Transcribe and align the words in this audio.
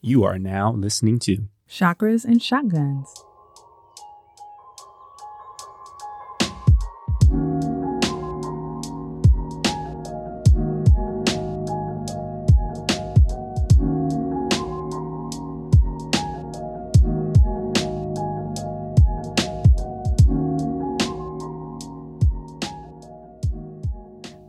You 0.00 0.22
are 0.22 0.38
now 0.38 0.70
listening 0.70 1.18
to 1.20 1.48
Chakras 1.68 2.24
and 2.24 2.40
Shotguns. 2.40 3.24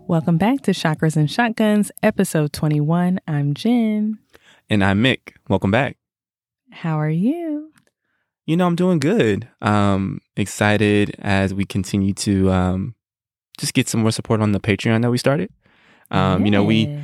Welcome 0.06 0.38
back 0.38 0.62
to 0.62 0.72
Chakras 0.72 1.16
and 1.16 1.30
Shotguns, 1.30 1.92
episode 2.04 2.54
21. 2.54 3.20
I'm 3.28 3.56
Jen. 3.56 4.20
And 4.72 4.84
I'm 4.84 5.04
Mick. 5.04 5.34
Welcome 5.48 5.72
back. 5.72 5.98
How 6.72 7.00
are 7.00 7.10
you? 7.10 7.72
You 8.46 8.56
know, 8.56 8.68
I'm 8.68 8.76
doing 8.76 9.00
good. 9.00 9.48
Um, 9.64 10.22
excited 10.38 11.16
as 11.18 11.56
we 11.56 11.66
continue 11.66 12.14
to 12.14 12.52
um, 12.52 12.96
just 13.58 13.74
get 13.74 13.90
some 13.90 14.02
more 14.02 14.12
support 14.12 14.42
on 14.42 14.52
the 14.52 14.60
Patreon 14.60 15.02
that 15.02 15.10
we 15.10 15.18
started. 15.18 15.52
Um, 16.12 16.42
yes. 16.42 16.46
you 16.46 16.52
know, 16.52 16.64
we 16.64 17.00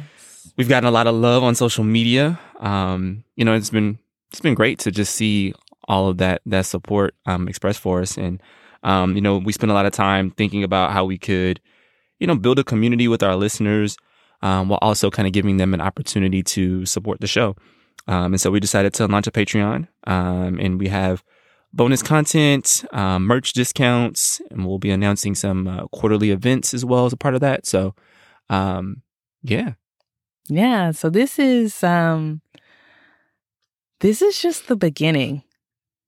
we've 0.57 0.69
gotten 0.69 0.87
a 0.87 0.91
lot 0.91 1.07
of 1.07 1.15
love 1.15 1.43
on 1.43 1.55
social 1.55 1.83
media. 1.83 2.39
Um, 2.59 3.23
you 3.35 3.43
know, 3.43 3.55
it's 3.55 3.71
been 3.71 3.97
it's 4.29 4.41
been 4.41 4.53
great 4.53 4.77
to 4.79 4.91
just 4.91 5.15
see 5.15 5.53
all 5.87 6.07
of 6.07 6.19
that 6.19 6.43
that 6.45 6.67
support 6.67 7.15
um, 7.25 7.47
expressed 7.47 7.79
for 7.79 7.99
us, 7.99 8.15
and 8.15 8.39
um, 8.83 9.15
you 9.15 9.21
know, 9.21 9.39
we 9.39 9.51
spent 9.51 9.71
a 9.71 9.75
lot 9.75 9.87
of 9.87 9.91
time 9.91 10.29
thinking 10.29 10.63
about 10.63 10.91
how 10.91 11.03
we 11.03 11.17
could, 11.17 11.59
you 12.19 12.27
know, 12.27 12.35
build 12.35 12.59
a 12.59 12.63
community 12.63 13.07
with 13.07 13.23
our 13.23 13.35
listeners, 13.35 13.97
um, 14.41 14.69
while 14.69 14.79
also 14.81 15.09
kind 15.09 15.27
of 15.27 15.33
giving 15.33 15.57
them 15.57 15.73
an 15.73 15.81
opportunity 15.81 16.43
to 16.43 16.85
support 16.85 17.21
the 17.21 17.27
show. 17.27 17.55
Um, 18.07 18.33
and 18.33 18.41
so 18.41 18.51
we 18.51 18.59
decided 18.59 18.93
to 18.95 19.07
launch 19.07 19.27
a 19.27 19.31
Patreon, 19.31 19.87
um, 20.05 20.59
and 20.59 20.79
we 20.79 20.87
have 20.89 21.23
bonus 21.73 22.01
content, 22.01 22.85
um, 22.93 23.25
merch 23.25 23.53
discounts, 23.53 24.41
and 24.51 24.65
we'll 24.65 24.79
be 24.79 24.91
announcing 24.91 25.35
some 25.35 25.67
uh, 25.67 25.87
quarterly 25.87 26.31
events 26.31 26.73
as 26.73 26.85
well 26.85 27.05
as 27.05 27.13
a 27.13 27.17
part 27.17 27.35
of 27.35 27.41
that. 27.41 27.65
So, 27.65 27.95
um, 28.49 29.01
yeah, 29.43 29.73
Yeah, 30.49 30.91
so 30.91 31.09
this 31.09 31.39
is 31.39 31.83
um 31.83 32.41
this 33.99 34.21
is 34.21 34.39
just 34.41 34.67
the 34.67 34.75
beginning 34.75 35.43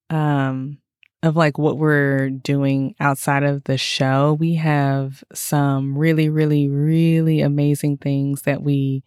um 0.10 0.80
of 1.28 1.36
like 1.36 1.58
what 1.58 1.78
we're 1.78 2.30
doing 2.30 2.96
outside 3.00 3.44
of 3.44 3.64
the 3.66 3.78
show. 3.78 4.34
We 4.40 4.56
have 4.56 5.24
some 5.34 5.98
really 5.98 6.30
really 6.30 6.68
really 6.68 7.42
amazing 7.42 7.98
things 7.98 8.44
that 8.44 8.64
we 8.64 9.04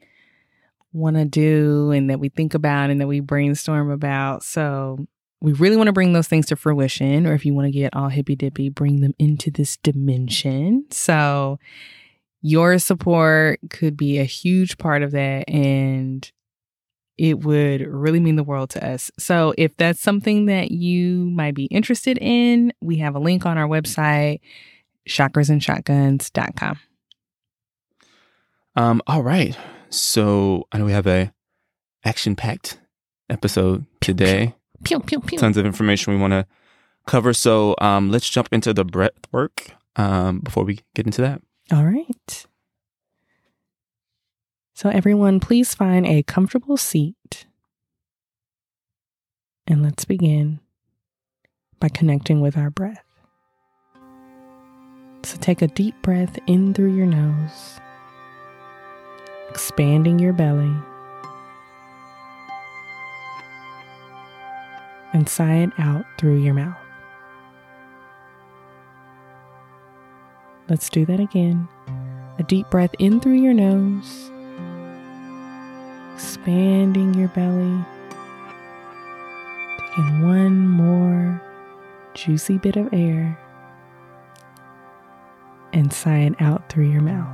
want 0.92 1.16
to 1.16 1.24
do 1.24 1.90
and 1.90 2.10
that 2.10 2.20
we 2.20 2.28
think 2.28 2.54
about 2.54 2.90
and 2.90 3.00
that 3.00 3.06
we 3.06 3.20
brainstorm 3.20 3.90
about. 3.90 4.42
So 4.42 5.06
we 5.40 5.52
really 5.52 5.76
want 5.76 5.86
to 5.86 5.92
bring 5.92 6.12
those 6.12 6.28
things 6.28 6.46
to 6.46 6.56
fruition 6.56 7.26
or 7.26 7.32
if 7.32 7.46
you 7.46 7.54
want 7.54 7.66
to 7.66 7.72
get 7.72 7.94
all 7.94 8.08
hippy 8.08 8.36
dippy, 8.36 8.68
bring 8.68 9.00
them 9.00 9.14
into 9.18 9.50
this 9.50 9.76
dimension. 9.78 10.84
So 10.90 11.58
your 12.42 12.78
support 12.78 13.60
could 13.70 13.96
be 13.96 14.18
a 14.18 14.24
huge 14.24 14.78
part 14.78 15.02
of 15.02 15.12
that 15.12 15.48
and 15.48 16.30
it 17.20 17.40
would 17.40 17.82
really 17.86 18.18
mean 18.18 18.36
the 18.36 18.42
world 18.42 18.70
to 18.70 18.82
us. 18.84 19.10
So 19.18 19.52
if 19.58 19.76
that's 19.76 20.00
something 20.00 20.46
that 20.46 20.70
you 20.70 21.30
might 21.30 21.54
be 21.54 21.66
interested 21.66 22.16
in, 22.18 22.72
we 22.80 22.96
have 22.96 23.14
a 23.14 23.18
link 23.18 23.44
on 23.44 23.58
our 23.58 23.68
website 23.68 24.40
chakrasandshotguns.com. 25.06 26.78
Um, 28.74 29.02
all 29.06 29.22
right. 29.22 29.54
So 29.90 30.66
I 30.72 30.78
know 30.78 30.86
we 30.86 30.92
have 30.92 31.06
a 31.06 31.30
action 32.04 32.36
packed 32.36 32.78
episode 33.28 33.84
today. 34.00 34.54
Pew 34.82 35.00
pew 35.00 35.20
pew. 35.20 35.36
Tons 35.36 35.58
of 35.58 35.66
information 35.66 36.14
we 36.14 36.18
want 36.18 36.32
to 36.32 36.46
cover. 37.06 37.34
So 37.34 37.74
um, 37.82 38.10
let's 38.10 38.30
jump 38.30 38.48
into 38.50 38.72
the 38.72 38.84
breath 38.84 39.12
work 39.30 39.72
um, 39.96 40.38
before 40.38 40.64
we 40.64 40.80
get 40.94 41.04
into 41.04 41.20
that. 41.20 41.42
All 41.70 41.84
right. 41.84 42.46
So 44.80 44.88
everyone 44.88 45.40
please 45.40 45.74
find 45.74 46.06
a 46.06 46.22
comfortable 46.22 46.78
seat. 46.78 47.44
And 49.66 49.82
let's 49.82 50.06
begin 50.06 50.60
by 51.78 51.90
connecting 51.90 52.40
with 52.40 52.56
our 52.56 52.70
breath. 52.70 53.04
So 55.22 55.36
take 55.36 55.60
a 55.60 55.66
deep 55.66 56.00
breath 56.00 56.38
in 56.46 56.72
through 56.72 56.96
your 56.96 57.04
nose, 57.04 57.78
expanding 59.50 60.18
your 60.18 60.32
belly, 60.32 60.74
and 65.12 65.28
sigh 65.28 65.56
it 65.56 65.70
out 65.76 66.06
through 66.16 66.42
your 66.42 66.54
mouth. 66.54 66.78
Let's 70.70 70.88
do 70.88 71.04
that 71.04 71.20
again. 71.20 71.68
A 72.38 72.42
deep 72.44 72.70
breath 72.70 72.94
in 72.98 73.20
through 73.20 73.42
your 73.42 73.52
nose, 73.52 74.30
expanding 76.20 77.14
your 77.14 77.28
belly, 77.28 77.82
taking 79.78 80.20
one 80.20 80.68
more 80.68 81.42
juicy 82.12 82.58
bit 82.58 82.76
of 82.76 82.92
air, 82.92 83.38
and 85.72 85.90
sigh 85.90 86.18
it 86.18 86.34
out 86.38 86.68
through 86.68 86.90
your 86.90 87.00
mouth. 87.00 87.26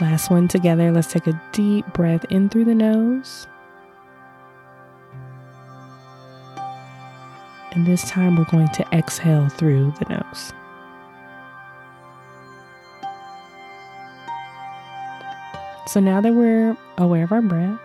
Last 0.00 0.28
one 0.28 0.48
together. 0.48 0.90
Let's 0.90 1.12
take 1.12 1.28
a 1.28 1.40
deep 1.52 1.86
breath 1.92 2.24
in 2.30 2.48
through 2.48 2.64
the 2.64 2.74
nose. 2.74 3.46
And 7.70 7.86
this 7.86 8.02
time 8.10 8.34
we're 8.34 8.44
going 8.46 8.70
to 8.70 8.84
exhale 8.92 9.48
through 9.48 9.94
the 10.00 10.06
nose. 10.16 10.52
So 15.90 15.98
now 15.98 16.20
that 16.20 16.34
we're 16.34 16.76
aware 16.98 17.24
of 17.24 17.32
our 17.32 17.42
breath, 17.42 17.80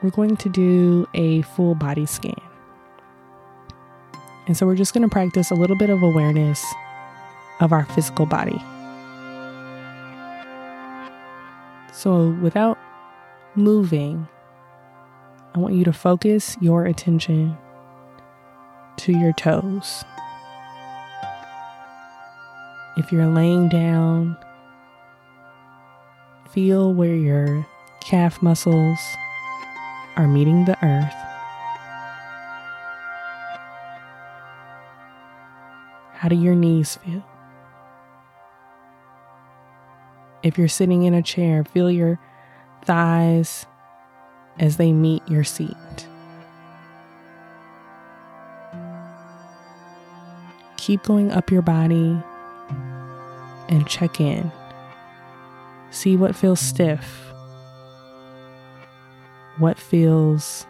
we're 0.00 0.08
going 0.08 0.38
to 0.38 0.48
do 0.48 1.06
a 1.12 1.42
full 1.42 1.74
body 1.74 2.06
scan. 2.06 2.40
And 4.46 4.56
so 4.56 4.64
we're 4.64 4.76
just 4.76 4.94
going 4.94 5.02
to 5.02 5.12
practice 5.12 5.50
a 5.50 5.54
little 5.54 5.76
bit 5.76 5.90
of 5.90 6.02
awareness 6.02 6.64
of 7.60 7.74
our 7.74 7.84
physical 7.84 8.24
body. 8.24 8.58
So 11.92 12.30
without 12.40 12.78
moving, 13.56 14.26
I 15.54 15.58
want 15.58 15.74
you 15.74 15.84
to 15.84 15.92
focus 15.92 16.56
your 16.62 16.86
attention 16.86 17.58
to 18.96 19.12
your 19.12 19.34
toes. 19.34 20.02
If 22.96 23.12
you're 23.12 23.26
laying 23.26 23.68
down, 23.68 24.38
feel 26.52 26.92
where 26.92 27.14
your 27.14 27.66
calf 28.00 28.42
muscles 28.42 28.98
are 30.16 30.26
meeting 30.26 30.64
the 30.64 30.76
earth. 30.84 31.14
How 36.14 36.28
do 36.28 36.34
your 36.34 36.54
knees 36.54 36.96
feel? 36.96 37.24
If 40.42 40.58
you're 40.58 40.68
sitting 40.68 41.04
in 41.04 41.14
a 41.14 41.22
chair, 41.22 41.64
feel 41.64 41.90
your 41.90 42.18
thighs 42.84 43.66
as 44.58 44.76
they 44.76 44.92
meet 44.92 45.22
your 45.28 45.44
seat. 45.44 45.76
Keep 50.76 51.04
going 51.04 51.30
up 51.30 51.50
your 51.50 51.62
body 51.62 52.18
and 53.68 53.86
check 53.86 54.20
in. 54.20 54.50
See 55.92 56.16
what 56.16 56.36
feels 56.36 56.60
stiff, 56.60 57.32
what 59.58 59.76
feels 59.78 60.66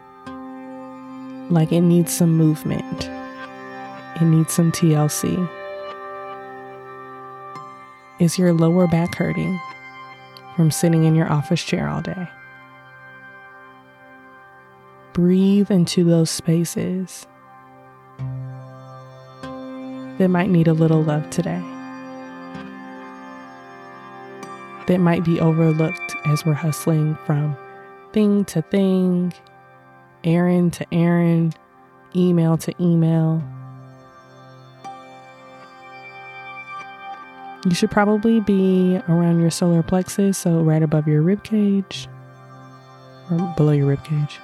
like 1.51 1.73
it 1.73 1.83
needs 1.83 2.13
some 2.13 2.37
movement, 2.37 3.05
it 4.17 4.23
needs 4.25 4.53
some 4.53 4.73
TLC. 4.73 5.49
Is 8.19 8.39
your 8.39 8.53
lower 8.53 8.87
back 8.87 9.15
hurting 9.15 9.61
from 10.57 10.71
sitting 10.71 11.05
in 11.05 11.15
your 11.15 11.31
office 11.31 11.63
chair 11.63 11.89
all 11.89 12.03
day? 12.03 12.29
Breathe 15.13 15.71
into 15.71 16.03
those 16.03 16.31
spaces 16.31 17.27
that 20.19 20.29
might 20.29 20.51
need 20.51 20.69
a 20.69 20.73
little 20.73 21.03
love 21.03 21.29
today, 21.31 21.63
that 24.91 24.99
might 24.99 25.23
be 25.23 25.39
overlooked 25.39 26.17
as 26.25 26.45
we're 26.45 26.53
hustling 26.53 27.17
from 27.25 27.57
thing 28.13 28.45
to 28.45 28.61
thing, 28.61 29.33
errand 30.25 30.73
to 30.73 30.85
errand, 30.93 31.55
email 32.17 32.59
to 32.59 32.75
email. 32.83 33.41
You 37.65 37.73
should 37.73 37.93
probably 37.93 38.41
be 38.41 39.01
around 39.09 39.41
your 39.41 39.51
solar 39.51 39.85
plexus, 39.85 40.37
so 40.37 40.61
right 40.61 40.83
above 40.83 41.07
your 41.07 41.23
rib 41.23 41.45
cage. 41.45 42.09
or 43.31 43.55
below 43.57 43.71
your 43.71 43.87
rib 43.87 44.03
cage. 44.03 44.41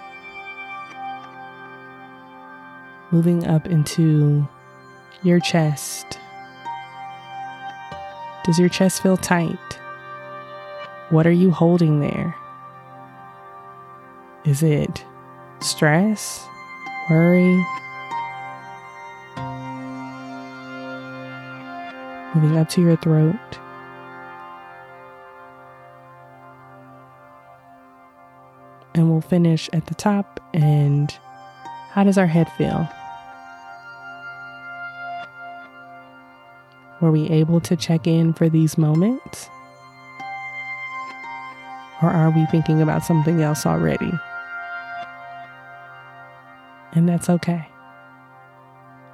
Moving 3.10 3.44
up 3.48 3.66
into 3.66 4.46
your 5.24 5.40
chest. 5.40 6.20
Does 8.44 8.60
your 8.60 8.68
chest 8.68 9.02
feel 9.02 9.16
tight? 9.16 9.58
What 11.10 11.24
are 11.24 11.32
you 11.32 11.52
holding 11.52 12.00
there? 12.00 12.34
Is 14.44 14.62
it 14.62 15.04
stress, 15.60 16.44
worry? 17.08 17.64
Moving 22.34 22.58
up 22.58 22.68
to 22.70 22.82
your 22.82 22.96
throat. 22.96 23.36
And 28.94 29.10
we'll 29.10 29.20
finish 29.20 29.70
at 29.72 29.86
the 29.86 29.94
top. 29.94 30.40
And 30.52 31.10
how 31.90 32.02
does 32.02 32.18
our 32.18 32.26
head 32.26 32.50
feel? 32.58 32.88
Were 37.00 37.12
we 37.12 37.28
able 37.30 37.60
to 37.60 37.76
check 37.76 38.08
in 38.08 38.32
for 38.32 38.48
these 38.48 38.76
moments? 38.76 39.50
Or 42.02 42.10
are 42.10 42.30
we 42.30 42.44
thinking 42.46 42.82
about 42.82 43.04
something 43.04 43.40
else 43.40 43.64
already? 43.64 44.12
And 46.92 47.08
that's 47.08 47.28
okay. 47.28 47.66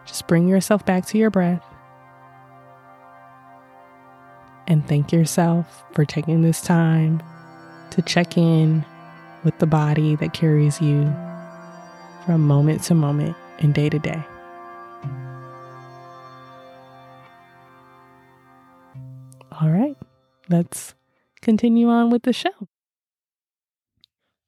Just 0.06 0.26
bring 0.26 0.49
yourself 0.49 0.84
back 0.84 1.06
to 1.06 1.19
your 1.19 1.31
breath 1.31 1.62
and 4.67 4.87
thank 4.88 5.12
yourself 5.12 5.84
for 5.93 6.05
taking 6.05 6.43
this 6.43 6.61
time 6.61 7.23
to 7.90 8.02
check 8.02 8.37
in 8.37 8.85
with 9.44 9.58
the 9.58 9.67
body 9.67 10.17
that 10.17 10.32
carries 10.32 10.81
you 10.81 11.12
from 12.25 12.46
moment 12.46 12.82
to 12.85 12.94
moment 12.94 13.37
and 13.58 13.75
day 13.75 13.88
to 13.88 13.99
day. 13.99 14.23
All 19.61 19.69
right, 19.69 19.96
let's 20.49 20.94
continue 21.43 21.88
on 21.88 22.11
with 22.11 22.23
the 22.23 22.32
show. 22.32 22.71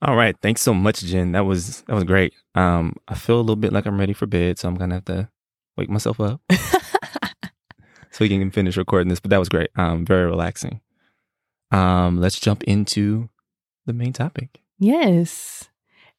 All 0.07 0.17
right, 0.17 0.37
thanks 0.43 0.61
so 0.61 0.75
much, 0.75 1.01
Jen. 1.01 1.33
That 1.33 1.47
was 1.47 1.81
that 1.83 1.95
was 1.95 2.05
great. 2.05 2.35
Um, 2.55 2.95
I 3.09 3.15
feel 3.15 3.37
a 3.37 3.41
little 3.41 3.57
bit 3.57 3.73
like 3.73 3.87
I'm 3.87 3.99
ready 3.99 4.13
for 4.13 4.27
bed, 4.27 4.59
so 4.59 4.69
I'm 4.69 4.75
gonna 4.75 4.97
have 4.97 5.07
to 5.07 5.31
wake 5.79 5.89
myself 5.89 6.21
up 6.21 6.43
so 8.11 8.21
we 8.21 8.29
can 8.29 8.51
finish 8.51 8.77
recording 8.77 9.09
this. 9.09 9.21
But 9.21 9.31
that 9.31 9.39
was 9.39 9.49
great. 9.49 9.71
Um, 9.77 10.05
very 10.05 10.27
relaxing. 10.27 10.83
Um, 11.71 12.21
let's 12.21 12.39
jump 12.39 12.65
into 12.65 13.31
the 13.87 13.95
main 13.95 14.13
topic. 14.13 14.61
Yes. 14.79 15.71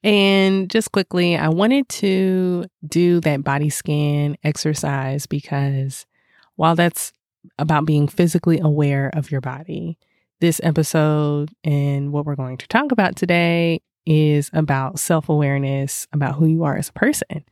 And 0.03 0.69
just 0.69 0.91
quickly, 0.91 1.37
I 1.37 1.49
wanted 1.49 1.87
to 1.89 2.65
do 2.87 3.19
that 3.21 3.43
body 3.43 3.69
scan 3.69 4.35
exercise 4.43 5.27
because 5.27 6.07
while 6.55 6.75
that's 6.75 7.13
about 7.59 7.85
being 7.85 8.07
physically 8.07 8.59
aware 8.59 9.11
of 9.13 9.29
your 9.29 9.41
body, 9.41 9.99
this 10.39 10.59
episode 10.63 11.51
and 11.63 12.11
what 12.11 12.25
we're 12.25 12.35
going 12.35 12.57
to 12.57 12.67
talk 12.67 12.91
about 12.91 13.15
today 13.15 13.81
is 14.05 14.49
about 14.53 14.99
self 14.99 15.29
awareness, 15.29 16.07
about 16.13 16.35
who 16.35 16.45
you 16.45 16.63
are 16.63 16.77
as 16.77 16.89
a 16.89 16.93
person. 16.93 17.43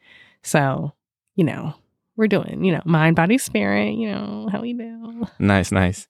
So, 0.44 0.94
you 1.36 1.44
know, 1.44 1.76
we're 2.16 2.28
doing, 2.28 2.64
you 2.64 2.72
know, 2.74 2.82
mind, 2.86 3.16
body, 3.16 3.38
spirit, 3.38 3.94
you 3.96 4.12
know, 4.12 4.50
how 4.52 4.62
we 4.62 4.74
do. 4.74 5.28
Nice, 5.40 5.72
nice. 5.72 6.08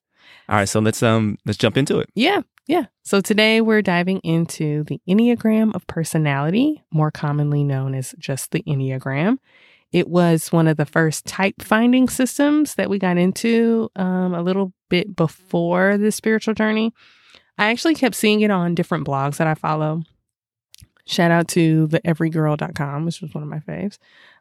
All 0.48 0.56
right, 0.56 0.68
so 0.68 0.80
let's 0.80 1.02
um 1.02 1.38
let's 1.46 1.58
jump 1.58 1.76
into 1.76 1.98
it. 1.98 2.10
Yeah. 2.14 2.42
Yeah. 2.66 2.86
So 3.02 3.20
today 3.20 3.60
we're 3.60 3.82
diving 3.82 4.20
into 4.20 4.84
the 4.84 5.00
Enneagram 5.08 5.74
of 5.74 5.86
personality, 5.86 6.82
more 6.90 7.10
commonly 7.10 7.62
known 7.62 7.94
as 7.94 8.14
just 8.18 8.50
the 8.50 8.62
Enneagram. 8.62 9.38
It 9.94 10.08
was 10.08 10.50
one 10.50 10.66
of 10.66 10.76
the 10.76 10.86
first 10.86 11.24
type 11.24 11.62
finding 11.62 12.08
systems 12.08 12.74
that 12.74 12.90
we 12.90 12.98
got 12.98 13.16
into 13.16 13.88
um, 13.94 14.34
a 14.34 14.42
little 14.42 14.72
bit 14.90 15.14
before 15.14 15.96
the 15.96 16.10
spiritual 16.10 16.52
journey. 16.52 16.92
I 17.58 17.70
actually 17.70 17.94
kept 17.94 18.16
seeing 18.16 18.40
it 18.40 18.50
on 18.50 18.74
different 18.74 19.06
blogs 19.06 19.36
that 19.36 19.46
I 19.46 19.54
follow. 19.54 20.02
Shout 21.06 21.30
out 21.30 21.46
to 21.50 21.86
the 21.86 22.00
everygirl.com, 22.00 23.04
which 23.04 23.20
was 23.20 23.32
one 23.34 23.44
of 23.44 23.48
my 23.48 23.60
faves. 23.60 23.98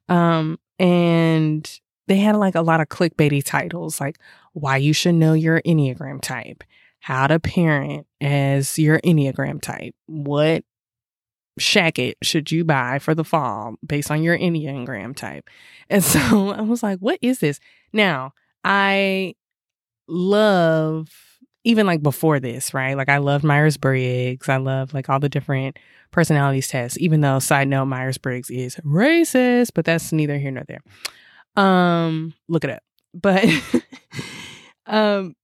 Um, 0.09 0.57
and 0.79 1.79
they 2.07 2.17
had 2.17 2.35
like 2.35 2.55
a 2.55 2.61
lot 2.61 2.81
of 2.81 2.89
clickbaity 2.89 3.43
titles 3.45 4.01
like 4.01 4.17
why 4.53 4.77
you 4.77 4.91
should 4.91 5.13
know 5.13 5.33
your 5.33 5.61
Enneagram 5.61 6.19
type 6.19 6.63
how 6.99 7.27
to 7.27 7.39
parent 7.39 8.07
as 8.21 8.79
your 8.79 8.99
Enneagram 9.01 9.61
type. 9.61 9.93
What 10.07 10.63
shacket 11.59 12.15
should 12.23 12.51
you 12.51 12.63
buy 12.63 12.99
for 12.99 13.13
the 13.13 13.23
fall 13.23 13.75
based 13.85 14.11
on 14.11 14.23
your 14.23 14.37
Enneagram 14.37 15.15
type? 15.15 15.49
And 15.89 16.03
so 16.03 16.49
I 16.49 16.61
was 16.61 16.83
like, 16.83 16.99
what 16.99 17.19
is 17.21 17.39
this? 17.39 17.59
Now, 17.91 18.33
I 18.63 19.35
love 20.07 21.09
even 21.63 21.87
like 21.87 22.03
before 22.03 22.39
this, 22.39 22.73
right? 22.73 22.97
Like 22.97 23.09
I 23.09 23.17
loved 23.17 23.43
Myers 23.43 23.77
Briggs. 23.77 24.49
I 24.49 24.57
love 24.57 24.93
like 24.93 25.09
all 25.09 25.19
the 25.19 25.29
different 25.29 25.77
personalities 26.11 26.67
tests, 26.67 26.97
even 26.99 27.21
though 27.21 27.39
side 27.39 27.67
note, 27.67 27.85
Myers 27.85 28.17
Briggs 28.17 28.49
is 28.49 28.75
racist, 28.85 29.71
but 29.73 29.85
that's 29.85 30.11
neither 30.11 30.37
here 30.37 30.51
nor 30.51 30.63
there. 30.67 30.81
Um, 31.55 32.33
look 32.47 32.63
it 32.63 32.69
up. 32.69 32.83
But 33.13 33.45
um 34.87 35.35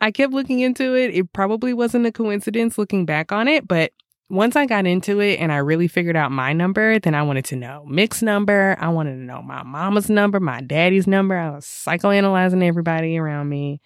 I 0.00 0.10
kept 0.10 0.32
looking 0.32 0.60
into 0.60 0.96
it. 0.96 1.14
It 1.14 1.32
probably 1.32 1.74
wasn't 1.74 2.06
a 2.06 2.12
coincidence 2.12 2.78
looking 2.78 3.04
back 3.04 3.32
on 3.32 3.48
it, 3.48 3.68
but 3.68 3.92
once 4.30 4.56
I 4.56 4.66
got 4.66 4.86
into 4.86 5.20
it 5.20 5.40
and 5.40 5.52
I 5.52 5.56
really 5.56 5.88
figured 5.88 6.16
out 6.16 6.30
my 6.30 6.52
number, 6.52 6.98
then 6.98 7.14
I 7.14 7.22
wanted 7.22 7.44
to 7.46 7.56
know 7.56 7.84
Mick's 7.86 8.22
number. 8.22 8.76
I 8.80 8.88
wanted 8.88 9.16
to 9.16 9.22
know 9.22 9.42
my 9.42 9.62
mama's 9.62 10.08
number, 10.08 10.40
my 10.40 10.60
daddy's 10.60 11.06
number. 11.06 11.36
I 11.36 11.50
was 11.50 11.66
psychoanalyzing 11.66 12.64
everybody 12.64 13.18
around 13.18 13.48
me. 13.48 13.80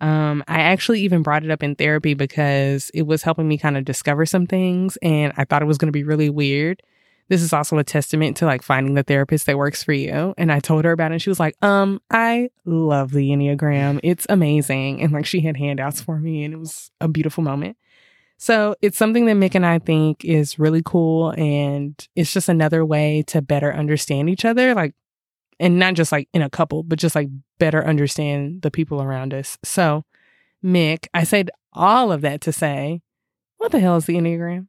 Um, 0.00 0.44
I 0.46 0.60
actually 0.60 1.00
even 1.02 1.22
brought 1.22 1.44
it 1.44 1.50
up 1.50 1.62
in 1.64 1.74
therapy 1.74 2.14
because 2.14 2.90
it 2.94 3.02
was 3.02 3.24
helping 3.24 3.48
me 3.48 3.58
kind 3.58 3.76
of 3.76 3.84
discover 3.84 4.24
some 4.24 4.46
things 4.46 4.96
and 5.02 5.32
I 5.36 5.44
thought 5.44 5.62
it 5.62 5.66
was 5.66 5.78
going 5.78 5.88
to 5.88 5.92
be 5.92 6.04
really 6.04 6.30
weird 6.30 6.82
this 7.28 7.42
is 7.42 7.52
also 7.52 7.78
a 7.78 7.84
testament 7.84 8.36
to 8.38 8.46
like 8.46 8.62
finding 8.62 8.94
the 8.94 9.02
therapist 9.02 9.46
that 9.46 9.58
works 9.58 9.82
for 9.82 9.92
you. 9.92 10.34
And 10.36 10.50
I 10.50 10.60
told 10.60 10.84
her 10.84 10.92
about 10.92 11.12
it 11.12 11.14
and 11.14 11.22
she 11.22 11.30
was 11.30 11.38
like, 11.38 11.56
um, 11.62 12.00
I 12.10 12.50
love 12.64 13.12
the 13.12 13.28
Enneagram. 13.28 14.00
It's 14.02 14.26
amazing. 14.28 15.02
And 15.02 15.12
like 15.12 15.26
she 15.26 15.40
had 15.40 15.56
handouts 15.56 16.00
for 16.00 16.18
me 16.18 16.44
and 16.44 16.54
it 16.54 16.56
was 16.56 16.90
a 17.00 17.08
beautiful 17.08 17.44
moment. 17.44 17.76
So 18.38 18.76
it's 18.80 18.96
something 18.96 19.26
that 19.26 19.36
Mick 19.36 19.54
and 19.54 19.66
I 19.66 19.80
think 19.80 20.24
is 20.24 20.58
really 20.58 20.82
cool. 20.84 21.30
And 21.36 21.94
it's 22.14 22.32
just 22.32 22.48
another 22.48 22.84
way 22.84 23.24
to 23.28 23.42
better 23.42 23.74
understand 23.74 24.30
each 24.30 24.44
other. 24.44 24.74
Like, 24.74 24.94
and 25.60 25.78
not 25.78 25.94
just 25.94 26.12
like 26.12 26.28
in 26.32 26.42
a 26.42 26.48
couple, 26.48 26.84
but 26.84 27.00
just 27.00 27.16
like 27.16 27.28
better 27.58 27.84
understand 27.84 28.62
the 28.62 28.70
people 28.70 29.02
around 29.02 29.34
us. 29.34 29.58
So, 29.64 30.04
Mick, 30.64 31.08
I 31.12 31.24
said 31.24 31.50
all 31.72 32.12
of 32.12 32.20
that 32.20 32.40
to 32.42 32.52
say, 32.52 33.02
what 33.56 33.72
the 33.72 33.80
hell 33.80 33.96
is 33.96 34.06
the 34.06 34.14
Enneagram? 34.14 34.68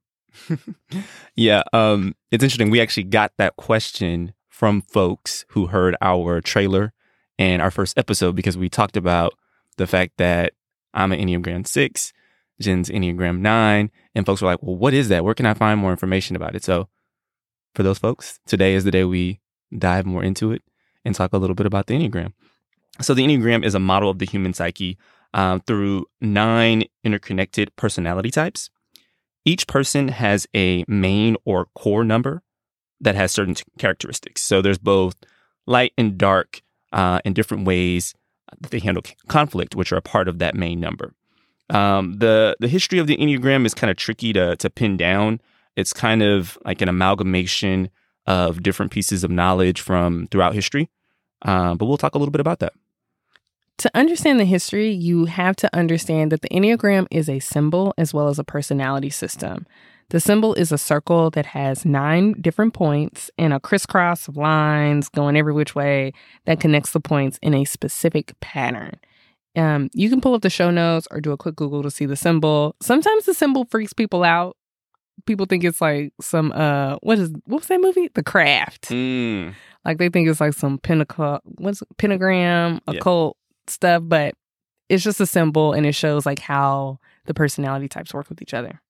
yeah, 1.36 1.64
um, 1.72 2.16
it's 2.32 2.44
interesting. 2.44 2.72
We 2.72 2.82
actually 2.82 3.04
got 3.04 3.34
that 3.38 3.56
question 3.56 4.34
from 4.48 4.82
folks 4.82 5.46
who 5.50 5.68
heard 5.68 5.96
our 6.02 6.42
trailer 6.42 6.94
and 7.38 7.62
our 7.62 7.72
first 7.72 7.98
episode 7.98 8.36
because 8.36 8.58
we 8.58 8.68
talked 8.68 8.98
about 8.98 9.34
the 9.78 9.88
fact 9.88 10.14
that 10.18 10.54
I'm 10.94 11.12
an 11.12 11.20
Enneagram 11.20 11.66
6, 11.66 12.14
Jen's 12.62 12.90
Enneagram 12.90 13.40
9, 13.40 13.92
and 14.16 14.26
folks 14.26 14.42
were 14.42 14.48
like, 14.48 14.62
well, 14.62 14.76
what 14.76 14.94
is 14.94 15.10
that? 15.10 15.24
Where 15.24 15.34
can 15.34 15.46
I 15.46 15.54
find 15.54 15.80
more 15.80 15.92
information 15.92 16.36
about 16.36 16.56
it? 16.56 16.64
So, 16.64 16.88
for 17.76 17.84
those 17.84 18.00
folks, 18.00 18.40
today 18.46 18.74
is 18.74 18.84
the 18.84 18.92
day 18.92 19.04
we 19.04 19.40
dive 19.78 20.06
more 20.06 20.24
into 20.24 20.52
it 20.52 20.62
and 21.06 21.14
talk 21.14 21.34
a 21.34 21.38
little 21.38 21.56
bit 21.56 21.66
about 21.66 21.88
the 21.88 21.94
Enneagram. 21.94 22.34
So, 23.02 23.14
the 23.14 23.24
Enneagram 23.24 23.64
is 23.64 23.76
a 23.76 23.80
model 23.80 24.10
of 24.10 24.20
the 24.20 24.26
human 24.26 24.54
psyche 24.54 24.98
um, 25.34 25.62
through 25.62 26.06
nine 26.22 26.84
interconnected 27.04 27.76
personality 27.76 28.32
types. 28.32 28.70
Each 29.46 29.68
person 29.68 30.10
has 30.10 30.48
a 30.56 30.84
main 30.88 31.38
or 31.46 31.68
core 31.76 32.04
number 32.04 32.44
that 33.02 33.16
has 33.16 33.32
certain 33.32 33.56
characteristics. 33.78 34.42
So 34.42 34.62
there's 34.62 34.78
both 34.78 35.16
light 35.66 35.94
and 35.98 36.18
dark 36.18 36.62
uh, 36.92 37.20
in 37.24 37.34
different 37.34 37.66
ways 37.66 38.14
that 38.60 38.72
they 38.72 38.80
handle 38.80 39.04
conflict, 39.28 39.76
which 39.76 39.92
are 39.92 39.98
a 39.98 40.02
part 40.02 40.28
of 40.28 40.40
that 40.40 40.56
main 40.56 40.80
number. 40.80 41.14
Um, 41.70 42.18
the 42.18 42.56
the 42.60 42.68
history 42.68 43.00
of 43.00 43.08
the 43.08 43.18
Enneagram 43.18 43.66
is 43.66 43.74
kind 43.74 43.92
of 43.92 43.98
tricky 43.98 44.34
to 44.34 44.56
to 44.58 44.70
pin 44.70 44.98
down. 44.98 45.42
It's 45.76 45.94
kind 45.94 46.24
of 46.24 46.58
like 46.66 46.82
an 46.82 46.90
amalgamation 46.90 47.90
of 48.26 48.62
different 48.62 48.92
pieces 48.92 49.24
of 49.24 49.32
knowledge 49.32 49.82
from 49.82 50.28
throughout 50.28 50.54
history. 50.54 50.90
Uh, 51.42 51.76
but 51.76 51.86
we'll 51.86 51.98
talk 51.98 52.16
a 52.16 52.18
little 52.18 52.32
bit 52.32 52.42
about 52.42 52.60
that. 52.60 52.74
To 53.80 53.90
understand 53.96 54.40
the 54.40 54.46
history, 54.46 54.92
you 54.92 55.26
have 55.26 55.56
to 55.58 55.74
understand 55.74 56.32
that 56.34 56.42
the 56.42 56.50
Enneagram 56.50 57.08
is 57.12 57.30
a 57.30 57.40
symbol 57.40 57.94
as 57.98 58.14
well 58.14 58.28
as 58.28 58.38
a 58.38 58.44
personality 58.44 59.10
system. 59.10 59.66
The 60.10 60.20
symbol 60.20 60.54
is 60.56 60.72
a 60.72 60.78
circle 60.78 61.30
that 61.32 61.46
has 61.48 61.86
nine 61.86 62.34
different 62.42 62.74
points 62.74 63.32
and 63.38 63.54
a 63.54 63.60
crisscross 63.60 64.28
of 64.28 64.36
lines 64.36 65.08
going 65.08 65.38
every 65.38 65.54
which 65.54 65.76
way 65.76 66.12
that 66.46 66.60
connects 66.60 66.92
the 66.92 67.00
points 67.00 67.40
in 67.42 67.54
a 67.54 67.64
specific 67.64 68.34
pattern. 68.42 69.00
Um, 69.56 69.90
you 69.94 70.10
can 70.10 70.22
pull 70.22 70.36
up 70.36 70.42
the 70.42 70.50
show 70.50 70.70
notes 70.72 71.08
or 71.12 71.20
do 71.22 71.32
a 71.32 71.38
quick 71.38 71.56
Google 71.56 71.82
to 71.84 71.92
see 71.92 72.06
the 72.06 72.16
symbol. 72.16 72.76
Sometimes 72.82 73.26
the 73.26 73.34
symbol 73.34 73.66
freaks 73.66 73.94
people 73.94 74.24
out 74.24 74.56
people 75.26 75.46
think 75.46 75.66
it's 75.66 75.82
like 75.82 76.14
some 76.22 76.52
uh 76.54 76.96
what 77.02 77.20
is 77.20 77.30
what 77.44 77.60
was 77.60 77.68
that 77.68 77.82
movie? 77.82 78.10
The 78.14 78.24
Craft. 78.24 78.90
Mm. 78.90 79.54
Like 79.84 79.98
they 79.98 80.08
think 80.10 80.30
it's 80.30 80.40
like 80.40 80.54
some 80.54 80.78
pentacle 80.78 81.40
what's 81.44 81.84
pentagram 81.98 82.80
Yeah. 82.88 82.96
occult 82.98 83.36
stuff, 83.68 84.04
but 84.06 84.36
it's 84.88 85.04
just 85.04 85.20
a 85.20 85.26
symbol 85.26 85.74
and 85.74 85.86
it 85.86 85.92
shows 85.94 86.26
like 86.26 86.40
how 86.40 87.00
the 87.26 87.34
personality 87.34 87.88
types 87.90 88.14
work 88.14 88.30
with 88.30 88.42
each 88.42 88.54
other. 88.54 88.82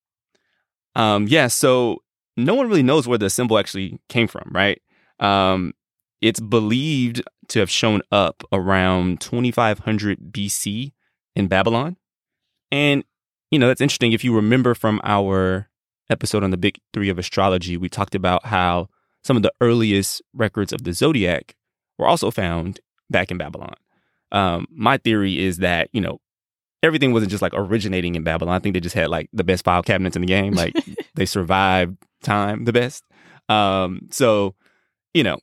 Um, 0.96 1.28
yeah, 1.28 1.48
so 1.48 2.04
no 2.38 2.54
one 2.56 2.68
really 2.68 2.84
knows 2.84 3.08
where 3.08 3.18
the 3.18 3.30
symbol 3.30 3.58
actually 3.58 4.00
came 4.08 4.28
from, 4.28 4.50
right? 4.54 4.82
Um, 5.20 5.74
it's 6.22 6.39
believed 6.39 7.22
to 7.50 7.60
have 7.60 7.70
shown 7.70 8.01
up 8.12 8.44
around 8.51 9.22
2500 9.22 10.32
BC 10.32 10.94
in 11.36 11.48
Babylon. 11.48 11.98
And, 12.72 13.03
you 13.51 13.60
know, 13.60 13.68
that's 13.68 13.82
interesting. 13.82 14.12
If 14.12 14.24
you 14.24 14.36
remember 14.36 14.75
from 14.75 15.01
our 15.03 15.70
episode 16.10 16.44
on 16.44 16.51
the 16.51 16.58
big 16.58 16.79
three 16.94 17.10
of 17.10 17.20
astrology, 17.20 17.77
we 17.77 17.89
talked 17.89 18.15
about 18.15 18.46
how 18.46 18.89
some 19.24 19.38
of 19.38 19.44
the 19.44 19.53
earliest 19.62 20.22
records 20.34 20.72
of 20.72 20.84
the 20.84 20.94
zodiac 20.94 21.56
were 21.98 22.08
also 22.08 22.32
found 22.32 22.79
back 23.10 23.32
in 23.32 23.38
Babylon. 23.38 23.75
Um, 24.32 24.68
my 24.72 24.98
theory 24.98 25.39
is 25.39 25.58
that, 25.58 25.89
you 25.91 26.01
know, 26.01 26.20
everything 26.84 27.12
wasn't 27.13 27.32
just 27.32 27.41
like 27.41 27.53
originating 27.56 28.15
in 28.15 28.24
Babylon. 28.24 28.56
I 28.56 28.60
think 28.60 28.74
they 28.74 28.79
just 28.79 28.96
had 28.96 29.10
like 29.10 29.29
the 29.34 29.44
best 29.44 29.63
file 29.63 29.84
cabinets 29.84 30.15
in 30.15 30.22
the 30.22 30.27
game. 30.27 30.53
Like 30.53 30.75
they 31.15 31.25
survived 31.25 31.98
time 32.24 32.65
the 32.65 32.74
best. 32.74 33.03
Um, 33.50 34.08
so, 34.12 34.56
you 35.13 35.24
know, 35.24 35.39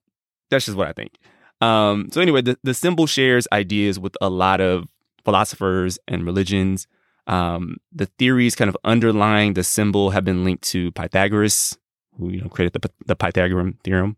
that's 0.50 0.66
just 0.66 0.76
what 0.76 0.88
I 0.88 0.92
think. 0.92 1.18
Um, 1.60 2.08
so 2.12 2.20
anyway, 2.20 2.42
the, 2.42 2.58
the 2.62 2.74
symbol 2.74 3.06
shares 3.06 3.46
ideas 3.52 3.98
with 3.98 4.16
a 4.20 4.28
lot 4.28 4.60
of 4.60 4.88
philosophers 5.24 5.98
and 6.06 6.24
religions. 6.24 6.86
Um, 7.26 7.78
the 7.92 8.06
theories 8.06 8.54
kind 8.54 8.68
of 8.68 8.76
underlying 8.84 9.54
the 9.54 9.64
symbol 9.64 10.10
have 10.10 10.24
been 10.24 10.44
linked 10.44 10.64
to 10.64 10.92
Pythagoras, 10.92 11.76
who 12.18 12.30
you 12.30 12.40
know 12.40 12.48
created 12.48 12.80
the 12.80 12.90
the 13.06 13.16
Pythagorean 13.16 13.78
theorem, 13.82 14.16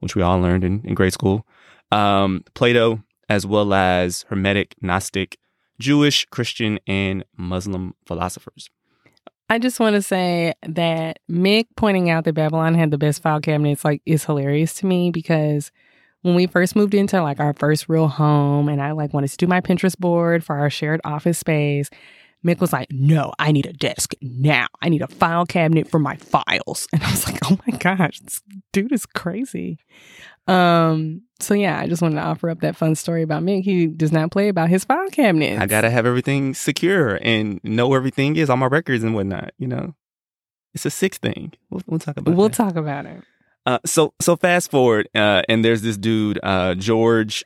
which 0.00 0.14
we 0.14 0.22
all 0.22 0.40
learned 0.40 0.64
in, 0.64 0.82
in 0.84 0.94
grade 0.94 1.12
school. 1.12 1.46
Um, 1.90 2.44
Plato, 2.54 3.02
as 3.28 3.46
well 3.46 3.72
as 3.72 4.24
Hermetic, 4.28 4.74
Gnostic, 4.82 5.38
Jewish, 5.78 6.26
Christian, 6.26 6.78
and 6.86 7.24
Muslim 7.36 7.94
philosophers. 8.04 8.68
I 9.48 9.58
just 9.58 9.80
want 9.80 9.94
to 9.94 10.02
say 10.02 10.54
that 10.62 11.18
Mick 11.28 11.66
pointing 11.76 12.08
out 12.08 12.24
that 12.24 12.34
Babylon 12.34 12.74
had 12.74 12.92
the 12.92 12.98
best 12.98 13.22
file 13.22 13.40
cabinets 13.40 13.84
like 13.84 14.02
is 14.06 14.24
hilarious 14.24 14.74
to 14.74 14.86
me 14.86 15.10
because 15.10 15.72
when 16.22 16.34
we 16.34 16.46
first 16.46 16.76
moved 16.76 16.94
into 16.94 17.22
like 17.22 17.40
our 17.40 17.54
first 17.54 17.88
real 17.88 18.08
home 18.08 18.68
and 18.68 18.80
I 18.82 18.92
like 18.92 19.12
wanted 19.14 19.28
to 19.28 19.36
do 19.36 19.46
my 19.46 19.60
Pinterest 19.60 19.98
board 19.98 20.44
for 20.44 20.56
our 20.56 20.70
shared 20.70 21.00
office 21.04 21.38
space, 21.38 21.88
Mick 22.44 22.60
was 22.60 22.72
like, 22.72 22.88
"No, 22.90 23.32
I 23.38 23.52
need 23.52 23.66
a 23.66 23.72
desk 23.72 24.14
now. 24.22 24.66
I 24.82 24.88
need 24.88 25.02
a 25.02 25.08
file 25.08 25.44
cabinet 25.44 25.88
for 25.90 25.98
my 25.98 26.16
files." 26.16 26.88
And 26.92 27.02
I 27.02 27.10
was 27.10 27.26
like, 27.26 27.38
"Oh 27.50 27.58
my 27.66 27.76
gosh, 27.76 28.18
this 28.20 28.42
dude 28.72 28.92
is 28.92 29.06
crazy." 29.06 29.78
Um, 30.46 31.22
so 31.38 31.54
yeah, 31.54 31.78
I 31.78 31.86
just 31.86 32.02
wanted 32.02 32.16
to 32.16 32.22
offer 32.22 32.48
up 32.50 32.60
that 32.60 32.76
fun 32.76 32.94
story 32.94 33.22
about 33.22 33.42
Mick. 33.42 33.62
He 33.62 33.86
does 33.86 34.12
not 34.12 34.30
play 34.30 34.48
about 34.48 34.68
his 34.68 34.84
file 34.84 35.10
cabinets. 35.10 35.60
I 35.60 35.66
gotta 35.66 35.90
have 35.90 36.06
everything 36.06 36.54
secure 36.54 37.18
and 37.22 37.60
know 37.62 37.88
where 37.88 37.98
everything 37.98 38.36
is, 38.36 38.48
all 38.48 38.56
my 38.56 38.66
records 38.66 39.04
and 39.04 39.14
whatnot. 39.14 39.52
You 39.58 39.68
know, 39.68 39.94
it's 40.74 40.86
a 40.86 40.90
six 40.90 41.18
thing. 41.18 41.52
We'll, 41.68 41.82
we'll 41.86 41.98
talk 42.00 42.16
about. 42.16 42.32
It. 42.32 42.36
We'll 42.36 42.48
that. 42.48 42.56
talk 42.56 42.76
about 42.76 43.06
it. 43.06 43.22
Uh, 43.70 43.78
so 43.86 44.12
so 44.20 44.34
fast 44.34 44.68
forward, 44.68 45.08
uh, 45.14 45.42
and 45.48 45.64
there's 45.64 45.82
this 45.82 45.96
dude, 45.96 46.40
uh, 46.42 46.74
George 46.74 47.44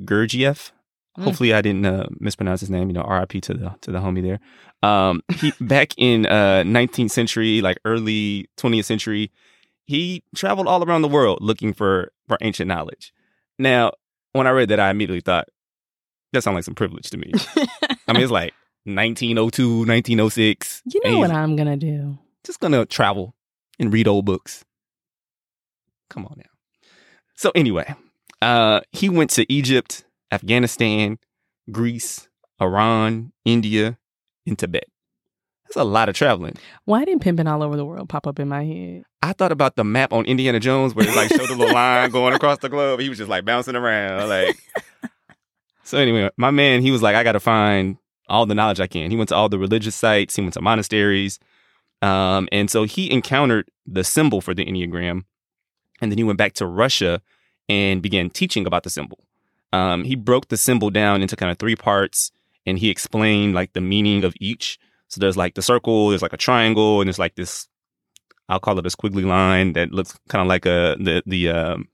Gurdjieff. 0.00 0.72
Mm. 1.18 1.24
Hopefully, 1.24 1.52
I 1.52 1.60
didn't 1.60 1.84
uh, 1.84 2.06
mispronounce 2.18 2.60
his 2.60 2.70
name. 2.70 2.88
You 2.88 2.94
know, 2.94 3.02
R.I.P. 3.02 3.42
to 3.42 3.52
the 3.52 3.74
to 3.82 3.92
the 3.92 3.98
homie 3.98 4.22
there. 4.22 4.40
Um, 4.82 5.20
he 5.38 5.52
back 5.60 5.92
in 5.98 6.24
uh 6.24 6.62
19th 6.64 7.10
century, 7.10 7.60
like 7.60 7.78
early 7.84 8.48
20th 8.56 8.86
century, 8.86 9.30
he 9.84 10.22
traveled 10.34 10.66
all 10.66 10.82
around 10.82 11.02
the 11.02 11.08
world 11.08 11.40
looking 11.42 11.74
for 11.74 12.10
for 12.26 12.38
ancient 12.40 12.68
knowledge. 12.68 13.12
Now, 13.58 13.92
when 14.32 14.46
I 14.46 14.50
read 14.50 14.70
that, 14.70 14.80
I 14.80 14.88
immediately 14.88 15.20
thought 15.20 15.48
that 16.32 16.42
sounds 16.42 16.54
like 16.54 16.64
some 16.64 16.74
privilege 16.74 17.10
to 17.10 17.18
me. 17.18 17.32
I 18.08 18.14
mean, 18.14 18.22
it's 18.22 18.32
like 18.32 18.54
1902, 18.84 19.80
1906. 19.80 20.82
You 20.94 21.00
know 21.04 21.18
what 21.18 21.30
I'm 21.30 21.54
gonna 21.54 21.76
do. 21.76 22.16
just 22.44 22.60
gonna 22.60 22.86
travel 22.86 23.34
and 23.78 23.92
read 23.92 24.08
old 24.08 24.24
books. 24.24 24.64
Come 26.08 26.26
on 26.26 26.34
now. 26.36 26.50
So 27.34 27.52
anyway, 27.54 27.94
uh, 28.40 28.80
he 28.92 29.08
went 29.08 29.30
to 29.30 29.50
Egypt, 29.52 30.04
Afghanistan, 30.32 31.18
Greece, 31.70 32.28
Iran, 32.60 33.32
India, 33.44 33.98
and 34.46 34.58
Tibet. 34.58 34.84
That's 35.64 35.76
a 35.76 35.84
lot 35.84 36.08
of 36.08 36.14
traveling. 36.14 36.54
Why 36.84 37.04
didn't 37.04 37.22
pimping 37.22 37.48
all 37.48 37.62
over 37.62 37.76
the 37.76 37.84
world 37.84 38.08
pop 38.08 38.26
up 38.26 38.38
in 38.38 38.48
my 38.48 38.64
head? 38.64 39.02
I 39.20 39.32
thought 39.32 39.50
about 39.50 39.74
the 39.74 39.82
map 39.82 40.12
on 40.12 40.24
Indiana 40.24 40.60
Jones 40.60 40.94
where 40.94 41.08
it 41.08 41.16
like 41.16 41.28
showed 41.28 41.48
the 41.48 41.56
little 41.56 41.74
line 41.74 42.10
going 42.10 42.34
across 42.34 42.58
the 42.58 42.68
globe. 42.68 43.00
He 43.00 43.08
was 43.08 43.18
just 43.18 43.28
like 43.28 43.44
bouncing 43.44 43.74
around. 43.74 44.28
Like 44.28 44.56
So 45.86 45.98
anyway, 45.98 46.30
my 46.36 46.50
man, 46.50 46.82
he 46.82 46.90
was 46.90 47.00
like, 47.00 47.14
I 47.14 47.22
gotta 47.22 47.40
find 47.40 47.96
all 48.28 48.44
the 48.44 48.56
knowledge 48.56 48.80
I 48.80 48.88
can. 48.88 49.10
He 49.10 49.16
went 49.16 49.28
to 49.28 49.36
all 49.36 49.48
the 49.48 49.58
religious 49.58 49.94
sites, 49.94 50.34
he 50.34 50.42
went 50.42 50.54
to 50.54 50.60
monasteries. 50.60 51.38
Um, 52.02 52.48
and 52.52 52.68
so 52.70 52.84
he 52.84 53.10
encountered 53.10 53.68
the 53.86 54.04
symbol 54.04 54.40
for 54.40 54.52
the 54.52 54.64
Enneagram. 54.64 55.24
And 56.00 56.10
then 56.10 56.18
he 56.18 56.24
went 56.24 56.38
back 56.38 56.54
to 56.54 56.66
Russia 56.66 57.22
and 57.68 58.02
began 58.02 58.30
teaching 58.30 58.66
about 58.66 58.82
the 58.82 58.90
symbol. 58.90 59.18
Um, 59.72 60.04
he 60.04 60.14
broke 60.14 60.48
the 60.48 60.56
symbol 60.56 60.90
down 60.90 61.22
into 61.22 61.36
kind 61.36 61.50
of 61.50 61.58
three 61.58 61.76
parts 61.76 62.30
and 62.66 62.78
he 62.78 62.90
explained 62.90 63.54
like 63.54 63.72
the 63.72 63.80
meaning 63.80 64.24
of 64.24 64.34
each. 64.40 64.78
So 65.08 65.20
there's 65.20 65.36
like 65.36 65.54
the 65.54 65.62
circle, 65.62 66.08
there's 66.08 66.22
like 66.22 66.32
a 66.32 66.36
triangle, 66.36 67.00
and 67.00 67.08
there's 67.08 67.18
like 67.18 67.36
this 67.36 67.68
I'll 68.48 68.60
call 68.60 68.78
it 68.78 68.86
a 68.86 68.88
squiggly 68.90 69.24
line 69.24 69.72
that 69.72 69.92
looks 69.92 70.18
kind 70.28 70.42
of 70.42 70.48
like 70.48 70.66
a 70.66 70.96
the 70.98 71.22
the 71.26 71.50
um, 71.50 71.88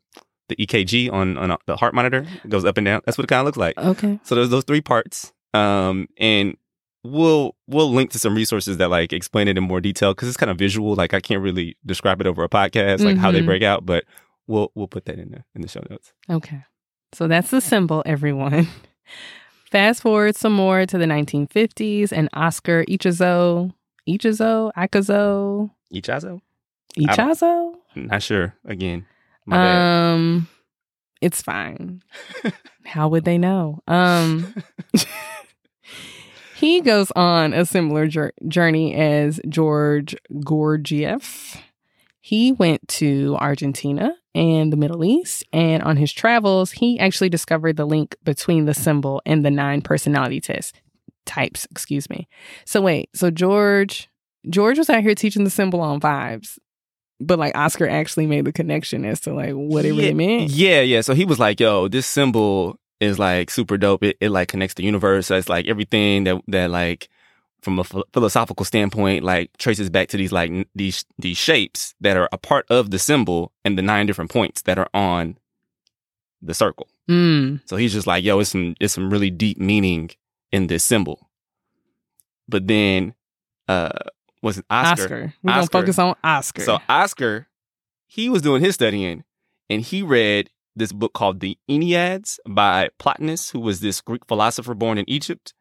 the 0.49 0.57
EKG 0.57 1.13
on 1.13 1.39
on 1.39 1.51
a, 1.51 1.59
the 1.67 1.77
heart 1.77 1.95
monitor. 1.95 2.27
It 2.45 2.51
goes 2.51 2.65
up 2.65 2.77
and 2.79 2.85
down. 2.85 3.03
That's 3.05 3.17
what 3.17 3.25
it 3.25 3.29
kind 3.29 3.41
of 3.41 3.47
looks 3.47 3.59
like. 3.59 3.79
Okay. 3.79 4.19
So 4.25 4.35
there's 4.35 4.51
those 4.51 4.65
three 4.65 4.81
parts. 4.81 5.33
Um, 5.55 6.09
and 6.17 6.57
we'll 7.05 7.55
we'll 7.67 7.91
link 7.93 8.11
to 8.13 8.19
some 8.19 8.35
resources 8.35 8.77
that 8.79 8.89
like 8.89 9.13
explain 9.13 9.49
it 9.49 9.57
in 9.59 9.65
more 9.65 9.81
detail 9.81 10.15
because 10.15 10.29
it's 10.29 10.37
kind 10.37 10.51
of 10.51 10.59
visual. 10.59 10.95
Like 10.95 11.15
I 11.15 11.21
can't 11.21 11.43
really 11.43 11.77
describe 11.85 12.21
it 12.21 12.27
over 12.27 12.43
a 12.45 12.49
podcast, 12.49 13.05
like 13.05 13.17
how 13.17 13.31
they 13.31 13.41
Mhm. 13.43 13.47
break 13.47 13.63
out, 13.63 13.85
but 13.87 14.05
we'll 14.47 14.71
we'll 14.75 14.89
put 14.89 15.05
that 15.07 15.19
in 15.19 15.31
the 15.33 15.45
in 15.55 15.63
the 15.63 15.69
show 15.69 15.83
notes. 15.91 16.13
Okay. 16.31 16.65
So 17.13 17.29
that's 17.29 17.51
the 17.51 17.61
symbol, 17.61 18.03
everyone. 18.07 18.69
Fast 19.71 20.03
forward 20.03 20.37
some 20.37 20.53
more 20.53 20.85
to 20.87 20.99
the 20.99 21.05
1950s, 21.07 22.13
and 22.13 22.29
Oscar 22.35 22.85
Ichizo, 22.85 23.73
Ichizo, 24.09 24.71
Akazo, 24.77 25.71
Ichazo? 25.95 26.41
Ichazo. 26.99 27.75
Not 27.95 28.23
sure. 28.23 28.55
Again, 28.67 29.07
my 29.47 29.57
bad. 29.57 30.13
Um, 30.15 30.49
it's 31.23 31.41
fine. 31.43 32.03
How 32.85 33.09
would 33.09 33.25
they 33.25 33.39
know? 33.39 33.81
Um, 33.89 34.55
he 36.63 36.81
goes 36.81 37.11
on 37.17 37.53
a 37.53 37.67
similar 37.67 38.07
jour- 38.07 38.33
journey 38.47 38.95
as 38.95 39.41
George 39.49 40.15
Gurdjieff. 40.33 41.57
He 42.21 42.53
went 42.53 42.87
to 42.87 43.37
Argentina 43.41 44.15
and 44.33 44.73
the 44.73 44.77
Middle 44.77 45.05
East, 45.05 45.45
and 45.53 45.83
on 45.83 45.97
his 45.97 46.13
travels, 46.13 46.71
he 46.71 47.01
actually 47.01 47.29
discovered 47.29 47.77
the 47.77 47.85
link 47.85 48.17
between 48.23 48.67
the 48.67 48.75
symbol 48.75 49.21
and 49.27 49.45
the 49.45 49.51
nine 49.51 49.83
personality 49.83 50.41
test 50.41 50.81
types. 51.27 51.67
Excuse 51.73 52.09
me. 52.09 52.29
So 52.65 52.81
wait, 52.81 53.11
so 53.13 53.33
George, 53.33 54.09
George 54.49 54.79
was 54.79 54.89
out 54.89 55.03
here 55.03 55.17
teaching 55.17 55.43
the 55.43 55.51
symbol 55.51 55.81
on 55.81 55.99
vibes, 55.99 56.61
but 57.19 57.41
like 57.41 57.57
Oscar 57.57 57.89
actually 57.89 58.27
made 58.27 58.45
the 58.45 58.53
connection 58.53 59.05
as 59.05 59.19
to 59.23 59.35
like 59.35 59.55
what 59.55 59.85
it 59.85 59.91
really 59.91 60.15
meant. 60.15 60.53
Yeah, 60.53 60.81
yeah. 60.81 61.01
So 61.01 61.13
he 61.13 61.25
was 61.25 61.41
like, 61.41 61.59
"Yo, 61.59 61.89
this 61.89 62.07
symbol 62.07 62.79
is 63.03 63.19
like 63.19 63.51
super 63.51 63.77
dope. 63.77 64.05
It, 64.05 64.17
it 64.21 64.31
like 64.31 64.49
connects 64.49 64.75
the 64.75 64.85
universe. 64.85 65.27
So 65.27 65.37
it's 65.37 65.49
like 65.49 65.67
everything 65.67 66.25
that 66.25 66.41
that 66.49 66.71
like 66.71 67.09
from 67.61 67.79
a 67.79 67.85
ph- 67.85 68.05
philosophical 68.13 68.65
standpoint, 68.65 69.25
like 69.25 69.57
traces 69.59 69.91
back 69.91 70.09
to 70.09 70.17
these 70.17 70.33
like 70.33 70.51
n- 70.51 70.67
these 70.75 71.05
these 71.19 71.37
shapes 71.37 71.95
that 72.01 72.17
are 72.17 72.29
a 72.33 72.39
part 72.39 72.67
of 72.71 72.91
the 72.91 72.99
symbol 72.99 73.53
and 73.65 73.77
the 73.77 73.83
nine 73.83 74.07
different 74.07 74.31
points 74.31 74.63
that 74.63 74.79
are 74.79 74.89
on 74.95 75.37
the 76.41 76.55
circle. 76.55 76.89
Mm. 77.09 77.61
So 77.67 77.77
he's 77.77 77.93
just 77.93 78.07
like, 78.07 78.25
"Yo, 78.25 78.39
it's 78.39 78.51
some 78.51 78.77
it's 78.81 78.95
some 78.95 79.11
really 79.11 79.31
deep 79.31 79.59
meaning 79.59 80.11
in 80.53 80.69
this 80.69 80.85
symbol." 80.85 81.29
But 82.49 82.69
then, 82.69 83.15
uh, 83.69 83.91
was 84.43 84.59
it 84.59 84.65
Oscar. 84.71 85.03
Oscar? 85.03 85.35
We're 85.43 85.53
gonna 85.53 85.67
focus 85.67 85.99
on 85.99 86.15
Oscar. 86.23 86.63
So 86.63 86.79
Oscar, 86.89 87.49
he 88.07 88.29
was 88.29 88.43
doing 88.43 88.63
his 88.63 88.75
studying, 88.75 89.25
and 89.69 89.83
he 89.83 90.03
read 90.03 90.51
this 90.77 90.93
book 90.93 91.13
called 91.13 91.41
The 91.41 91.59
Enneads 91.69 92.39
by 92.49 92.91
Plotinus, 92.99 93.51
who 93.51 93.61
was 93.61 93.81
this 93.81 94.01
Greek 94.01 94.27
philosopher 94.27 94.75
born 94.75 94.99
in 94.99 95.09
Egypt. 95.09 95.55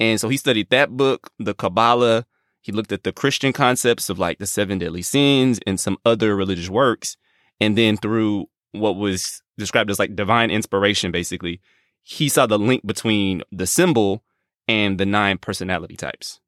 And 0.00 0.20
so 0.20 0.28
he 0.28 0.36
studied 0.36 0.70
that 0.70 0.90
book, 0.96 1.30
the 1.38 1.54
Kabbalah. 1.54 2.26
He 2.60 2.72
looked 2.72 2.92
at 2.92 3.04
the 3.04 3.12
Christian 3.12 3.52
concepts 3.52 4.08
of 4.10 4.18
like 4.18 4.38
the 4.38 4.46
seven 4.46 4.78
deadly 4.78 5.02
sins 5.02 5.60
and 5.66 5.78
some 5.78 5.98
other 6.04 6.34
religious 6.36 6.68
works. 6.68 7.16
And 7.60 7.76
then 7.78 7.96
through 7.96 8.46
what 8.72 8.96
was 8.96 9.42
described 9.56 9.90
as 9.90 9.98
like 9.98 10.16
divine 10.16 10.50
inspiration, 10.50 11.12
basically, 11.12 11.60
he 12.02 12.28
saw 12.28 12.46
the 12.46 12.58
link 12.58 12.86
between 12.86 13.42
the 13.50 13.66
symbol 13.66 14.22
and 14.68 14.98
the 14.98 15.06
nine 15.06 15.38
personality 15.38 15.96
types. 15.96 16.40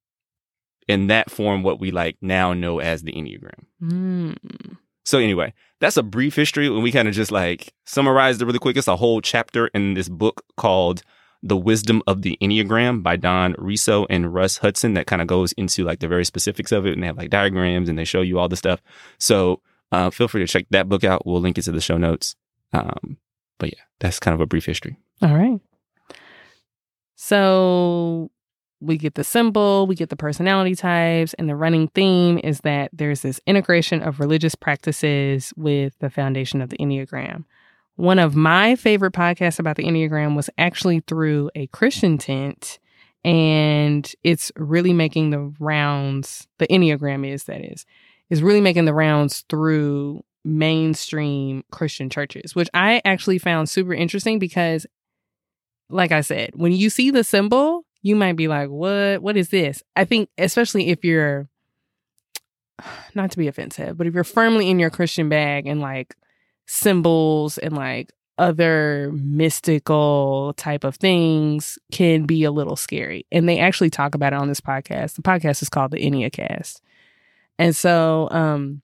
and 0.89 1.11
that 1.11 1.31
formed 1.31 1.65
what 1.65 1.79
we 1.79 1.91
like 1.91 2.17
now 2.21 2.55
know 2.55 2.81
as 2.81 3.03
the 3.03 3.13
Enneagram. 3.13 3.67
Mm. 3.83 4.79
So 5.09 5.19
anyway, 5.19 5.55
that's 5.81 5.97
a 5.97 6.03
brief 6.03 6.37
history, 6.37 6.67
and 6.67 6.83
we 6.83 6.93
kind 6.93 7.09
of 7.09 7.15
just 7.15 7.33
like 7.33 7.73
summarized 7.87 8.43
it 8.43 8.45
really 8.45 8.59
quick. 8.59 8.77
It's 8.77 8.89
a 8.89 8.97
whole 8.97 9.23
chapter 9.23 9.69
in 9.69 9.95
this 9.95 10.07
book 10.07 10.45
called 10.59 11.01
"The 11.43 11.57
Wisdom 11.57 12.03
of 12.07 12.21
the 12.21 12.37
Enneagram" 12.43 13.03
by 13.03 13.17
Don 13.17 13.55
Riso 13.57 14.05
and 14.11 14.35
Russ 14.35 14.59
Hudson. 14.59 14.93
That 14.93 15.07
kind 15.07 15.23
of 15.23 15.27
goes 15.27 15.53
into 15.53 15.83
like 15.83 16.01
the 16.01 16.09
very 16.09 16.27
specifics 16.27 16.73
of 16.73 16.85
it, 16.85 16.93
and 16.93 17.03
they 17.03 17.07
have 17.07 17.17
like 17.17 17.31
diagrams 17.31 17.89
and 17.89 17.99
they 17.99 18.05
show 18.05 18.21
you 18.21 18.39
all 18.39 18.51
the 18.51 18.57
stuff. 18.57 18.83
So 19.19 19.63
uh, 19.93 20.11
feel 20.11 20.29
free 20.29 20.43
to 20.43 20.47
check 20.47 20.67
that 20.73 20.91
book 20.91 21.05
out. 21.05 21.25
We'll 21.25 21.41
link 21.41 21.57
it 21.57 21.63
to 21.63 21.73
the 21.73 21.81
show 21.81 21.97
notes. 21.97 22.37
Um, 22.75 23.17
but 23.57 23.71
yeah, 23.71 23.85
that's 24.01 24.21
kind 24.21 24.35
of 24.35 24.43
a 24.43 24.47
brief 24.47 24.67
history. 24.67 24.99
All 25.23 25.35
right. 25.35 25.59
So 27.17 28.31
we 28.81 28.97
get 28.97 29.15
the 29.15 29.25
symbol, 29.25 29.87
we 29.87 29.95
get 29.95 30.09
the 30.09 30.17
personality 30.17 30.75
types, 30.75 31.35
and 31.35 31.49
the 31.49 31.57
running 31.57 31.89
theme 31.89 32.39
is 32.43 32.61
that 32.61 32.91
there's 32.93 33.23
this 33.23 33.41
integration 33.47 34.03
of 34.03 34.21
religious 34.21 34.55
practices 34.55 35.53
with 35.57 35.99
the 35.99 36.11
foundation 36.11 36.61
of 36.61 36.71
the 36.71 36.79
Enneagram. 36.79 37.45
One 37.97 38.21
of 38.21 38.37
my 38.37 38.77
favorite 38.77 39.13
podcasts 39.13 39.59
about 39.59 39.77
the 39.77 39.83
Enneagram 39.83 40.37
was 40.37 40.49
actually 40.57 41.01
through 41.01 41.51
a 41.57 41.67
Christian 41.69 42.19
tent, 42.19 42.79
and 43.25 44.11
it's 44.23 44.53
really 44.57 44.93
making 44.93 45.31
the 45.31 45.53
rounds. 45.59 46.47
The 46.59 46.69
Enneagram 46.69 47.29
is, 47.29 47.45
that 47.45 47.61
is, 47.61 47.85
is 48.31 48.43
really 48.43 48.61
making 48.61 48.85
the 48.85 48.95
rounds 48.95 49.45
through 49.49 50.23
mainstream 50.45 51.65
Christian 51.73 52.09
churches, 52.09 52.55
which 52.55 52.69
I 52.73 53.03
actually 53.05 53.39
found 53.39 53.69
super 53.69 53.93
interesting 53.93 54.39
because, 54.39 54.87
like 55.91 56.13
I 56.13 56.21
said, 56.21 56.51
when 56.55 56.71
you 56.71 56.91
see 56.91 57.11
the 57.11 57.25
symbol, 57.25 57.85
you 58.03 58.17
might 58.17 58.37
be 58.37 58.49
like, 58.49 58.69
what? 58.69 59.23
What 59.23 59.37
is 59.37 59.51
this? 59.51 59.83
I 59.97 60.05
think, 60.05 60.29
especially 60.39 60.89
if 60.89 61.05
you're, 61.05 61.49
not 63.15 63.31
to 63.33 63.39
be 63.39 63.49
offensive, 63.49 63.97
but 63.97 64.07
if 64.07 64.15
you're 64.15 64.25
firmly 64.25 64.71
in 64.71 64.79
your 64.79 64.91
Christian 64.91 65.29
bag 65.29 65.67
and 65.67 65.81
like 65.81 66.17
symbols 66.67 67.59
and 67.59 67.75
like 67.75 68.13
other 68.39 69.11
mystical 69.15 70.55
type 70.57 70.85
of 70.85 70.97
things 70.97 71.79
can 71.91 72.25
be 72.25 72.45
a 72.45 72.53
little 72.53 72.77
scary. 72.77 73.27
And 73.33 73.49
they 73.49 73.59
actually 73.59 73.91
talk 73.91 74.15
about 74.15 74.33
it 74.33 74.39
on 74.39 74.49
this 74.49 74.61
podcast. 74.61 75.15
The 75.15 75.23
podcast 75.23 75.61
is 75.61 75.69
called 75.69 75.91
the 75.91 75.99
Enneacast. 75.99 76.81
And 77.59 77.75
so 77.75 78.29
um 78.31 78.83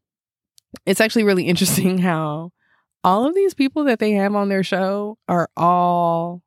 it's 0.87 1.01
actually 1.01 1.23
really 1.23 1.45
interesting 1.49 1.99
how 1.99 2.53
all 3.05 3.27
of 3.27 3.35
these 3.35 3.55
people 3.55 3.85
that 3.85 4.01
they 4.01 4.13
have 4.13 4.35
on 4.35 4.49
their 4.49 4.65
show 4.65 5.19
are 5.29 5.49
all 5.57 6.43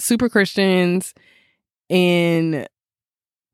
super 0.00 0.28
Christians 0.28 1.14
in 1.88 2.66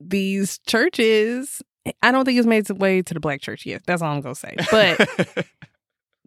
these 0.00 0.59
churches. 0.67 1.62
I 2.03 2.11
don't 2.11 2.25
think 2.25 2.38
it's 2.38 2.47
made 2.47 2.59
its 2.59 2.73
way 2.73 3.03
to 3.03 3.15
the 3.15 3.21
black 3.21 3.41
church 3.41 3.67
yet. 3.67 3.83
That's 3.87 4.03
all 4.03 4.12
I'm 4.12 4.21
gonna 4.21 4.35
say. 4.35 4.57
But 4.71 5.47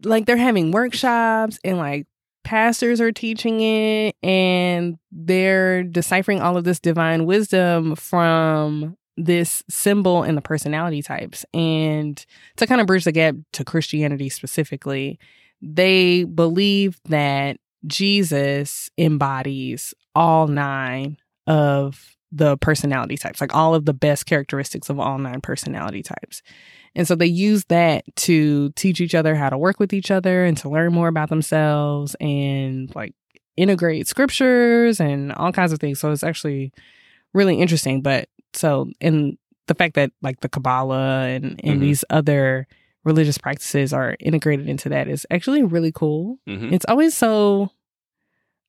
like 0.04 0.26
they're 0.26 0.38
having 0.38 0.72
workshops 0.72 1.60
and 1.64 1.78
like 1.78 2.08
pastors 2.44 3.02
are 3.02 3.12
teaching 3.12 3.62
it 3.62 4.16
and 4.24 4.98
they're 5.12 5.84
deciphering 5.84 6.42
all 6.42 6.58
of 6.58 6.64
this 6.64 6.80
divine 6.80 7.26
wisdom 7.26 7.96
from 7.96 8.98
this 9.18 9.62
symbol 9.70 10.24
and 10.24 10.38
the 10.38 10.42
personality 10.42 11.02
types. 11.02 11.46
And 11.54 12.26
to 12.56 12.66
kind 12.66 12.80
of 12.80 12.88
bridge 12.88 13.04
the 13.04 13.12
gap 13.12 13.36
to 13.54 13.66
Christianity 13.66 14.30
specifically, 14.30 15.20
they 15.62 16.24
believe 16.24 17.00
that 17.06 17.58
Jesus 17.86 18.90
embodies 18.98 19.94
all 20.16 20.48
nine 20.48 21.18
of 21.48 22.16
the 22.32 22.58
personality 22.58 23.18
types, 23.18 23.42
like 23.42 23.56
all 23.56 23.74
of 23.74 23.86
the 23.86 23.94
best 23.94 24.26
characteristics 24.26 24.90
of 24.90 25.00
all 25.00 25.18
nine 25.18 25.42
personality 25.42 26.04
types. 26.04 26.42
And 26.96 27.08
so 27.08 27.16
they 27.16 27.26
use 27.26 27.66
that 27.66 28.04
to 28.18 28.70
teach 28.72 29.02
each 29.02 29.16
other 29.16 29.36
how 29.36 29.50
to 29.50 29.58
work 29.58 29.80
with 29.80 29.94
each 29.94 30.12
other 30.12 30.46
and 30.46 30.56
to 30.58 30.70
learn 30.70 30.94
more 30.94 31.08
about 31.08 31.30
themselves 31.30 32.16
and 32.20 32.94
like 32.96 33.14
integrate 33.58 34.08
scriptures 34.08 35.00
and 35.00 35.32
all 35.34 35.52
kinds 35.52 35.72
of 35.72 35.80
things. 35.80 36.00
So 36.00 36.12
it's 36.12 36.24
actually 36.24 36.72
really 37.34 37.56
interesting. 37.60 38.02
But 38.02 38.30
so, 38.54 38.90
and 39.02 39.38
the 39.68 39.76
fact 39.76 39.96
that 39.96 40.12
like 40.22 40.40
the 40.42 40.50
Kabbalah 40.50 41.28
and, 41.28 41.60
and 41.64 41.78
Mhm. 41.78 41.82
these 41.82 42.04
other 42.10 42.68
religious 43.04 43.38
practices 43.38 43.94
are 43.94 44.16
integrated 44.20 44.68
into 44.68 44.90
that 44.90 45.08
is 45.08 45.26
actually 45.32 45.64
really 45.64 45.92
cool. 45.92 46.38
Mhm. 46.48 46.74
It's 46.74 46.86
always 46.88 47.16
so 47.16 47.72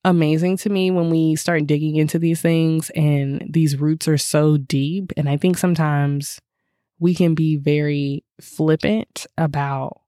amazing 0.03 0.57
to 0.57 0.69
me 0.69 0.89
when 0.91 1.09
we 1.09 1.35
start 1.35 1.67
digging 1.67 1.95
into 1.95 2.17
these 2.19 2.41
things 2.41 2.89
and 2.91 3.45
these 3.49 3.77
roots 3.77 4.07
are 4.07 4.17
so 4.17 4.57
deep. 4.57 5.11
And 5.17 5.29
I 5.29 5.37
think 5.37 5.57
sometimes 5.57 6.39
we 6.99 7.13
can 7.15 7.35
be 7.35 7.57
very 7.57 8.23
flippant 8.41 9.27
about 9.37 10.01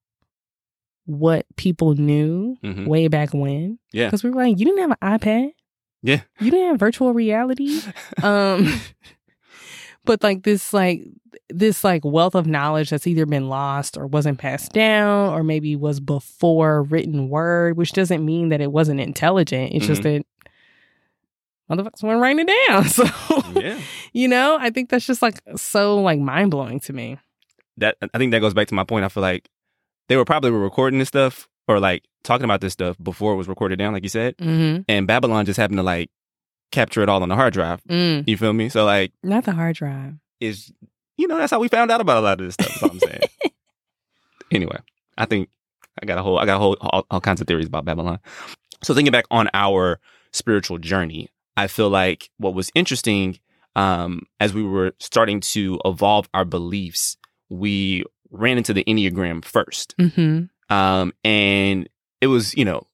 what 1.06 1.46
people 1.58 1.96
knew 1.96 2.56
Mhm. 2.64 2.88
way 2.88 3.08
back 3.08 3.34
when. 3.34 3.78
Yeah. 3.92 4.08
Because 4.08 4.24
we 4.24 4.30
were 4.30 4.44
like, 4.44 4.58
you 4.60 4.66
didn't 4.66 4.80
have 4.90 4.98
an 5.00 5.20
iPad. 5.20 5.52
Yeah. 6.02 6.22
You 6.40 6.52
didn't 6.52 6.68
have 6.68 6.80
virtual 6.80 7.14
reality. 7.14 7.82
Um 8.24 8.74
but 10.06 10.24
like 10.24 10.44
this 10.44 10.74
like 10.74 11.04
this 11.50 11.84
like 11.84 12.04
wealth 12.04 12.36
of 12.36 12.48
knowledge 12.48 12.90
that's 12.90 13.08
either 13.08 13.26
been 13.26 13.50
lost 13.50 13.98
or 13.98 14.08
wasn't 14.08 14.40
passed 14.40 14.74
down 14.74 15.34
or 15.34 15.44
maybe 15.44 15.76
was 15.76 16.00
before 16.00 16.84
written 16.84 17.30
word, 17.30 17.78
which 17.78 17.92
doesn't 17.92 18.26
mean 18.26 18.50
that 18.50 18.62
it 18.62 18.72
wasn't 18.72 19.00
intelligent. 19.00 19.74
It's 19.74 19.88
just 19.88 20.04
that 20.04 20.26
motherfuckers 21.70 22.04
weren't 22.04 22.22
writing 22.22 22.48
it 22.48 22.68
down. 22.68 22.86
So 22.90 23.06
yeah. 23.60 23.80
you 24.14 24.28
know, 24.28 24.58
I 24.60 24.70
think 24.70 24.90
that's 24.90 25.06
just 25.06 25.22
like 25.22 25.42
so 25.56 26.02
like 26.02 26.20
mind 26.20 26.52
blowing 26.52 26.80
to 26.82 26.94
me. 26.94 27.18
That 27.78 27.98
I 28.14 28.18
think 28.18 28.32
that 28.32 28.40
goes 28.40 28.54
back 28.54 28.68
to 28.68 28.76
my 28.76 28.84
point. 28.84 29.06
I 29.06 29.10
feel 29.10 29.24
like 29.24 29.50
they 30.10 30.18
were 30.18 30.26
probably 30.26 30.52
recording 30.52 31.00
this 31.00 31.08
stuff 31.08 31.48
or 31.68 31.80
like 31.80 32.04
talking 32.24 32.46
about 32.46 32.62
this 32.62 32.74
stuff 32.74 32.98
before 33.02 33.34
it 33.34 33.38
was 33.38 33.48
recorded 33.48 33.80
down, 33.80 33.94
like 33.94 34.04
you 34.04 34.10
said. 34.10 34.38
Mm-hmm. 34.38 34.84
And 34.88 35.08
Babylon 35.08 35.46
just 35.46 35.58
happened 35.58 35.78
to 35.78 35.84
like 35.84 36.10
capture 36.74 37.02
it 37.02 37.08
all 37.10 37.24
on 37.24 37.30
the 37.30 37.36
hard 37.36 37.54
drive. 37.54 37.82
Mm. 37.86 38.28
You 38.28 38.36
feel 38.38 38.52
me? 38.54 38.68
So 38.70 38.84
like 38.86 39.14
Not 39.24 39.46
the 39.46 39.54
hard 39.54 39.76
drive. 39.78 40.16
is 40.42 40.72
you 41.18 41.28
know 41.28 41.38
that's 41.38 41.52
how 41.52 41.60
we 41.60 41.68
found 41.70 41.92
out 41.92 42.02
about 42.02 42.18
a 42.18 42.22
lot 42.22 42.40
of 42.42 42.46
this 42.46 42.56
stuff. 42.56 42.84
I'm 42.92 43.00
saying. 43.00 43.22
anyway, 44.52 44.78
I 45.18 45.26
think 45.26 45.50
I 46.02 46.06
got 46.06 46.18
a 46.18 46.24
whole 46.24 46.38
I 46.38 46.46
got 46.46 46.56
a 46.58 46.60
whole 46.60 46.78
all, 46.82 47.06
all 47.10 47.22
kinds 47.22 47.42
of 47.42 47.48
theories 47.48 47.68
about 47.68 47.86
Babylon. 47.86 48.20
So 48.84 48.94
thinking 48.94 49.12
back 49.12 49.26
on 49.32 49.50
our 49.54 50.00
spiritual 50.32 50.78
journey, 50.80 51.30
I 51.56 51.68
feel 51.68 51.90
like 51.90 52.30
what 52.38 52.54
was 52.54 52.72
interesting 52.76 53.40
um, 53.76 54.24
as 54.40 54.54
we 54.54 54.64
were 54.64 54.94
starting 55.00 55.40
to 55.40 55.80
evolve 55.86 56.28
our 56.34 56.46
beliefs, 56.46 57.18
we 57.50 58.04
ran 58.30 58.58
into 58.58 58.74
the 58.74 58.84
Enneagram 58.84 59.44
first, 59.46 59.96
Mm-hmm. 60.00 60.76
um, 60.76 61.14
and 61.24 61.88
it 62.22 62.28
was 62.28 62.56
you 62.56 62.66
know 62.66 62.88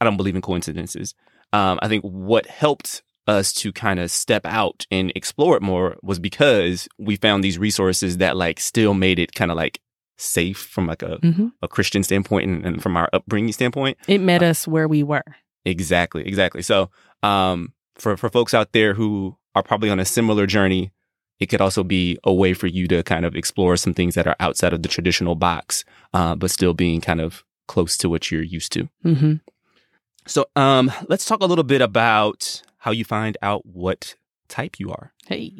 I 0.00 0.04
don't 0.04 0.16
believe 0.16 0.36
in 0.36 0.42
coincidences. 0.42 1.14
Um, 1.52 1.78
I 1.82 1.88
think 1.88 2.04
what 2.04 2.46
helped 2.46 3.02
us 3.28 3.52
to 3.52 3.72
kind 3.72 4.00
of 4.00 4.10
step 4.10 4.44
out 4.46 4.86
and 4.90 5.12
explore 5.14 5.56
it 5.56 5.62
more 5.62 5.96
was 6.02 6.18
because 6.18 6.88
we 6.98 7.16
found 7.16 7.44
these 7.44 7.58
resources 7.58 8.16
that 8.16 8.36
like 8.36 8.58
still 8.58 8.94
made 8.94 9.18
it 9.18 9.34
kind 9.34 9.50
of 9.50 9.56
like 9.56 9.80
safe 10.16 10.58
from 10.58 10.86
like 10.86 11.02
a, 11.02 11.18
Mm-hmm. 11.18 11.48
a 11.62 11.68
Christian 11.68 12.02
standpoint 12.02 12.48
and, 12.48 12.64
and 12.66 12.82
from 12.82 12.96
our 12.96 13.08
upbringing 13.12 13.52
standpoint. 13.52 13.98
It 14.08 14.20
met 14.20 14.42
us 14.42 14.66
where 14.66 14.88
we 14.88 15.02
were. 15.02 15.22
Exactly, 15.64 16.26
exactly. 16.26 16.62
So, 16.62 16.90
um, 17.22 17.72
for 17.96 18.16
for 18.16 18.28
folks 18.30 18.54
out 18.54 18.72
there 18.72 18.94
who 18.94 19.36
are 19.54 19.62
probably 19.62 19.90
on 19.90 20.00
a 20.00 20.04
similar 20.04 20.46
journey, 20.46 20.92
it 21.40 21.46
could 21.46 21.60
also 21.60 21.84
be 21.84 22.18
a 22.24 22.32
way 22.32 22.54
for 22.54 22.66
you 22.66 22.88
to 22.88 23.02
kind 23.02 23.24
of 23.26 23.36
explore 23.36 23.76
some 23.76 23.92
things 23.94 24.14
that 24.14 24.26
are 24.26 24.36
outside 24.40 24.72
of 24.72 24.82
the 24.82 24.88
traditional 24.88 25.34
box, 25.34 25.84
uh, 26.14 26.34
but 26.34 26.50
still 26.50 26.74
being 26.74 27.00
kind 27.00 27.20
of 27.20 27.44
close 27.66 27.96
to 27.98 28.08
what 28.08 28.30
you're 28.30 28.42
used 28.42 28.72
to. 28.72 28.88
Mm-hmm. 29.04 29.34
So, 30.26 30.46
um, 30.56 30.90
let's 31.08 31.24
talk 31.26 31.40
a 31.42 31.46
little 31.46 31.64
bit 31.64 31.80
about 31.82 32.62
how 32.88 32.92
you 32.92 33.04
find 33.04 33.36
out 33.42 33.66
what 33.66 34.16
type 34.48 34.80
you 34.80 34.90
are. 34.90 35.12
Hey. 35.26 35.52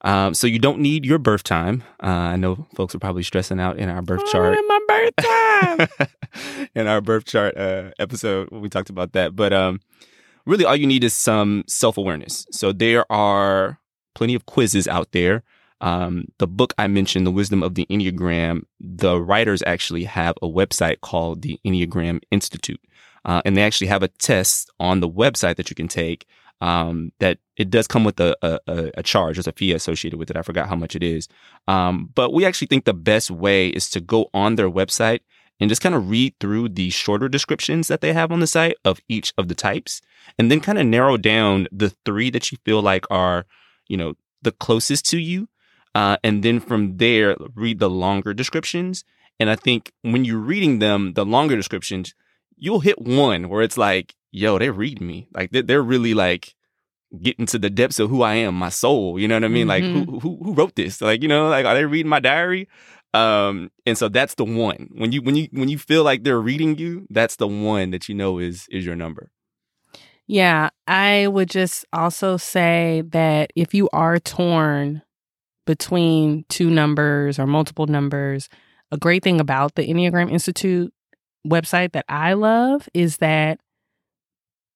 Um, 0.00 0.32
so 0.32 0.46
you 0.46 0.58
don't 0.58 0.80
need 0.80 1.04
your 1.04 1.18
birth 1.18 1.42
time. 1.42 1.84
Uh, 2.02 2.32
I 2.32 2.36
know 2.36 2.66
folks 2.74 2.94
are 2.94 2.98
probably 2.98 3.24
stressing 3.24 3.60
out 3.60 3.76
in 3.76 3.90
our 3.90 4.00
birth 4.00 4.24
chart. 4.32 4.56
Oh, 4.58 4.66
my 4.66 4.80
birth 4.88 5.88
time. 5.98 6.68
in 6.74 6.86
our 6.86 7.02
birth 7.02 7.26
chart 7.26 7.58
uh, 7.58 7.90
episode 7.98 8.48
we 8.50 8.70
talked 8.70 8.88
about 8.88 9.12
that. 9.12 9.36
But 9.36 9.52
um, 9.52 9.80
really, 10.46 10.64
all 10.64 10.76
you 10.76 10.86
need 10.86 11.04
is 11.04 11.14
some 11.14 11.62
self 11.66 11.98
awareness. 11.98 12.46
So 12.50 12.72
there 12.72 13.04
are 13.12 13.78
plenty 14.14 14.34
of 14.34 14.46
quizzes 14.46 14.88
out 14.88 15.12
there. 15.12 15.42
Um, 15.82 16.28
the 16.38 16.46
book 16.46 16.72
I 16.78 16.86
mentioned, 16.86 17.26
The 17.26 17.30
Wisdom 17.30 17.62
of 17.62 17.74
the 17.74 17.84
Enneagram, 17.90 18.62
the 18.80 19.20
writers 19.20 19.62
actually 19.66 20.04
have 20.04 20.36
a 20.40 20.46
website 20.46 21.02
called 21.02 21.42
the 21.42 21.60
Enneagram 21.66 22.22
Institute. 22.30 22.80
Uh, 23.26 23.42
and 23.44 23.56
they 23.56 23.62
actually 23.62 23.88
have 23.88 24.02
a 24.02 24.08
test 24.08 24.70
on 24.80 25.00
the 25.00 25.08
website 25.08 25.56
that 25.56 25.68
you 25.68 25.76
can 25.76 25.88
take. 25.88 26.26
Um, 26.62 27.12
that 27.20 27.38
it 27.56 27.68
does 27.68 27.86
come 27.86 28.02
with 28.02 28.18
a, 28.18 28.34
a, 28.40 28.90
a- 28.96 29.02
charge. 29.02 29.36
There's 29.36 29.46
a 29.46 29.52
fee 29.52 29.72
associated 29.72 30.18
with 30.18 30.30
it. 30.30 30.38
I 30.38 30.42
forgot 30.42 30.70
how 30.70 30.74
much 30.74 30.96
it 30.96 31.02
is. 31.02 31.28
Um, 31.68 32.08
but 32.14 32.32
we 32.32 32.46
actually 32.46 32.68
think 32.68 32.86
the 32.86 32.94
best 32.94 33.30
way 33.30 33.68
is 33.68 33.90
to 33.90 34.00
go 34.00 34.30
on 34.32 34.54
their 34.54 34.70
website 34.70 35.20
and 35.60 35.68
just 35.68 35.82
kind 35.82 35.94
of 35.94 36.08
read 36.08 36.34
through 36.40 36.70
the 36.70 36.90
shorter 36.90 37.28
descriptions 37.28 37.88
that 37.88 38.00
they 38.00 38.14
have 38.14 38.32
on 38.32 38.40
the 38.40 38.46
site 38.46 38.76
of 38.84 39.00
each 39.08 39.34
of 39.36 39.48
the 39.48 39.54
types 39.54 40.00
and 40.38 40.50
then 40.50 40.60
kind 40.60 40.78
of 40.78 40.86
narrow 40.86 41.16
down 41.16 41.68
the 41.70 41.94
three 42.04 42.30
that 42.30 42.50
you 42.50 42.58
feel 42.64 42.80
like 42.82 43.04
are, 43.10 43.44
you 43.86 43.96
know, 43.96 44.14
the 44.42 44.52
closest 44.52 45.04
to 45.10 45.18
you. 45.18 45.48
Uh, 45.94 46.16
and 46.24 46.42
then 46.42 46.58
from 46.60 46.96
there, 46.96 47.36
read 47.54 47.78
the 47.78 47.90
longer 47.90 48.34
descriptions. 48.34 49.04
And 49.38 49.50
I 49.50 49.56
think 49.56 49.92
when 50.02 50.24
you're 50.24 50.38
reading 50.38 50.78
them, 50.78 51.12
the 51.12 51.24
longer 51.24 51.56
descriptions, 51.56 52.14
you'll 52.56 52.80
hit 52.80 53.00
one 53.00 53.50
where 53.50 53.62
it's 53.62 53.76
like, 53.76 54.14
yo, 54.32 54.58
they're 54.58 54.72
reading 54.72 55.06
me. 55.06 55.28
Like 55.32 55.50
they're, 55.50 55.62
they're 55.62 55.82
really 55.82 56.14
like 56.14 56.54
getting 57.22 57.46
to 57.46 57.58
the 57.58 57.70
depths 57.70 57.98
of 57.98 58.10
who 58.10 58.22
I 58.22 58.34
am, 58.34 58.54
my 58.54 58.68
soul. 58.68 59.18
You 59.18 59.28
know 59.28 59.36
what 59.36 59.44
I 59.44 59.48
mean? 59.48 59.66
Mm-hmm. 59.66 59.96
Like 59.96 60.06
who, 60.06 60.20
who, 60.20 60.44
who 60.44 60.54
wrote 60.54 60.74
this? 60.74 61.00
Like, 61.00 61.22
you 61.22 61.28
know, 61.28 61.48
like 61.48 61.66
are 61.66 61.74
they 61.74 61.84
reading 61.84 62.10
my 62.10 62.20
diary? 62.20 62.68
Um, 63.14 63.70
and 63.86 63.96
so 63.96 64.08
that's 64.08 64.34
the 64.34 64.44
one. 64.44 64.90
When 64.92 65.12
you, 65.12 65.22
when 65.22 65.36
you, 65.36 65.48
when 65.52 65.68
you 65.68 65.78
feel 65.78 66.04
like 66.04 66.24
they're 66.24 66.40
reading 66.40 66.76
you, 66.76 67.06
that's 67.08 67.36
the 67.36 67.46
one 67.46 67.90
that 67.92 68.08
you 68.08 68.14
know 68.14 68.38
is, 68.38 68.66
is 68.70 68.84
your 68.84 68.96
number. 68.96 69.30
Yeah, 70.26 70.70
I 70.88 71.28
would 71.28 71.48
just 71.48 71.86
also 71.92 72.36
say 72.36 73.04
that 73.10 73.52
if 73.54 73.72
you 73.72 73.88
are 73.92 74.18
torn 74.18 75.02
between 75.66 76.44
two 76.48 76.68
numbers 76.68 77.38
or 77.38 77.46
multiple 77.46 77.86
numbers, 77.86 78.48
a 78.90 78.98
great 78.98 79.22
thing 79.22 79.40
about 79.40 79.76
the 79.76 79.86
Enneagram 79.86 80.30
Institute 80.30 80.92
website 81.46 81.92
that 81.92 82.04
I 82.08 82.32
love 82.32 82.88
is 82.92 83.18
that 83.18 83.60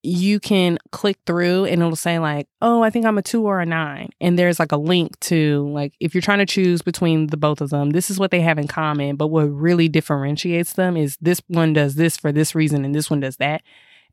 you 0.02 0.40
can 0.40 0.78
click 0.92 1.18
through 1.26 1.66
and 1.66 1.82
it'll 1.82 1.96
say 1.96 2.18
like, 2.18 2.48
"Oh, 2.62 2.82
I 2.82 2.90
think 2.90 3.04
I'm 3.04 3.18
a 3.18 3.22
2 3.22 3.46
or 3.46 3.60
a 3.60 3.66
9." 3.66 4.10
And 4.20 4.38
there's 4.38 4.58
like 4.58 4.72
a 4.72 4.76
link 4.76 5.18
to 5.20 5.68
like 5.70 5.94
if 6.00 6.14
you're 6.14 6.22
trying 6.22 6.38
to 6.38 6.46
choose 6.46 6.82
between 6.82 7.28
the 7.28 7.36
both 7.36 7.60
of 7.60 7.70
them, 7.70 7.90
this 7.90 8.10
is 8.10 8.18
what 8.18 8.30
they 8.30 8.40
have 8.40 8.58
in 8.58 8.66
common, 8.68 9.16
but 9.16 9.28
what 9.28 9.44
really 9.44 9.88
differentiates 9.88 10.74
them 10.74 10.96
is 10.96 11.16
this 11.20 11.42
one 11.48 11.72
does 11.72 11.96
this 11.96 12.16
for 12.16 12.32
this 12.32 12.54
reason 12.54 12.84
and 12.84 12.94
this 12.94 13.10
one 13.10 13.20
does 13.20 13.36
that. 13.36 13.62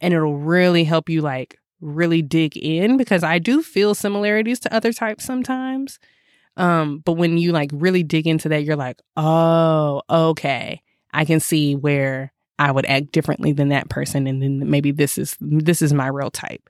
And 0.02 0.14
it'll 0.14 0.38
really 0.38 0.84
help 0.84 1.10
you 1.10 1.22
like 1.22 1.58
really 1.80 2.22
dig 2.22 2.58
in 2.58 2.98
because 2.98 3.24
I 3.24 3.40
do 3.40 3.62
feel 3.62 3.96
similarities 3.96 4.60
to 4.62 4.74
other 4.74 4.92
types 4.94 5.24
sometimes. 5.24 6.00
Um, 6.58 7.00
but 7.06 7.14
when 7.14 7.38
you 7.38 7.52
like 7.52 7.70
really 7.74 8.04
dig 8.04 8.28
into 8.28 8.50
that, 8.50 8.64
you're 8.64 8.76
like, 8.76 9.00
"Oh, 9.16 10.02
okay. 10.10 10.82
I 11.14 11.26
can 11.26 11.40
see 11.40 11.76
where 11.76 12.34
I 12.60 12.72
would 12.72 12.86
act 12.86 13.12
differently 13.12 13.52
than 13.54 13.70
that 13.70 13.90
person 13.90 14.28
and 14.28 14.42
then 14.42 14.70
maybe 14.70 14.92
this 14.92 15.18
is 15.18 15.38
this 15.40 15.82
is 15.82 15.94
my 15.94 16.08
real 16.08 16.32
type. 16.32 16.70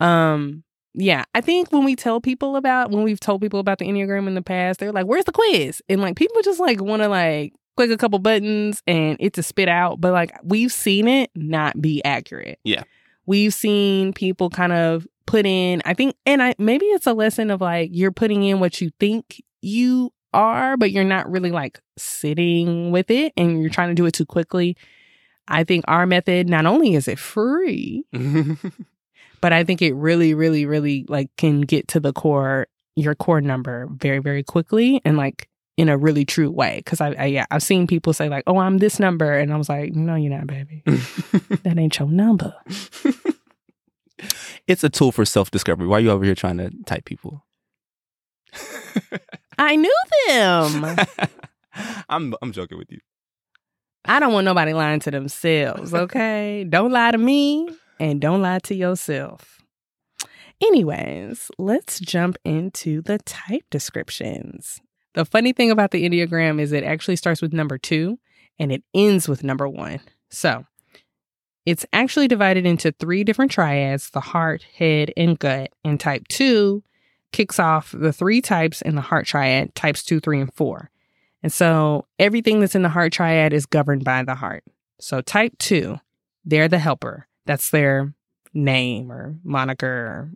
Um 0.00 0.64
yeah, 0.94 1.24
I 1.34 1.40
think 1.40 1.72
when 1.72 1.84
we 1.84 1.96
tell 1.96 2.20
people 2.20 2.56
about 2.56 2.90
when 2.90 3.02
we've 3.02 3.20
told 3.20 3.40
people 3.40 3.60
about 3.60 3.78
the 3.78 3.86
Enneagram 3.86 4.26
in 4.26 4.34
the 4.34 4.42
past, 4.42 4.78
they're 4.78 4.92
like, 4.92 5.06
"Where's 5.06 5.24
the 5.24 5.32
quiz?" 5.32 5.80
And 5.88 6.02
like 6.02 6.16
people 6.16 6.42
just 6.42 6.60
like 6.60 6.82
want 6.82 7.02
to 7.02 7.08
like 7.08 7.54
click 7.76 7.90
a 7.90 7.96
couple 7.96 8.18
buttons 8.18 8.82
and 8.86 9.16
it 9.20 9.32
to 9.34 9.42
spit 9.42 9.68
out, 9.68 10.00
but 10.00 10.12
like 10.12 10.32
we've 10.42 10.72
seen 10.72 11.08
it 11.08 11.30
not 11.34 11.80
be 11.80 12.04
accurate. 12.04 12.58
Yeah. 12.64 12.82
We've 13.26 13.54
seen 13.54 14.12
people 14.12 14.50
kind 14.50 14.72
of 14.72 15.06
put 15.26 15.46
in, 15.46 15.80
I 15.84 15.94
think 15.94 16.14
and 16.26 16.42
I 16.42 16.54
maybe 16.58 16.86
it's 16.86 17.06
a 17.06 17.14
lesson 17.14 17.50
of 17.50 17.60
like 17.60 17.90
you're 17.92 18.12
putting 18.12 18.42
in 18.42 18.60
what 18.60 18.80
you 18.80 18.90
think 19.00 19.42
you 19.62 20.12
are, 20.34 20.76
but 20.76 20.90
you're 20.90 21.04
not 21.04 21.30
really 21.30 21.50
like 21.50 21.80
sitting 21.96 22.90
with 22.90 23.10
it 23.10 23.32
and 23.36 23.60
you're 23.60 23.70
trying 23.70 23.88
to 23.88 23.94
do 23.94 24.06
it 24.06 24.12
too 24.12 24.26
quickly. 24.26 24.76
I 25.48 25.64
think 25.64 25.84
our 25.88 26.06
method, 26.06 26.48
not 26.48 26.66
only 26.66 26.94
is 26.94 27.08
it 27.08 27.18
free, 27.18 28.04
but 29.40 29.52
I 29.52 29.64
think 29.64 29.82
it 29.82 29.94
really, 29.94 30.34
really, 30.34 30.66
really 30.66 31.04
like 31.08 31.30
can 31.36 31.62
get 31.62 31.88
to 31.88 32.00
the 32.00 32.12
core, 32.12 32.68
your 32.96 33.14
core 33.14 33.40
number 33.40 33.88
very, 33.90 34.18
very 34.18 34.42
quickly 34.42 35.00
and 35.04 35.16
like 35.16 35.48
in 35.76 35.88
a 35.88 35.98
really 35.98 36.24
true 36.24 36.50
way. 36.50 36.82
Cause 36.86 37.00
I, 37.00 37.12
I 37.12 37.26
yeah, 37.26 37.46
I've 37.50 37.62
seen 37.62 37.86
people 37.86 38.12
say 38.12 38.28
like, 38.28 38.44
oh, 38.46 38.58
I'm 38.58 38.78
this 38.78 39.00
number. 39.00 39.32
And 39.32 39.52
I 39.52 39.56
was 39.56 39.68
like, 39.68 39.94
no, 39.94 40.14
you're 40.14 40.36
not, 40.36 40.46
baby. 40.46 40.82
that 40.86 41.78
ain't 41.78 41.98
your 41.98 42.08
number. 42.08 42.54
it's 44.66 44.84
a 44.84 44.90
tool 44.90 45.12
for 45.12 45.24
self 45.24 45.50
discovery. 45.50 45.86
Why 45.86 45.98
are 45.98 46.00
you 46.00 46.10
over 46.10 46.24
here 46.24 46.34
trying 46.34 46.58
to 46.58 46.70
type 46.86 47.04
people? 47.04 47.44
I 49.58 49.76
knew 49.76 49.96
them. 50.28 50.96
I'm 52.08 52.34
I'm 52.42 52.52
joking 52.52 52.78
with 52.78 52.90
you. 52.92 53.00
I 54.04 54.20
don't 54.20 54.32
want 54.32 54.44
nobody 54.44 54.72
lying 54.72 55.00
to 55.00 55.10
themselves, 55.10 55.94
okay? 55.94 56.64
don't 56.68 56.92
lie 56.92 57.10
to 57.10 57.18
me 57.18 57.68
and 58.00 58.20
don't 58.20 58.42
lie 58.42 58.58
to 58.60 58.74
yourself. 58.74 59.58
Anyways, 60.62 61.50
let's 61.58 61.98
jump 61.98 62.36
into 62.44 63.02
the 63.02 63.18
type 63.18 63.64
descriptions. 63.70 64.80
The 65.14 65.24
funny 65.24 65.52
thing 65.52 65.70
about 65.70 65.90
the 65.90 66.08
Enneagram 66.08 66.60
is 66.60 66.72
it 66.72 66.84
actually 66.84 67.16
starts 67.16 67.42
with 67.42 67.52
number 67.52 67.78
two 67.78 68.18
and 68.58 68.72
it 68.72 68.82
ends 68.94 69.28
with 69.28 69.44
number 69.44 69.68
one. 69.68 70.00
So 70.30 70.64
it's 71.66 71.86
actually 71.92 72.28
divided 72.28 72.66
into 72.66 72.92
three 72.92 73.24
different 73.24 73.50
triads 73.50 74.10
the 74.10 74.20
heart, 74.20 74.66
head, 74.76 75.12
and 75.16 75.38
gut. 75.38 75.72
And 75.84 75.98
type 75.98 76.28
two 76.28 76.82
kicks 77.32 77.58
off 77.58 77.94
the 77.96 78.12
three 78.12 78.40
types 78.40 78.82
in 78.82 78.94
the 78.94 79.00
heart 79.00 79.26
triad 79.26 79.74
types 79.74 80.04
two, 80.04 80.20
three, 80.20 80.40
and 80.40 80.52
four. 80.54 80.90
And 81.42 81.52
so 81.52 82.06
everything 82.18 82.60
that's 82.60 82.74
in 82.74 82.82
the 82.82 82.88
heart 82.88 83.12
triad 83.12 83.52
is 83.52 83.66
governed 83.66 84.04
by 84.04 84.22
the 84.22 84.34
heart. 84.34 84.64
So 85.00 85.20
type 85.20 85.54
two, 85.58 85.98
they're 86.44 86.68
the 86.68 86.78
helper. 86.78 87.26
That's 87.46 87.70
their 87.70 88.14
name 88.54 89.10
or 89.10 89.36
moniker 89.42 89.88
or 89.88 90.30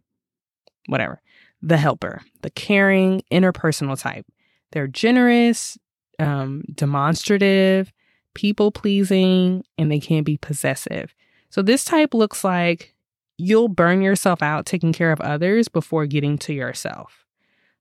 whatever. 0.87 1.21
The 1.63 1.77
helper, 1.77 2.23
the 2.43 2.51
caring, 2.51 3.23
interpersonal 3.31 3.99
type. 3.99 4.27
They're 4.73 4.89
generous, 4.89 5.79
um, 6.19 6.65
demonstrative, 6.75 7.93
people 8.35 8.71
pleasing, 8.71 9.65
and 9.79 9.91
they 9.91 10.01
can 10.01 10.23
be 10.23 10.37
possessive. 10.37 11.15
So 11.51 11.63
this 11.63 11.85
type 11.85 12.13
looks 12.15 12.45
like 12.45 12.95
you'll 13.39 13.69
burn 13.69 14.03
yourself 14.03 14.43
out 14.43 14.67
taking 14.67 14.93
care 14.93 15.13
of 15.13 15.21
others 15.21 15.69
before 15.69 16.07
getting 16.07 16.39
to 16.39 16.53
yourself. 16.53 17.25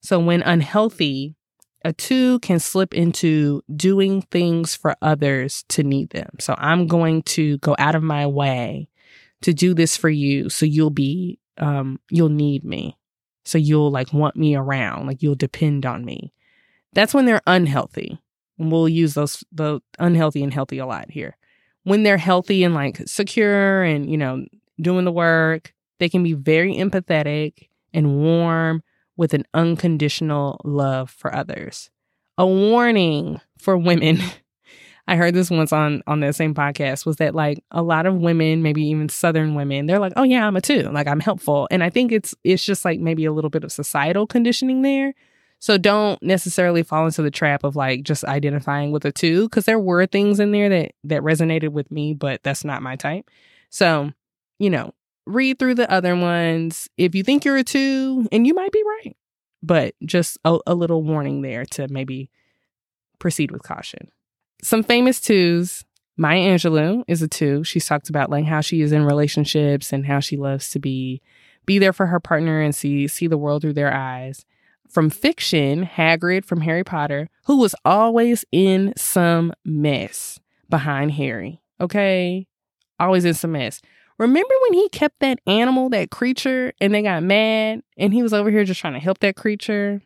So 0.02 0.20
when 0.20 0.42
unhealthy, 0.42 1.36
a 1.86 1.94
two 1.94 2.40
can 2.40 2.60
slip 2.60 2.96
into 2.96 3.62
doing 3.76 4.24
things 4.24 4.76
for 4.76 4.96
others 5.04 5.64
to 5.70 5.84
need 5.84 6.10
them. 6.10 6.30
So 6.40 6.56
I'm 6.58 6.88
going 6.88 7.22
to 7.24 7.60
go 7.60 7.76
out 7.78 7.94
of 7.94 8.02
my 8.02 8.26
way 8.26 8.90
to 9.44 9.54
do 9.54 9.76
this 9.76 9.96
for 9.96 10.10
you 10.10 10.50
so 10.50 10.66
you'll 10.66 10.90
be 10.90 11.38
um 11.60 12.00
you'll 12.10 12.30
need 12.30 12.66
me. 12.66 12.98
So 13.46 13.60
you'll 13.60 13.92
like 13.92 14.12
want 14.12 14.36
me 14.36 14.56
around, 14.56 15.06
like 15.06 15.22
you'll 15.22 15.36
depend 15.36 15.86
on 15.86 16.04
me. 16.04 16.34
That's 16.94 17.14
when 17.14 17.26
they're 17.26 17.44
unhealthy. 17.46 18.20
And 18.58 18.72
we'll 18.72 18.90
use 18.90 19.14
those 19.14 19.44
the 19.52 19.80
unhealthy 20.00 20.42
and 20.42 20.52
healthy 20.52 20.80
a 20.80 20.88
lot 20.88 21.12
here. 21.12 21.38
When 21.84 22.02
they're 22.02 22.18
healthy 22.18 22.64
and 22.64 22.74
like 22.74 23.08
secure 23.08 23.84
and, 23.84 24.10
you 24.10 24.18
know, 24.18 24.44
doing 24.82 25.06
the 25.06 25.12
work, 25.12 25.72
they 26.00 26.10
can 26.10 26.24
be 26.24 26.34
very 26.34 26.74
empathetic 26.74 27.70
and 27.94 28.18
warm 28.18 28.82
with 29.18 29.34
an 29.34 29.46
unconditional 29.54 30.60
love 30.64 31.10
for 31.10 31.34
others. 31.34 31.90
A 32.38 32.46
warning 32.46 33.40
for 33.58 33.78
women. 33.78 34.20
I 35.08 35.18
heard 35.18 35.36
this 35.36 35.52
once 35.52 35.72
on 35.72 36.02
on 36.08 36.22
that 36.22 36.36
same 36.36 36.56
podcast 36.56 37.06
was 37.06 37.18
that 37.18 37.36
like 37.36 37.64
a 37.70 37.84
lot 37.84 38.08
of 38.08 38.16
women, 38.16 38.64
maybe 38.64 38.84
even 38.88 39.08
southern 39.08 39.54
women, 39.54 39.86
they're 39.86 40.00
like, 40.00 40.14
"Oh 40.16 40.24
yeah, 40.24 40.48
I'm 40.48 40.56
a 40.56 40.62
2. 40.62 40.90
Like 40.92 41.08
I'm 41.08 41.20
helpful." 41.20 41.68
And 41.70 41.84
I 41.84 41.92
think 41.92 42.12
it's 42.12 42.34
it's 42.44 42.66
just 42.66 42.84
like 42.84 43.00
maybe 43.00 43.26
a 43.26 43.32
little 43.32 43.52
bit 43.52 43.64
of 43.64 43.72
societal 43.72 44.26
conditioning 44.26 44.82
there. 44.82 45.14
So 45.60 45.78
don't 45.78 46.22
necessarily 46.22 46.84
fall 46.84 47.06
into 47.06 47.22
the 47.22 47.32
trap 47.32 47.64
of 47.64 47.76
like 47.76 48.04
just 48.04 48.24
identifying 48.26 48.92
with 48.92 49.06
a 49.06 49.12
2 49.12 49.48
because 49.48 49.66
there 49.66 49.80
were 49.80 50.06
things 50.06 50.40
in 50.40 50.52
there 50.52 50.70
that 50.70 50.92
that 51.04 51.22
resonated 51.22 51.70
with 51.70 51.92
me, 51.92 52.14
but 52.14 52.42
that's 52.44 52.64
not 52.64 52.84
my 52.84 52.96
type. 52.96 53.30
So, 53.70 54.12
you 54.60 54.70
know, 54.70 54.94
read 55.26 55.60
through 55.60 55.76
the 55.76 55.92
other 55.92 56.16
ones. 56.16 56.90
If 56.98 57.16
you 57.16 57.24
think 57.24 57.46
you're 57.46 57.58
a 57.58 57.64
2, 57.64 58.30
and 58.32 58.46
you 58.46 58.54
might 58.54 58.72
be 58.72 58.84
right, 58.84 59.16
but 59.64 59.96
just 60.06 60.38
a, 60.46 60.58
a 60.68 60.76
little 60.76 61.04
warning 61.04 61.42
there 61.42 61.66
to 61.66 61.88
maybe 61.88 62.30
proceed 63.20 63.52
with 63.52 63.64
caution. 63.64 64.10
Some 64.62 64.84
famous 64.84 65.20
twos. 65.20 65.84
Maya 66.18 66.40
Angelou 66.40 67.04
is 67.08 67.22
a 67.22 67.28
two. 67.28 67.64
She's 67.64 67.86
talked 67.86 68.10
about 68.10 68.30
like 68.30 68.46
how 68.46 68.62
she 68.62 68.82
is 68.82 68.94
in 68.94 69.04
relationships 69.04 69.92
and 69.92 70.06
how 70.06 70.22
she 70.22 70.38
loves 70.38 70.72
to 70.72 70.80
be 70.80 71.22
be 71.66 71.80
there 71.80 71.92
for 71.92 72.06
her 72.06 72.20
partner 72.20 72.62
and 72.62 72.74
see 72.74 73.08
see 73.08 73.28
the 73.28 73.38
world 73.38 73.62
through 73.62 73.74
their 73.74 73.94
eyes. 73.94 74.46
From 74.90 75.10
fiction, 75.10 75.86
Hagrid 75.86 76.46
from 76.46 76.62
Harry 76.62 76.84
Potter, 76.84 77.30
who 77.48 77.58
was 77.58 77.76
always 77.84 78.46
in 78.52 78.94
some 78.96 79.52
mess 79.66 80.40
behind 80.70 81.12
Harry. 81.14 81.60
Okay? 81.82 82.48
Always 82.98 83.26
in 83.26 83.34
some 83.34 83.52
mess. 83.54 83.82
Remember 84.18 84.54
when 84.64 84.74
he 84.74 84.90
kept 84.90 85.20
that 85.20 85.40
animal, 85.46 85.90
that 85.90 86.10
creature, 86.10 86.74
and 86.80 86.94
they 86.94 87.02
got 87.02 87.24
mad 87.24 87.82
and 87.98 88.14
he 88.14 88.24
was 88.24 88.34
over 88.34 88.50
here 88.50 88.64
just 88.64 88.80
trying 88.80 88.94
to 88.94 89.00
help 89.00 89.20
that 89.20 89.36
creature? 89.36 90.02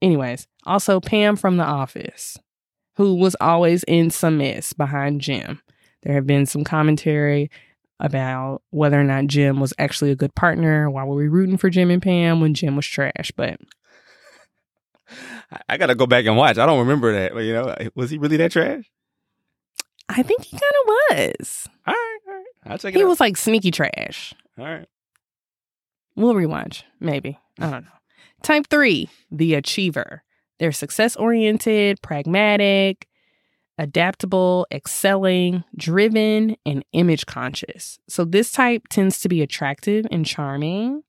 Anyways, 0.00 0.48
also 0.64 0.98
Pam 0.98 1.36
from 1.36 1.58
The 1.58 1.64
Office, 1.64 2.38
who 2.96 3.14
was 3.14 3.36
always 3.40 3.84
in 3.84 4.10
some 4.10 4.38
mess 4.38 4.72
behind 4.72 5.20
Jim. 5.20 5.60
There 6.02 6.14
have 6.14 6.26
been 6.26 6.46
some 6.46 6.64
commentary 6.64 7.50
about 8.00 8.62
whether 8.70 9.00
or 9.00 9.04
not 9.04 9.28
Jim 9.28 9.60
was 9.60 9.72
actually 9.78 10.10
a 10.10 10.16
good 10.16 10.34
partner. 10.34 10.90
Why 10.90 11.04
were 11.04 11.14
we 11.14 11.28
rooting 11.28 11.56
for 11.56 11.70
Jim 11.70 11.90
and 11.90 12.02
Pam 12.02 12.40
when 12.40 12.54
Jim 12.54 12.74
was 12.74 12.86
trash? 12.86 13.30
But 13.36 13.60
I 15.68 15.76
gotta 15.76 15.94
go 15.94 16.06
back 16.06 16.24
and 16.24 16.36
watch. 16.36 16.58
I 16.58 16.66
don't 16.66 16.80
remember 16.80 17.12
that. 17.12 17.34
But, 17.34 17.44
you 17.44 17.52
know, 17.52 17.76
was 17.94 18.10
he 18.10 18.18
really 18.18 18.38
that 18.38 18.52
trash? 18.52 18.90
I 20.08 20.22
think 20.22 20.44
he 20.44 20.58
kind 20.58 20.62
of 20.62 20.88
was. 21.38 21.68
All 21.86 21.94
right, 21.94 21.96
all 21.96 22.01
right. 22.01 22.01
I'll 22.66 22.78
check 22.78 22.94
it 22.94 22.98
He 22.98 23.02
out. 23.04 23.08
was 23.08 23.20
like 23.20 23.36
sneaky 23.36 23.70
trash. 23.70 24.34
all 24.58 24.64
right. 24.64 24.86
We'll 26.14 26.34
rewatch, 26.34 26.82
maybe. 27.00 27.38
I 27.58 27.70
don't 27.70 27.84
know. 27.84 27.90
Type 28.42 28.66
three, 28.68 29.08
the 29.30 29.54
achiever. 29.54 30.22
They're 30.58 30.72
success 30.72 31.16
oriented, 31.16 32.02
pragmatic, 32.02 33.08
adaptable, 33.78 34.66
excelling, 34.70 35.64
driven, 35.76 36.56
and 36.66 36.84
image 36.92 37.26
conscious. 37.26 37.98
So 38.08 38.24
this 38.24 38.52
type 38.52 38.88
tends 38.90 39.20
to 39.20 39.28
be 39.28 39.42
attractive 39.42 40.06
and 40.10 40.26
charming. 40.26 41.02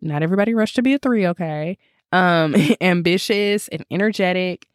Not 0.00 0.22
everybody 0.22 0.54
rush 0.54 0.74
to 0.74 0.82
be 0.82 0.94
a 0.94 0.98
three, 0.98 1.26
okay? 1.26 1.76
Um, 2.12 2.54
ambitious 2.80 3.68
and 3.68 3.84
energetic. 3.90 4.66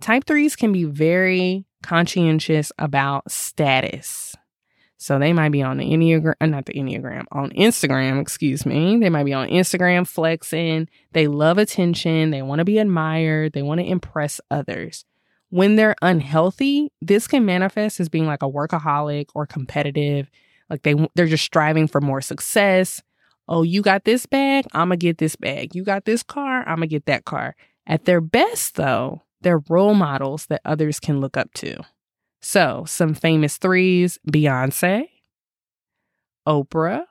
Type 0.00 0.24
threes 0.26 0.56
can 0.56 0.72
be 0.72 0.84
very 0.84 1.64
conscientious 1.82 2.70
about 2.78 3.30
status. 3.30 4.34
So 5.02 5.18
they 5.18 5.32
might 5.32 5.50
be 5.50 5.62
on 5.62 5.78
the 5.78 5.84
Enneagram, 5.84 6.34
uh, 6.40 6.46
not 6.46 6.66
the 6.66 6.74
Enneagram, 6.74 7.24
on 7.32 7.50
Instagram, 7.50 8.20
excuse 8.20 8.64
me. 8.64 8.98
They 8.98 9.10
might 9.10 9.24
be 9.24 9.32
on 9.32 9.48
Instagram 9.48 10.06
flexing. 10.06 10.88
They 11.12 11.26
love 11.26 11.58
attention. 11.58 12.30
They 12.30 12.40
want 12.40 12.60
to 12.60 12.64
be 12.64 12.78
admired. 12.78 13.52
They 13.52 13.62
want 13.62 13.80
to 13.80 13.86
impress 13.86 14.40
others. 14.48 15.04
When 15.50 15.74
they're 15.74 15.96
unhealthy, 16.02 16.92
this 17.02 17.26
can 17.26 17.44
manifest 17.44 17.98
as 17.98 18.08
being 18.08 18.26
like 18.26 18.44
a 18.44 18.48
workaholic 18.48 19.26
or 19.34 19.44
competitive. 19.44 20.30
Like 20.70 20.84
they 20.84 20.94
they're 21.16 21.26
just 21.26 21.44
striving 21.44 21.88
for 21.88 22.00
more 22.00 22.20
success. 22.20 23.02
Oh, 23.48 23.64
you 23.64 23.82
got 23.82 24.04
this 24.04 24.24
bag, 24.24 24.66
I'm 24.72 24.88
gonna 24.88 24.98
get 24.98 25.18
this 25.18 25.34
bag. 25.34 25.74
You 25.74 25.82
got 25.82 26.04
this 26.04 26.22
car, 26.22 26.60
I'm 26.60 26.76
gonna 26.76 26.86
get 26.86 27.06
that 27.06 27.24
car. 27.24 27.56
At 27.88 28.04
their 28.04 28.20
best 28.20 28.76
though, 28.76 29.22
they're 29.40 29.62
role 29.68 29.94
models 29.94 30.46
that 30.46 30.60
others 30.64 31.00
can 31.00 31.20
look 31.20 31.36
up 31.36 31.52
to. 31.54 31.82
So, 32.42 32.84
some 32.86 33.14
famous 33.14 33.56
threes 33.56 34.18
Beyonce, 34.28 35.08
Oprah, 36.46 37.04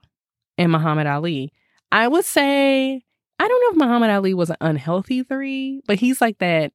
and 0.57 0.71
Muhammad 0.71 1.07
Ali. 1.07 1.53
I 1.91 2.07
would 2.07 2.25
say, 2.25 3.01
I 3.39 3.47
don't 3.47 3.61
know 3.61 3.71
if 3.71 3.87
Muhammad 3.87 4.09
Ali 4.09 4.33
was 4.33 4.49
an 4.49 4.57
unhealthy 4.61 5.23
three, 5.23 5.81
but 5.87 5.99
he's 5.99 6.21
like 6.21 6.37
that 6.39 6.73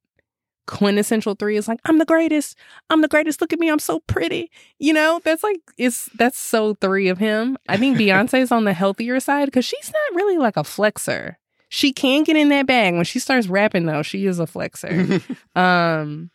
quintessential 0.67 1.35
three 1.35 1.57
is 1.57 1.69
like, 1.69 1.81
I'm 1.85 1.99
the 1.99 2.05
greatest. 2.05 2.57
I'm 2.91 3.03
the 3.03 3.09
greatest. 3.09 3.41
Look 3.41 3.53
at 3.53 3.59
me. 3.59 3.71
I'm 3.71 3.79
so 3.79 4.01
pretty. 4.01 4.51
You 4.79 4.93
know, 4.93 5.21
that's 5.25 5.43
like, 5.43 5.61
it's, 5.79 6.07
that's 6.17 6.39
so 6.39 6.75
three 6.75 7.09
of 7.09 7.19
him. 7.19 7.57
I 7.69 7.77
think 7.77 7.97
Beyonce's 7.99 8.53
on 8.53 8.65
the 8.65 8.73
healthier 8.73 9.21
side 9.21 9.47
because 9.47 9.65
she's 9.65 9.93
not 9.93 10.17
really 10.17 10.39
like 10.39 10.57
a 10.57 10.63
flexer. 10.63 11.37
She 11.69 11.93
can 11.93 12.25
get 12.25 12.37
in 12.37 12.49
that 12.51 12.67
bag. 12.67 12.95
When 12.95 13.05
she 13.05 13.19
starts 13.19 13.49
rapping, 13.49 13.87
though, 13.87 14.03
she 14.03 14.27
is 14.27 14.39
a 14.39 14.45
flexer. 14.45 15.23
um, 15.61 16.31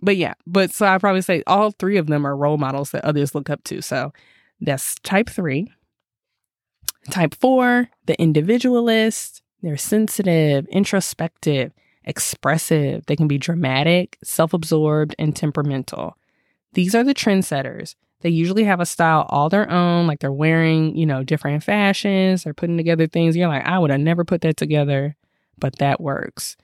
but 0.00 0.16
yeah, 0.16 0.34
but 0.46 0.70
so 0.70 0.86
I 0.86 0.98
probably 0.98 1.22
say 1.22 1.42
all 1.46 1.70
three 1.72 1.96
of 1.96 2.06
them 2.06 2.26
are 2.26 2.36
role 2.36 2.58
models 2.58 2.90
that 2.90 3.04
others 3.04 3.34
look 3.34 3.50
up 3.50 3.64
to. 3.64 3.80
So 3.82 4.12
that's 4.60 4.96
type 4.96 5.28
three. 5.28 5.72
Type 7.10 7.34
four, 7.34 7.88
the 8.06 8.20
individualist. 8.20 9.42
They're 9.62 9.76
sensitive, 9.76 10.66
introspective, 10.68 11.72
expressive. 12.04 13.06
They 13.06 13.16
can 13.16 13.28
be 13.28 13.38
dramatic, 13.38 14.18
self 14.22 14.52
absorbed, 14.52 15.14
and 15.18 15.34
temperamental. 15.34 16.16
These 16.74 16.94
are 16.94 17.04
the 17.04 17.14
trendsetters. 17.14 17.94
They 18.20 18.30
usually 18.30 18.64
have 18.64 18.80
a 18.80 18.86
style 18.86 19.26
all 19.28 19.48
their 19.48 19.70
own, 19.70 20.06
like 20.06 20.20
they're 20.20 20.32
wearing, 20.32 20.96
you 20.96 21.06
know, 21.06 21.22
different 21.22 21.62
fashions, 21.62 22.44
they're 22.44 22.54
putting 22.54 22.76
together 22.76 23.06
things. 23.06 23.36
You're 23.36 23.48
like, 23.48 23.64
I 23.64 23.78
would 23.78 23.90
have 23.90 24.00
never 24.00 24.24
put 24.24 24.40
that 24.40 24.56
together, 24.56 25.16
but 25.58 25.76
that 25.78 26.00
works. 26.00 26.56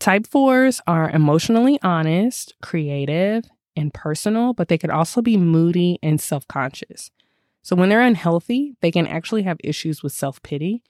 Type 0.00 0.26
fours 0.26 0.80
are 0.86 1.10
emotionally 1.10 1.78
honest, 1.82 2.54
creative, 2.62 3.44
and 3.76 3.92
personal, 3.92 4.52
but 4.52 4.68
they 4.68 4.78
could 4.78 4.90
also 4.90 5.22
be 5.22 5.36
moody 5.36 5.98
and 6.02 6.20
self 6.20 6.46
conscious. 6.48 7.10
So 7.62 7.76
when 7.76 7.88
they're 7.88 8.00
unhealthy, 8.00 8.74
they 8.80 8.90
can 8.90 9.06
actually 9.06 9.42
have 9.42 9.58
issues 9.62 10.02
with 10.02 10.12
self 10.12 10.42
pity, 10.42 10.82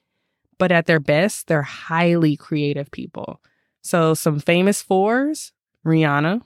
but 0.59 0.71
at 0.73 0.87
their 0.87 1.01
best, 1.01 1.47
they're 1.47 1.63
highly 1.63 2.37
creative 2.37 2.91
people. 2.91 3.41
So 3.81 4.15
some 4.15 4.41
famous 4.41 4.83
fours 4.83 5.53
Rihanna, 5.87 6.43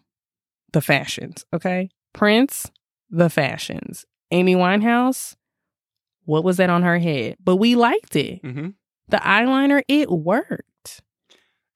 the 0.72 0.80
fashions, 0.80 1.44
okay? 1.52 1.90
Prince, 2.12 2.70
the 3.10 3.28
fashions. 3.28 4.06
Amy 4.30 4.54
Winehouse, 4.54 5.36
what 6.24 6.44
was 6.44 6.56
that 6.58 6.70
on 6.70 6.82
her 6.82 6.98
head? 6.98 7.36
But 7.42 7.56
we 7.56 7.74
liked 7.74 8.16
it. 8.16 8.42
Mm-hmm. 8.42 8.70
The 9.08 9.16
eyeliner, 9.18 9.82
it 9.88 10.10
worked. 10.10 10.68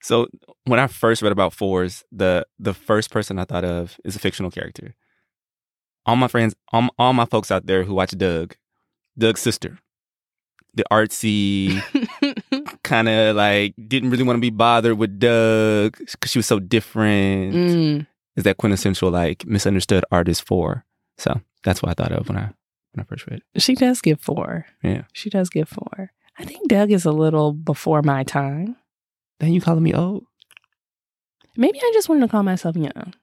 So 0.07 0.29
when 0.67 0.79
I 0.79 0.87
first 0.87 1.21
read 1.21 1.33
about 1.33 1.53
fours, 1.53 2.05
the 2.13 2.47
the 2.61 2.73
first 2.73 3.11
person 3.11 3.41
I 3.41 3.45
thought 3.45 3.65
of 3.65 3.99
is 4.05 4.15
a 4.15 4.21
fictional 4.21 4.53
character. 4.53 4.95
All 6.07 6.15
my 6.15 6.29
friends, 6.29 6.55
all, 6.73 6.91
all 6.97 7.13
my 7.13 7.25
folks 7.25 7.51
out 7.51 7.67
there 7.67 7.83
who 7.83 7.93
watch 7.93 8.13
Doug, 8.13 8.55
Doug's 9.19 9.41
sister, 9.41 9.81
the 10.75 10.85
artsy, 10.93 11.83
kind 12.85 13.09
of 13.09 13.35
like 13.35 13.75
didn't 13.89 14.11
really 14.11 14.23
want 14.23 14.37
to 14.37 14.41
be 14.41 14.51
bothered 14.51 14.97
with 14.97 15.19
Doug 15.19 15.99
because 15.99 16.31
she 16.31 16.39
was 16.39 16.47
so 16.47 16.61
different. 16.61 17.53
Mm. 17.53 18.07
Is 18.37 18.45
that 18.45 18.59
quintessential 18.59 19.11
like 19.11 19.45
misunderstood 19.45 20.05
artist 20.13 20.47
four? 20.47 20.85
So 21.19 21.41
that's 21.65 21.83
what 21.83 21.91
I 21.91 21.95
thought 21.95 22.13
of 22.13 22.29
when 22.29 22.39
I 22.39 22.53
when 22.93 23.01
I 23.01 23.03
first 23.03 23.27
read. 23.27 23.43
it. 23.57 23.61
She 23.61 23.75
does 23.75 24.01
get 24.01 24.21
four. 24.21 24.67
Yeah. 24.85 25.03
She 25.13 25.31
does 25.31 25.51
get 25.51 25.67
four. 25.67 26.13
I 26.39 26.45
think 26.45 26.69
Doug 26.69 26.93
is 26.93 27.05
a 27.05 27.11
little 27.13 27.53
before 27.53 28.03
my 28.03 28.23
time. 28.23 28.77
Then 29.41 29.53
you 29.53 29.61
calling 29.61 29.83
me 29.83 29.93
old? 29.93 30.25
Maybe 31.57 31.79
I 31.79 31.91
just 31.95 32.09
wanted 32.09 32.23
to 32.23 32.29
call 32.29 32.43
myself 32.43 32.77
young. 32.77 33.15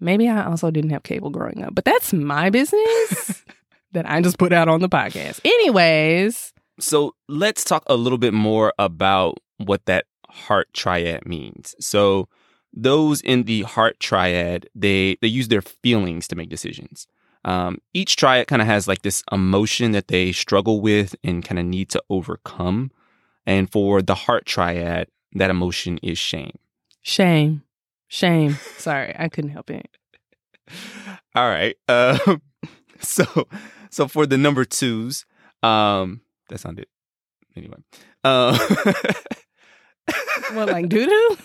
Maybe 0.00 0.28
I 0.28 0.44
also 0.44 0.70
didn't 0.70 0.90
have 0.90 1.02
cable 1.02 1.30
growing 1.30 1.62
up, 1.62 1.74
but 1.74 1.84
that's 1.84 2.12
my 2.12 2.50
business 2.50 3.42
that 3.92 4.08
I 4.08 4.20
just 4.20 4.38
put 4.38 4.52
out 4.52 4.68
on 4.68 4.80
the 4.80 4.88
podcast. 4.88 5.40
Anyways, 5.44 6.52
So 6.80 7.14
let's 7.28 7.64
talk 7.64 7.84
a 7.86 7.96
little 7.96 8.18
bit 8.18 8.34
more 8.34 8.72
about 8.78 9.38
what 9.58 9.86
that 9.86 10.06
heart 10.28 10.68
triad 10.74 11.24
means. 11.26 11.74
So 11.80 12.28
those 12.72 13.20
in 13.20 13.44
the 13.44 13.62
heart 13.62 14.00
triad, 14.00 14.68
they 14.74 15.16
they 15.22 15.28
use 15.28 15.48
their 15.48 15.62
feelings 15.62 16.26
to 16.28 16.36
make 16.36 16.50
decisions. 16.50 17.06
Um, 17.44 17.78
each 17.92 18.16
triad 18.16 18.46
kind 18.48 18.60
of 18.62 18.66
has 18.66 18.88
like 18.88 19.02
this 19.02 19.22
emotion 19.30 19.92
that 19.92 20.08
they 20.08 20.32
struggle 20.32 20.80
with 20.80 21.14
and 21.22 21.44
kind 21.44 21.58
of 21.58 21.66
need 21.66 21.88
to 21.90 22.02
overcome. 22.10 22.90
And 23.46 23.70
for 23.70 24.00
the 24.02 24.14
heart 24.14 24.46
triad, 24.46 25.08
that 25.34 25.50
emotion 25.50 25.98
is 26.02 26.18
shame. 26.18 26.58
shame, 27.02 27.62
shame. 28.08 28.56
Sorry, 28.78 29.14
I 29.18 29.28
couldn't 29.28 29.50
help 29.50 29.70
it. 29.70 29.88
All 31.34 31.48
right. 31.48 31.76
Um, 31.88 32.40
so 33.00 33.24
so 33.90 34.08
for 34.08 34.26
the 34.26 34.38
number 34.38 34.64
twos, 34.64 35.26
um, 35.62 36.22
that 36.48 36.58
sounded 36.60 36.86
anyway. 37.56 37.76
Uh, 38.22 38.56
What, 40.52 40.68
like 40.68 40.88
doo 40.90 41.06
doo? 41.06 41.36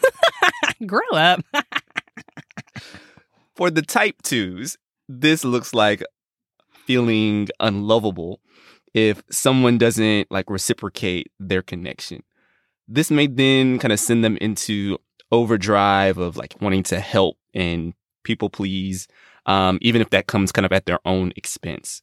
Grow 0.86 1.10
up. 1.14 1.42
for 3.56 3.70
the 3.72 3.82
type 3.82 4.22
twos, 4.24 4.78
this 5.08 5.44
looks 5.44 5.74
like 5.74 6.04
feeling 6.86 7.48
unlovable 7.60 8.40
if 8.94 9.22
someone 9.30 9.78
doesn't 9.78 10.32
like 10.32 10.50
reciprocate 10.50 11.32
their 11.40 11.62
connection. 11.62 12.24
This 12.88 13.12
may 13.12 13.28
then 13.28 13.80
kind 13.80 13.94
of 13.94 14.00
send 14.00 14.24
them 14.24 14.38
into 14.38 14.98
overdrive 15.32 16.18
of 16.18 16.38
like 16.38 16.56
wanting 16.60 16.84
to 16.84 17.00
help 17.00 17.38
and 17.54 17.94
people 18.24 18.50
please, 18.50 19.08
um, 19.46 19.78
even 19.82 20.02
if 20.02 20.10
that 20.10 20.28
comes 20.28 20.52
kind 20.52 20.66
of 20.66 20.72
at 20.72 20.86
their 20.86 21.00
own 21.06 21.32
expense. 21.36 22.02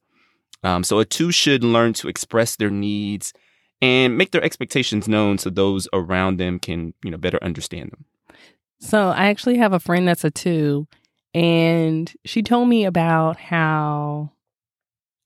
Um, 0.63 0.85
so 0.85 0.99
a 0.99 1.05
two 1.05 1.33
should 1.33 1.65
learn 1.65 1.93
to 1.95 2.09
express 2.09 2.57
their 2.57 2.71
needs 2.71 3.33
and 3.83 4.17
make 4.17 4.31
their 4.31 4.43
expectations 4.43 5.07
known 5.07 5.39
so 5.39 5.51
those 5.51 5.89
around 5.93 6.39
them 6.39 6.59
can, 6.59 6.95
you 7.05 7.11
know, 7.11 7.19
better 7.19 7.43
understand 7.43 7.91
them. 7.91 8.05
So 8.79 9.09
I 9.09 9.27
actually 9.27 9.59
have 9.59 9.73
a 9.73 9.81
friend 9.81 10.07
that's 10.07 10.25
a 10.25 10.31
two, 10.31 10.87
and 11.35 12.13
she 12.25 12.43
told 12.43 12.69
me 12.69 12.85
about 12.85 13.39
how, 13.39 14.33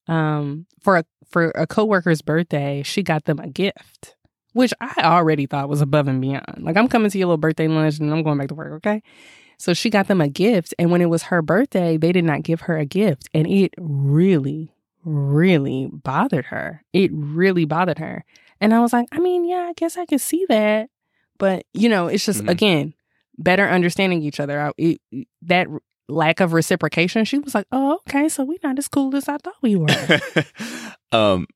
um, 0.08 0.66
for 0.80 0.98
a 0.98 1.04
for 1.30 1.50
a 1.50 1.66
coworker's 1.66 2.22
birthday, 2.22 2.82
she 2.84 3.02
got 3.02 3.24
them 3.24 3.38
a 3.38 3.48
gift, 3.48 4.16
which 4.52 4.72
I 4.80 4.92
already 5.04 5.46
thought 5.46 5.68
was 5.68 5.80
above 5.80 6.08
and 6.08 6.20
beyond. 6.20 6.58
Like 6.58 6.76
I'm 6.76 6.88
coming 6.88 7.10
to 7.10 7.18
your 7.18 7.26
little 7.28 7.38
birthday 7.38 7.68
lunch, 7.68 7.98
and 7.98 8.12
I'm 8.12 8.22
going 8.22 8.38
back 8.38 8.48
to 8.48 8.54
work. 8.54 8.72
Okay, 8.74 9.02
so 9.58 9.72
she 9.72 9.90
got 9.90 10.08
them 10.08 10.20
a 10.20 10.28
gift, 10.28 10.74
and 10.78 10.90
when 10.90 11.00
it 11.00 11.06
was 11.10 11.24
her 11.24 11.42
birthday, 11.42 11.96
they 11.96 12.12
did 12.12 12.24
not 12.24 12.42
give 12.42 12.62
her 12.62 12.76
a 12.76 12.84
gift, 12.84 13.28
and 13.32 13.46
it 13.46 13.72
really, 13.78 14.72
really 15.04 15.88
bothered 15.92 16.46
her. 16.46 16.82
It 16.92 17.10
really 17.14 17.64
bothered 17.64 17.98
her, 17.98 18.24
and 18.60 18.74
I 18.74 18.80
was 18.80 18.92
like, 18.92 19.06
I 19.12 19.18
mean, 19.20 19.44
yeah, 19.44 19.66
I 19.68 19.72
guess 19.74 19.96
I 19.96 20.06
could 20.06 20.20
see 20.20 20.44
that, 20.48 20.90
but 21.38 21.64
you 21.72 21.88
know, 21.88 22.08
it's 22.08 22.26
just 22.26 22.42
Mhm. 22.44 22.50
again 22.50 22.94
better 23.38 23.66
understanding 23.68 24.22
each 24.22 24.38
other. 24.40 24.60
I, 24.60 24.72
it, 24.76 25.00
that 25.42 25.66
lack 26.10 26.40
of 26.40 26.52
reciprocation, 26.52 27.24
she 27.24 27.38
was 27.38 27.54
like, 27.54 27.66
"Oh, 27.72 28.00
okay, 28.08 28.28
so 28.28 28.44
we're 28.44 28.58
not 28.62 28.78
as 28.78 28.88
cool 28.88 29.14
as 29.16 29.28
I 29.28 29.38
thought 29.38 29.54
we 29.62 29.76
were." 29.76 29.88
um, 31.12 31.46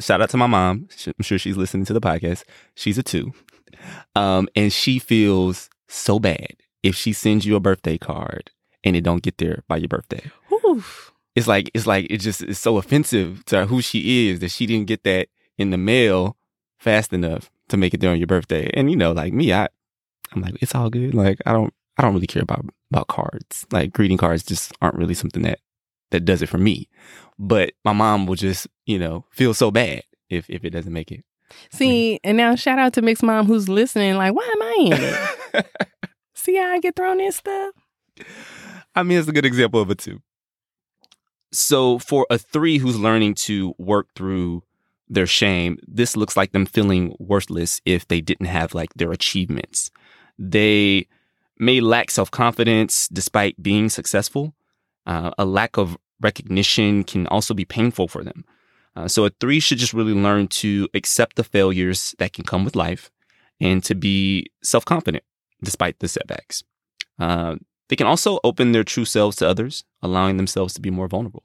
shout 0.00 0.20
out 0.20 0.30
to 0.30 0.36
my 0.36 0.46
mom. 0.46 0.88
I'm 1.06 1.22
sure 1.22 1.38
she's 1.38 1.56
listening 1.56 1.84
to 1.86 1.92
the 1.92 2.00
podcast. 2.00 2.44
She's 2.74 2.98
a 2.98 3.02
two, 3.02 3.32
um, 4.14 4.48
and 4.54 4.72
she 4.72 4.98
feels 4.98 5.70
so 5.88 6.18
bad 6.18 6.54
if 6.82 6.94
she 6.94 7.12
sends 7.12 7.46
you 7.46 7.56
a 7.56 7.60
birthday 7.60 7.98
card 7.98 8.50
and 8.84 8.96
it 8.96 9.02
don't 9.02 9.22
get 9.22 9.38
there 9.38 9.64
by 9.68 9.76
your 9.76 9.88
birthday. 9.88 10.30
Oof. 10.52 11.12
It's 11.34 11.46
like 11.46 11.70
it's 11.74 11.86
like 11.86 12.06
it 12.10 12.18
just 12.18 12.42
is 12.42 12.58
so 12.58 12.78
offensive 12.78 13.44
to 13.46 13.66
who 13.66 13.80
she 13.80 14.28
is 14.28 14.40
that 14.40 14.50
she 14.50 14.66
didn't 14.66 14.86
get 14.86 15.04
that 15.04 15.28
in 15.56 15.70
the 15.70 15.78
mail 15.78 16.36
fast 16.78 17.12
enough 17.12 17.50
to 17.68 17.76
make 17.76 17.94
it 17.94 18.00
there 18.00 18.10
on 18.10 18.18
your 18.18 18.26
birthday. 18.26 18.70
And 18.74 18.90
you 18.90 18.96
know, 18.96 19.12
like 19.12 19.32
me, 19.32 19.52
I 19.52 19.68
I'm 20.32 20.42
like, 20.42 20.56
it's 20.60 20.74
all 20.74 20.90
good. 20.90 21.14
Like 21.14 21.38
I 21.46 21.52
don't 21.52 21.72
I 21.98 22.02
don't 22.02 22.14
really 22.14 22.26
care 22.26 22.42
about 22.42 22.64
about 22.90 23.08
cards. 23.08 23.66
Like 23.70 23.92
greeting 23.92 24.18
cards 24.18 24.44
just 24.44 24.72
aren't 24.80 24.96
really 24.96 25.14
something 25.14 25.42
that 25.42 25.58
that 26.10 26.24
does 26.24 26.42
it 26.42 26.48
for 26.48 26.58
me. 26.58 26.88
But 27.38 27.72
my 27.84 27.92
mom 27.92 28.26
will 28.26 28.34
just, 28.34 28.66
you 28.86 28.98
know, 28.98 29.24
feel 29.30 29.52
so 29.54 29.70
bad 29.70 30.02
if 30.30 30.48
if 30.48 30.64
it 30.64 30.70
doesn't 30.70 30.92
make 30.92 31.12
it. 31.12 31.24
See, 31.70 32.14
mm. 32.14 32.20
and 32.24 32.36
now 32.36 32.54
shout 32.54 32.78
out 32.78 32.92
to 32.94 33.02
Mick's 33.02 33.22
Mom 33.22 33.46
who's 33.46 33.68
listening. 33.68 34.16
Like, 34.16 34.34
why 34.34 34.48
am 34.52 34.62
I 34.62 34.76
in 34.80 35.62
it? 35.64 35.66
See 36.34 36.56
how 36.56 36.70
I 36.70 36.78
get 36.78 36.94
thrown 36.94 37.20
in 37.20 37.32
stuff? 37.32 37.74
I 38.94 39.02
mean, 39.02 39.18
it's 39.18 39.28
a 39.28 39.32
good 39.32 39.46
example 39.46 39.80
of 39.80 39.90
it 39.90 39.98
too. 39.98 40.20
So 41.50 41.98
for 41.98 42.26
a 42.30 42.38
three 42.38 42.78
who's 42.78 42.98
learning 42.98 43.34
to 43.34 43.74
work 43.78 44.08
through 44.14 44.62
their 45.08 45.26
shame, 45.26 45.78
this 45.86 46.16
looks 46.16 46.36
like 46.36 46.52
them 46.52 46.66
feeling 46.66 47.16
worthless 47.18 47.80
if 47.86 48.06
they 48.06 48.20
didn't 48.20 48.46
have 48.46 48.74
like 48.74 48.92
their 48.94 49.12
achievements. 49.12 49.90
They 50.38 51.06
may 51.58 51.80
lack 51.80 52.10
self 52.10 52.30
confidence 52.30 53.08
despite 53.08 53.62
being 53.62 53.88
successful. 53.88 54.54
Uh, 55.06 55.30
a 55.38 55.44
lack 55.44 55.76
of 55.76 55.96
recognition 56.20 57.04
can 57.04 57.26
also 57.28 57.54
be 57.54 57.64
painful 57.64 58.08
for 58.08 58.22
them. 58.24 58.44
Uh, 58.96 59.06
so 59.06 59.24
a 59.24 59.30
three 59.40 59.60
should 59.60 59.78
just 59.78 59.94
really 59.94 60.14
learn 60.14 60.48
to 60.48 60.88
accept 60.94 61.36
the 61.36 61.44
failures 61.44 62.14
that 62.18 62.32
can 62.32 62.44
come 62.44 62.64
with 62.64 62.74
life 62.74 63.10
and 63.60 63.84
to 63.84 63.94
be 63.94 64.46
self 64.62 64.84
confident 64.84 65.24
despite 65.62 65.98
the 66.00 66.08
setbacks. 66.08 66.62
Uh, 67.18 67.56
they 67.88 67.96
can 67.96 68.06
also 68.06 68.38
open 68.44 68.72
their 68.72 68.84
true 68.84 69.04
selves 69.04 69.36
to 69.36 69.48
others, 69.48 69.84
allowing 70.02 70.36
themselves 70.36 70.74
to 70.74 70.80
be 70.80 70.90
more 70.90 71.08
vulnerable. 71.08 71.44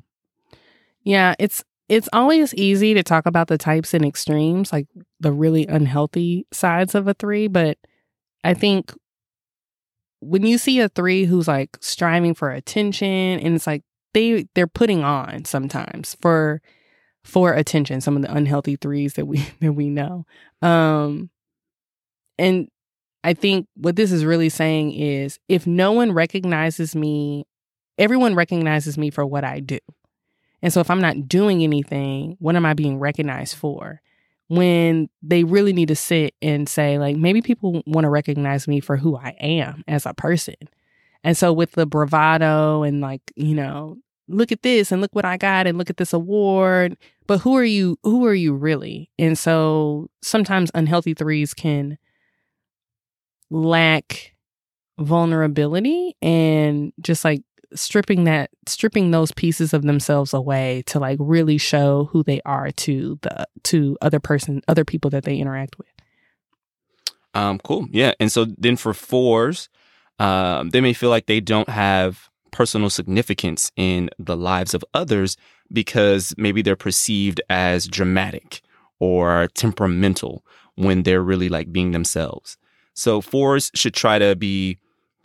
Yeah, 1.03 1.35
it's 1.39 1.63
it's 1.89 2.09
always 2.13 2.53
easy 2.55 2.93
to 2.93 3.03
talk 3.03 3.25
about 3.25 3.47
the 3.47 3.57
types 3.57 3.93
and 3.93 4.05
extremes, 4.05 4.71
like 4.71 4.87
the 5.19 5.31
really 5.31 5.67
unhealthy 5.67 6.47
sides 6.51 6.95
of 6.95 7.07
a 7.07 7.13
three, 7.13 7.47
but 7.47 7.77
I 8.43 8.53
think 8.53 8.93
when 10.23 10.45
you 10.45 10.57
see 10.57 10.79
a 10.79 10.89
three 10.89 11.25
who's 11.25 11.47
like 11.47 11.77
striving 11.81 12.33
for 12.33 12.51
attention 12.51 13.07
and 13.07 13.55
it's 13.55 13.67
like 13.67 13.83
they 14.13 14.47
they're 14.55 14.67
putting 14.67 15.03
on 15.03 15.45
sometimes 15.45 16.15
for 16.21 16.61
for 17.23 17.53
attention 17.53 18.01
some 18.01 18.15
of 18.15 18.21
the 18.21 18.33
unhealthy 18.33 18.75
threes 18.75 19.13
that 19.13 19.25
we 19.25 19.45
that 19.61 19.73
we 19.73 19.89
know. 19.89 20.25
Um 20.61 21.29
and 22.37 22.67
i 23.23 23.33
think 23.33 23.67
what 23.75 23.95
this 23.95 24.11
is 24.11 24.25
really 24.25 24.49
saying 24.49 24.91
is 24.91 25.39
if 25.47 25.67
no 25.67 25.91
one 25.91 26.11
recognizes 26.11 26.95
me 26.95 27.45
everyone 27.97 28.33
recognizes 28.33 28.97
me 28.97 29.09
for 29.09 29.25
what 29.25 29.43
i 29.43 29.59
do. 29.59 29.79
And 30.61 30.73
so 30.73 30.79
if 30.79 30.89
i'm 30.89 31.01
not 31.01 31.27
doing 31.27 31.63
anything 31.63 32.37
what 32.39 32.55
am 32.55 32.65
i 32.65 32.73
being 32.73 32.97
recognized 32.99 33.55
for 33.55 34.01
when 34.49 35.09
they 35.21 35.43
really 35.43 35.73
need 35.73 35.87
to 35.87 35.95
sit 35.95 36.35
and 36.41 36.67
say 36.67 36.97
like 36.99 37.15
maybe 37.15 37.41
people 37.41 37.81
want 37.85 38.05
to 38.05 38.09
recognize 38.09 38.67
me 38.67 38.79
for 38.79 38.97
who 38.97 39.15
i 39.17 39.35
am 39.39 39.83
as 39.87 40.05
a 40.05 40.13
person 40.13 40.55
and 41.23 41.37
so 41.37 41.51
with 41.53 41.71
the 41.71 41.85
bravado 41.85 42.83
and 42.83 43.01
like 43.01 43.21
you 43.35 43.55
know 43.55 43.97
look 44.27 44.51
at 44.51 44.61
this 44.61 44.91
and 44.91 45.01
look 45.01 45.13
what 45.13 45.25
I 45.25 45.37
got 45.37 45.67
and 45.67 45.77
look 45.77 45.89
at 45.89 45.97
this 45.97 46.13
award. 46.13 46.97
But 47.27 47.39
who 47.39 47.55
are 47.55 47.63
you? 47.63 47.97
Who 48.03 48.25
are 48.25 48.33
you 48.33 48.53
really? 48.53 49.09
And 49.17 49.37
so 49.37 50.09
sometimes 50.21 50.71
unhealthy 50.73 51.13
threes 51.13 51.53
can 51.53 51.97
lack 53.49 54.33
vulnerability 54.99 56.15
and 56.21 56.93
just 57.01 57.23
like 57.25 57.43
stripping 57.75 58.23
that 58.25 58.49
stripping 58.67 59.11
those 59.11 59.31
pieces 59.31 59.73
of 59.73 59.83
themselves 59.83 60.33
away 60.33 60.83
to 60.87 60.99
like 60.99 61.17
really 61.19 61.57
show 61.57 62.09
who 62.11 62.23
they 62.23 62.41
are 62.45 62.71
to 62.71 63.19
the 63.21 63.47
to 63.63 63.97
other 64.01 64.19
person 64.19 64.61
other 64.67 64.85
people 64.85 65.09
that 65.09 65.23
they 65.23 65.37
interact 65.37 65.77
with. 65.77 65.87
Um 67.33 67.59
cool. 67.59 67.87
Yeah. 67.91 68.13
And 68.19 68.31
so 68.31 68.45
then 68.45 68.75
for 68.75 68.93
fours 68.93 69.69
um 70.19 70.69
they 70.69 70.81
may 70.81 70.93
feel 70.93 71.09
like 71.09 71.25
they 71.25 71.39
don't 71.39 71.69
have 71.69 72.29
personal 72.51 72.89
significance 72.89 73.71
in 73.75 74.09
the 74.19 74.37
lives 74.37 74.73
of 74.73 74.85
others 74.93 75.37
because 75.71 76.33
maybe 76.37 76.61
they're 76.61 76.75
perceived 76.75 77.41
as 77.49 77.87
dramatic 77.87 78.61
or 78.99 79.47
temperamental 79.55 80.45
when 80.75 81.03
they're 81.03 81.23
really 81.23 81.49
like 81.49 81.71
being 81.71 81.91
themselves. 81.91 82.57
So 82.93 83.21
fours 83.21 83.71
should 83.73 83.93
try 83.93 84.19
to 84.19 84.35
be 84.35 84.77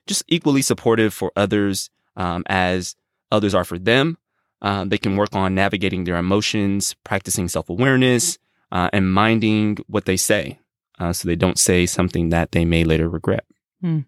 just 0.07 0.25
equally 0.27 0.63
supportive 0.63 1.13
for 1.13 1.31
others 1.37 1.91
um, 2.19 2.43
as 2.47 2.95
others 3.33 3.55
are 3.55 3.65
for 3.65 3.79
them. 3.79 4.19
Um, 4.61 4.91
they 4.91 4.99
can 4.99 5.17
work 5.17 5.35
on 5.35 5.55
navigating 5.55 6.05
their 6.05 6.17
emotions, 6.17 6.95
practicing 7.05 7.49
self 7.49 7.71
awareness, 7.71 8.39
uh, 8.71 8.91
and 8.93 9.11
minding 9.11 9.79
what 9.87 10.05
they 10.05 10.17
say 10.17 10.59
uh, 10.99 11.13
so 11.13 11.29
they 11.29 11.37
don't 11.37 11.59
say 11.59 11.87
something 11.87 12.31
that 12.31 12.53
they 12.53 12.65
may 12.65 12.85
later 12.85 13.09
regret. 13.09 13.45
Hmm. 13.81 14.01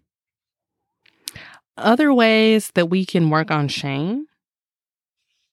Other 1.77 2.13
ways 2.13 2.71
that 2.75 2.89
we 2.89 3.05
can 3.05 3.29
work 3.29 3.49
on 3.49 3.67
shame 3.67 4.27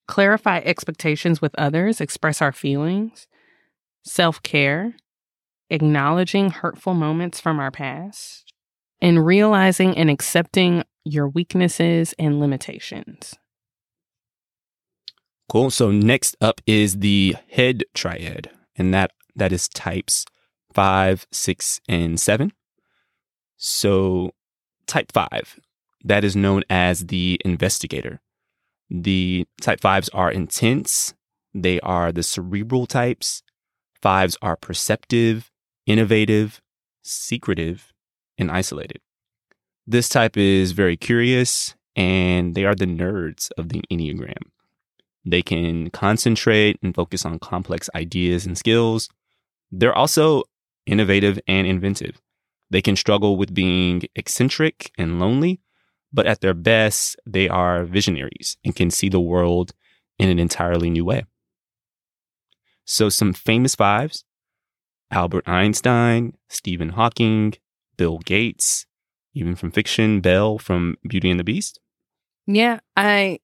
clarify 0.07 0.59
expectations 0.65 1.43
with 1.43 1.55
others, 1.57 2.01
express 2.01 2.41
our 2.43 2.53
feelings, 2.53 3.29
self 4.03 4.43
care, 4.43 4.97
acknowledging 5.71 6.51
hurtful 6.51 6.95
moments 6.95 7.41
from 7.41 7.61
our 7.61 7.71
past, 7.71 8.53
and 9.01 9.25
realizing 9.25 9.97
and 9.97 10.11
accepting 10.11 10.83
your 11.05 11.29
weaknesses 11.29 12.15
and 12.19 12.41
limitations. 12.41 13.35
Cool. 15.49 15.71
So 15.71 15.91
next 15.91 16.37
up 16.41 16.61
is 16.67 16.99
the 16.99 17.37
head 17.51 17.85
triad, 17.95 18.51
and 18.77 18.93
that 18.93 19.13
that 19.35 19.53
is 19.53 19.69
types 19.69 20.27
five, 20.75 21.27
six, 21.33 21.81
and 21.89 22.21
seven. 22.21 22.53
So 23.57 24.33
type 24.87 25.11
five 25.13 25.59
that 26.05 26.25
is 26.25 26.37
known 26.37 26.63
as 26.71 27.07
the 27.07 27.41
investigator. 27.45 28.21
The 28.91 29.47
type 29.61 29.81
fives 29.81 30.09
are 30.11 30.31
intense, 30.31 31.15
they 31.55 31.81
are 31.81 32.13
the 32.13 32.23
cerebral 32.23 32.87
types. 32.87 33.43
Fives 34.01 34.37
are 34.41 34.57
perceptive, 34.57 35.51
innovative, 35.87 36.61
secretive, 37.03 37.93
and 38.39 38.51
isolated. 38.51 39.01
This 39.91 40.11
type 40.11 40.37
is 40.37 40.73
very 40.73 40.99
curious 40.99 41.75
and 41.97 42.55
they 42.55 42.67
are 42.67 42.75
the 42.75 42.85
nerds 42.85 43.51
of 43.57 43.71
the 43.71 43.81
Enneagram. 43.91 44.51
They 45.25 45.41
can 45.41 45.89
concentrate 45.89 46.79
and 46.83 46.95
focus 46.95 47.25
on 47.25 47.39
complex 47.39 47.89
ideas 47.95 48.45
and 48.45 48.59
skills. 48.59 49.09
They're 49.73 49.97
also 49.97 50.43
innovative 50.85 51.41
and 51.49 51.67
inventive. 51.67 52.21
They 52.69 52.83
can 52.83 52.97
struggle 52.97 53.39
with 53.39 53.55
being 53.55 54.03
eccentric 54.15 54.93
and 54.99 55.19
lonely, 55.19 55.59
but 56.13 56.27
at 56.27 56.43
their 56.43 56.53
best, 56.53 57.17
they 57.25 57.49
are 57.49 57.85
visionaries 57.85 58.59
and 58.63 58.77
can 58.77 58.91
see 58.91 59.09
the 59.09 59.19
world 59.21 59.73
in 60.19 60.29
an 60.29 60.39
entirely 60.39 60.91
new 60.91 61.07
way. 61.07 61.25
So, 62.85 63.09
some 63.09 63.33
famous 63.33 63.75
fives 63.75 64.27
Albert 65.11 65.49
Einstein, 65.49 66.35
Stephen 66.51 66.91
Hawking, 66.91 67.55
Bill 67.97 68.19
Gates, 68.19 68.85
even 69.35 69.55
from 69.57 69.71
fiction, 69.71 70.21
Belle 70.21 70.59
from 70.59 70.97
Beauty 71.07 71.31
and 71.31 71.39
the 71.39 71.45
Beast. 71.45 71.81
Yeah, 72.47 72.81
I, 72.97 73.41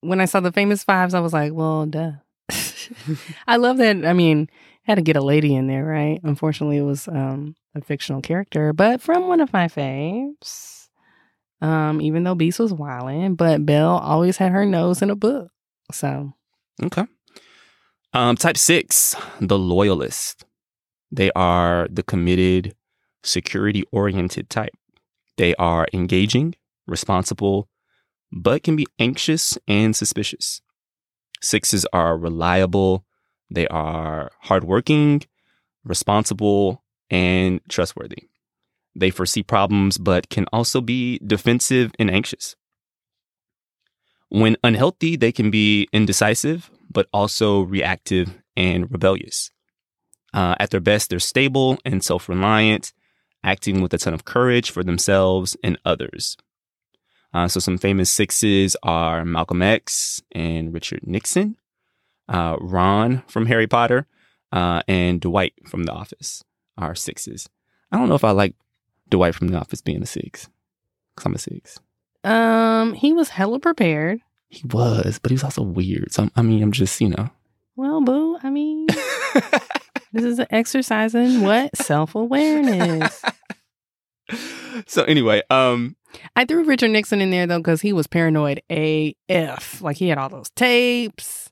when 0.00 0.20
I 0.20 0.26
saw 0.26 0.40
the 0.40 0.52
famous 0.52 0.84
fives, 0.84 1.14
I 1.14 1.20
was 1.20 1.32
like, 1.32 1.52
well, 1.52 1.86
duh. 1.86 2.12
I 3.46 3.56
love 3.56 3.78
that. 3.78 4.04
I 4.04 4.12
mean, 4.12 4.48
had 4.82 4.96
to 4.96 5.02
get 5.02 5.16
a 5.16 5.24
lady 5.24 5.54
in 5.54 5.66
there, 5.66 5.84
right? 5.84 6.20
Unfortunately, 6.22 6.76
it 6.76 6.82
was 6.82 7.08
um, 7.08 7.56
a 7.74 7.80
fictional 7.80 8.20
character, 8.20 8.72
but 8.72 9.00
from 9.00 9.28
one 9.28 9.40
of 9.40 9.52
my 9.52 9.66
faves. 9.66 10.88
Um, 11.62 12.02
even 12.02 12.22
though 12.22 12.34
Beast 12.34 12.58
was 12.58 12.72
wilding, 12.74 13.34
but 13.34 13.64
Belle 13.64 13.96
always 13.96 14.36
had 14.36 14.52
her 14.52 14.66
nose 14.66 15.00
in 15.00 15.08
a 15.08 15.16
book. 15.16 15.50
So 15.90 16.34
Okay. 16.82 17.04
Um, 18.12 18.36
type 18.36 18.58
six, 18.58 19.16
the 19.40 19.58
loyalist. 19.58 20.44
They 21.10 21.30
are 21.32 21.88
the 21.90 22.02
committed, 22.02 22.74
security 23.26 23.84
oriented 23.92 24.48
type. 24.48 24.74
They 25.36 25.54
are 25.56 25.86
engaging, 25.92 26.54
responsible, 26.86 27.68
but 28.32 28.62
can 28.62 28.76
be 28.76 28.86
anxious 28.98 29.58
and 29.68 29.94
suspicious. 29.94 30.60
Sixes 31.42 31.86
are 31.92 32.16
reliable, 32.16 33.04
they 33.50 33.66
are 33.68 34.30
hardworking, 34.40 35.22
responsible, 35.84 36.82
and 37.10 37.60
trustworthy. 37.68 38.28
They 38.94 39.10
foresee 39.10 39.42
problems, 39.42 39.98
but 39.98 40.30
can 40.30 40.46
also 40.52 40.80
be 40.80 41.18
defensive 41.18 41.92
and 41.98 42.10
anxious. 42.10 42.56
When 44.28 44.56
unhealthy, 44.64 45.16
they 45.16 45.32
can 45.32 45.50
be 45.50 45.88
indecisive, 45.92 46.70
but 46.90 47.06
also 47.12 47.60
reactive 47.60 48.38
and 48.56 48.90
rebellious. 48.90 49.50
Uh, 50.34 50.56
at 50.58 50.70
their 50.70 50.80
best, 50.80 51.10
they're 51.10 51.18
stable 51.18 51.78
and 51.84 52.02
self 52.02 52.28
reliant, 52.28 52.92
acting 53.44 53.80
with 53.80 53.92
a 53.94 53.98
ton 53.98 54.14
of 54.14 54.24
courage 54.24 54.70
for 54.70 54.82
themselves 54.84 55.56
and 55.62 55.78
others. 55.84 56.36
Uh, 57.34 57.48
so, 57.48 57.60
some 57.60 57.76
famous 57.78 58.10
sixes 58.10 58.76
are 58.82 59.24
Malcolm 59.24 59.60
X 59.62 60.22
and 60.32 60.72
Richard 60.72 61.06
Nixon, 61.06 61.56
uh, 62.28 62.56
Ron 62.60 63.22
from 63.26 63.46
Harry 63.46 63.66
Potter, 63.66 64.06
uh, 64.52 64.80
and 64.88 65.20
Dwight 65.20 65.54
from 65.66 65.84
The 65.84 65.92
Office. 65.92 66.42
are 66.78 66.94
sixes. 66.94 67.48
I 67.92 67.98
don't 67.98 68.08
know 68.08 68.14
if 68.14 68.24
I 68.24 68.30
like 68.30 68.54
Dwight 69.08 69.34
from 69.34 69.48
The 69.48 69.58
Office 69.58 69.80
being 69.80 70.02
a 70.02 70.06
six 70.06 70.48
because 71.14 71.26
I'm 71.26 71.34
a 71.34 71.38
six. 71.38 71.78
Um, 72.24 72.94
he 72.94 73.12
was 73.12 73.28
hella 73.30 73.58
prepared. 73.60 74.20
He 74.48 74.62
was, 74.66 75.18
but 75.18 75.30
he 75.30 75.34
was 75.34 75.44
also 75.44 75.62
weird. 75.62 76.12
So 76.12 76.28
I 76.36 76.42
mean, 76.42 76.62
I'm 76.62 76.72
just 76.72 77.00
you 77.00 77.08
know. 77.10 77.30
Well, 77.74 78.00
boo. 78.00 78.38
I 78.42 78.48
mean, 78.50 78.86
this 80.16 80.24
is 80.24 80.38
an 80.38 80.46
exercise 80.50 81.14
in 81.14 81.42
what 81.42 81.76
self 81.76 82.14
awareness. 82.14 83.22
so 84.86 85.04
anyway, 85.04 85.42
um, 85.50 85.96
I 86.34 86.44
threw 86.44 86.64
Richard 86.64 86.90
Nixon 86.90 87.20
in 87.20 87.30
there 87.30 87.46
though 87.46 87.58
because 87.58 87.80
he 87.80 87.92
was 87.92 88.06
paranoid 88.06 88.62
AF. 88.70 89.80
Like 89.80 89.96
he 89.96 90.08
had 90.08 90.18
all 90.18 90.28
those 90.28 90.50
tapes. 90.50 91.50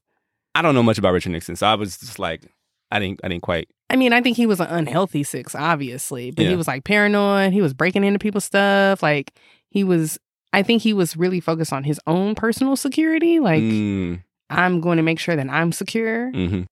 I 0.55 0.63
don't 0.63 0.75
know 0.75 0.83
much 0.83 0.99
about 0.99 1.13
Richard 1.13 1.31
Nixon, 1.31 1.57
so 1.57 1.67
I 1.67 1.75
was 1.75 1.99
just 1.99 2.19
like, 2.19 2.43
I 2.91 2.99
didn't, 3.01 3.21
I 3.25 3.29
didn't 3.29 3.43
quite. 3.43 3.69
I 3.91 3.97
mean, 3.97 4.13
I 4.13 4.21
think 4.23 4.37
he 4.37 4.47
was 4.47 4.61
an 4.61 4.69
unhealthy 4.69 5.23
six, 5.25 5.55
obviously, 5.55 6.31
but 6.31 6.47
he 6.47 6.57
was 6.57 6.67
like 6.67 6.85
paranoid. 6.85 7.53
He 7.53 7.61
was 7.61 7.75
breaking 7.75 8.05
into 8.05 8.19
people's 8.19 8.45
stuff. 8.45 9.03
Like 9.03 9.35
he 9.71 9.85
was. 9.85 10.19
I 10.53 10.63
think 10.63 10.83
he 10.83 10.93
was 10.93 11.17
really 11.17 11.41
focused 11.41 11.73
on 11.73 11.83
his 11.83 12.01
own 12.07 12.37
personal 12.37 12.77
security. 12.77 13.41
Like 13.41 13.63
Mm, 13.63 14.23
I'm 14.49 14.81
going 14.81 14.99
to 14.99 15.03
make 15.03 15.19
sure 15.19 15.35
that 15.35 15.51
I'm 15.51 15.73
secure. 15.73 16.31
hmm 16.31 16.63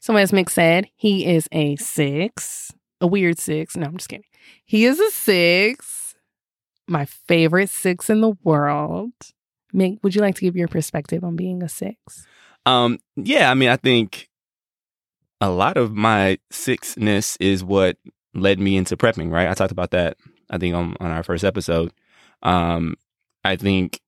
So 0.00 0.16
as 0.16 0.32
Mick 0.32 0.48
said, 0.48 0.86
he 0.96 1.26
is 1.26 1.48
a 1.52 1.76
six, 1.76 2.72
a 3.00 3.06
weird 3.06 3.38
six. 3.38 3.76
No, 3.76 3.86
I'm 3.86 3.96
just 3.96 4.08
kidding. 4.08 4.24
He 4.64 4.84
is 4.84 5.00
a 5.00 5.10
six. 5.10 6.14
My 6.86 7.04
favorite 7.04 7.68
six 7.68 8.08
in 8.08 8.20
the 8.20 8.36
world. 8.42 9.12
Mick, 9.74 9.98
would 10.02 10.14
you 10.14 10.20
like 10.20 10.36
to 10.36 10.40
give 10.42 10.56
your 10.56 10.68
perspective 10.68 11.22
on 11.24 11.36
being 11.36 11.62
a 11.62 11.68
six? 11.68 12.26
Um, 12.64 12.98
yeah, 13.16 13.50
I 13.50 13.54
mean, 13.54 13.68
I 13.68 13.76
think 13.76 14.28
a 15.40 15.50
lot 15.50 15.76
of 15.76 15.92
my 15.94 16.38
sixness 16.50 17.36
is 17.36 17.62
what 17.62 17.96
led 18.34 18.58
me 18.58 18.76
into 18.76 18.96
prepping, 18.96 19.30
right? 19.30 19.48
I 19.48 19.54
talked 19.54 19.72
about 19.72 19.90
that, 19.90 20.16
I 20.50 20.58
think, 20.58 20.74
on, 20.74 20.96
on 21.00 21.10
our 21.10 21.22
first 21.22 21.44
episode. 21.44 21.92
Um, 22.42 22.96
I 23.44 23.56
think 23.56 24.00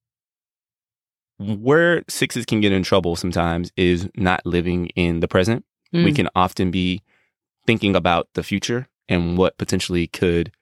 where 1.39 2.05
sixes 2.09 2.45
can 2.45 2.61
get 2.61 2.73
in 2.73 2.83
trouble 2.83 3.17
sometimes 3.17 3.73
is 3.77 4.09
not 4.17 4.45
living 4.45 4.89
in 4.89 5.21
the 5.21 5.29
present. 5.29 5.65
We 5.93 6.13
Mm. 6.13 6.17
can 6.17 6.29
often 6.35 6.71
be 6.71 7.03
thinking 7.67 7.97
about 7.97 8.29
the 8.35 8.43
future 8.43 8.89
and 9.09 9.37
what 9.37 9.59
potentially 9.59 10.07
could 10.07 10.53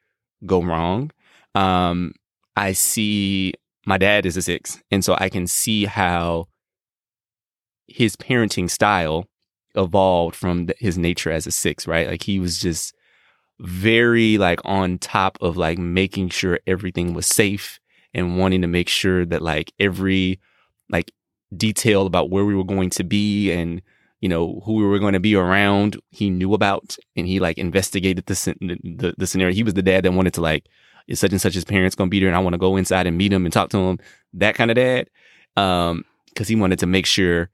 go 0.46 0.62
wrong. 0.62 1.10
Um, 1.54 2.12
I 2.56 2.72
see 2.72 3.54
my 3.86 3.98
dad 3.98 4.26
is 4.26 4.36
a 4.36 4.42
six, 4.42 4.82
and 4.90 5.04
so 5.04 5.16
I 5.18 5.28
can 5.28 5.46
see 5.46 5.84
how 5.84 6.48
his 7.86 8.16
parenting 8.16 8.68
style 8.70 9.26
evolved 9.74 10.36
from 10.36 10.66
the, 10.66 10.74
his 10.78 10.98
nature 10.98 11.30
as 11.30 11.46
a 11.46 11.50
six, 11.50 11.86
right? 11.86 12.06
Like 12.08 12.22
he 12.24 12.38
was 12.38 12.58
just 12.60 12.94
very 13.60 14.38
like 14.38 14.60
on 14.64 14.98
top 14.98 15.38
of 15.40 15.56
like 15.56 15.78
making 15.78 16.28
sure 16.28 16.60
everything 16.66 17.14
was 17.14 17.26
safe 17.26 17.80
and 18.14 18.38
wanting 18.38 18.62
to 18.62 18.68
make 18.68 18.88
sure 18.88 19.24
that 19.24 19.42
like 19.42 19.72
every 19.78 20.38
like 20.90 21.12
detail 21.56 22.06
about 22.06 22.30
where 22.30 22.44
we 22.44 22.54
were 22.54 22.64
going 22.64 22.90
to 22.90 23.04
be 23.04 23.50
and 23.50 23.82
you 24.20 24.28
know 24.28 24.60
who 24.64 24.74
we 24.74 24.84
were 24.84 24.98
going 24.98 25.12
to 25.12 25.20
be 25.20 25.34
around 25.34 25.96
he 26.10 26.30
knew 26.30 26.54
about 26.54 26.96
and 27.16 27.26
he 27.26 27.38
like 27.38 27.58
investigated 27.58 28.26
the 28.26 28.56
the, 28.60 29.14
the, 29.16 29.26
scenario. 29.26 29.54
He 29.54 29.62
was 29.62 29.74
the 29.74 29.82
dad 29.82 30.04
that 30.04 30.12
wanted 30.12 30.34
to 30.34 30.40
like 30.40 30.66
is 31.06 31.20
such 31.20 31.32
and 31.32 31.40
such 31.40 31.54
his 31.54 31.64
parents 31.64 31.96
going 31.96 32.08
to 32.08 32.10
be 32.10 32.20
there 32.20 32.28
and 32.28 32.36
I 32.36 32.40
want 32.40 32.54
to 32.54 32.58
go 32.58 32.76
inside 32.76 33.06
and 33.06 33.16
meet 33.16 33.32
him 33.32 33.46
and 33.46 33.52
talk 33.52 33.70
to 33.70 33.78
him 33.78 33.98
that 34.34 34.54
kind 34.54 34.70
of 34.70 34.76
dad 34.76 35.08
um 35.56 36.04
cuz 36.36 36.48
he 36.48 36.56
wanted 36.56 36.78
to 36.80 36.86
make 36.86 37.06
sure 37.06 37.50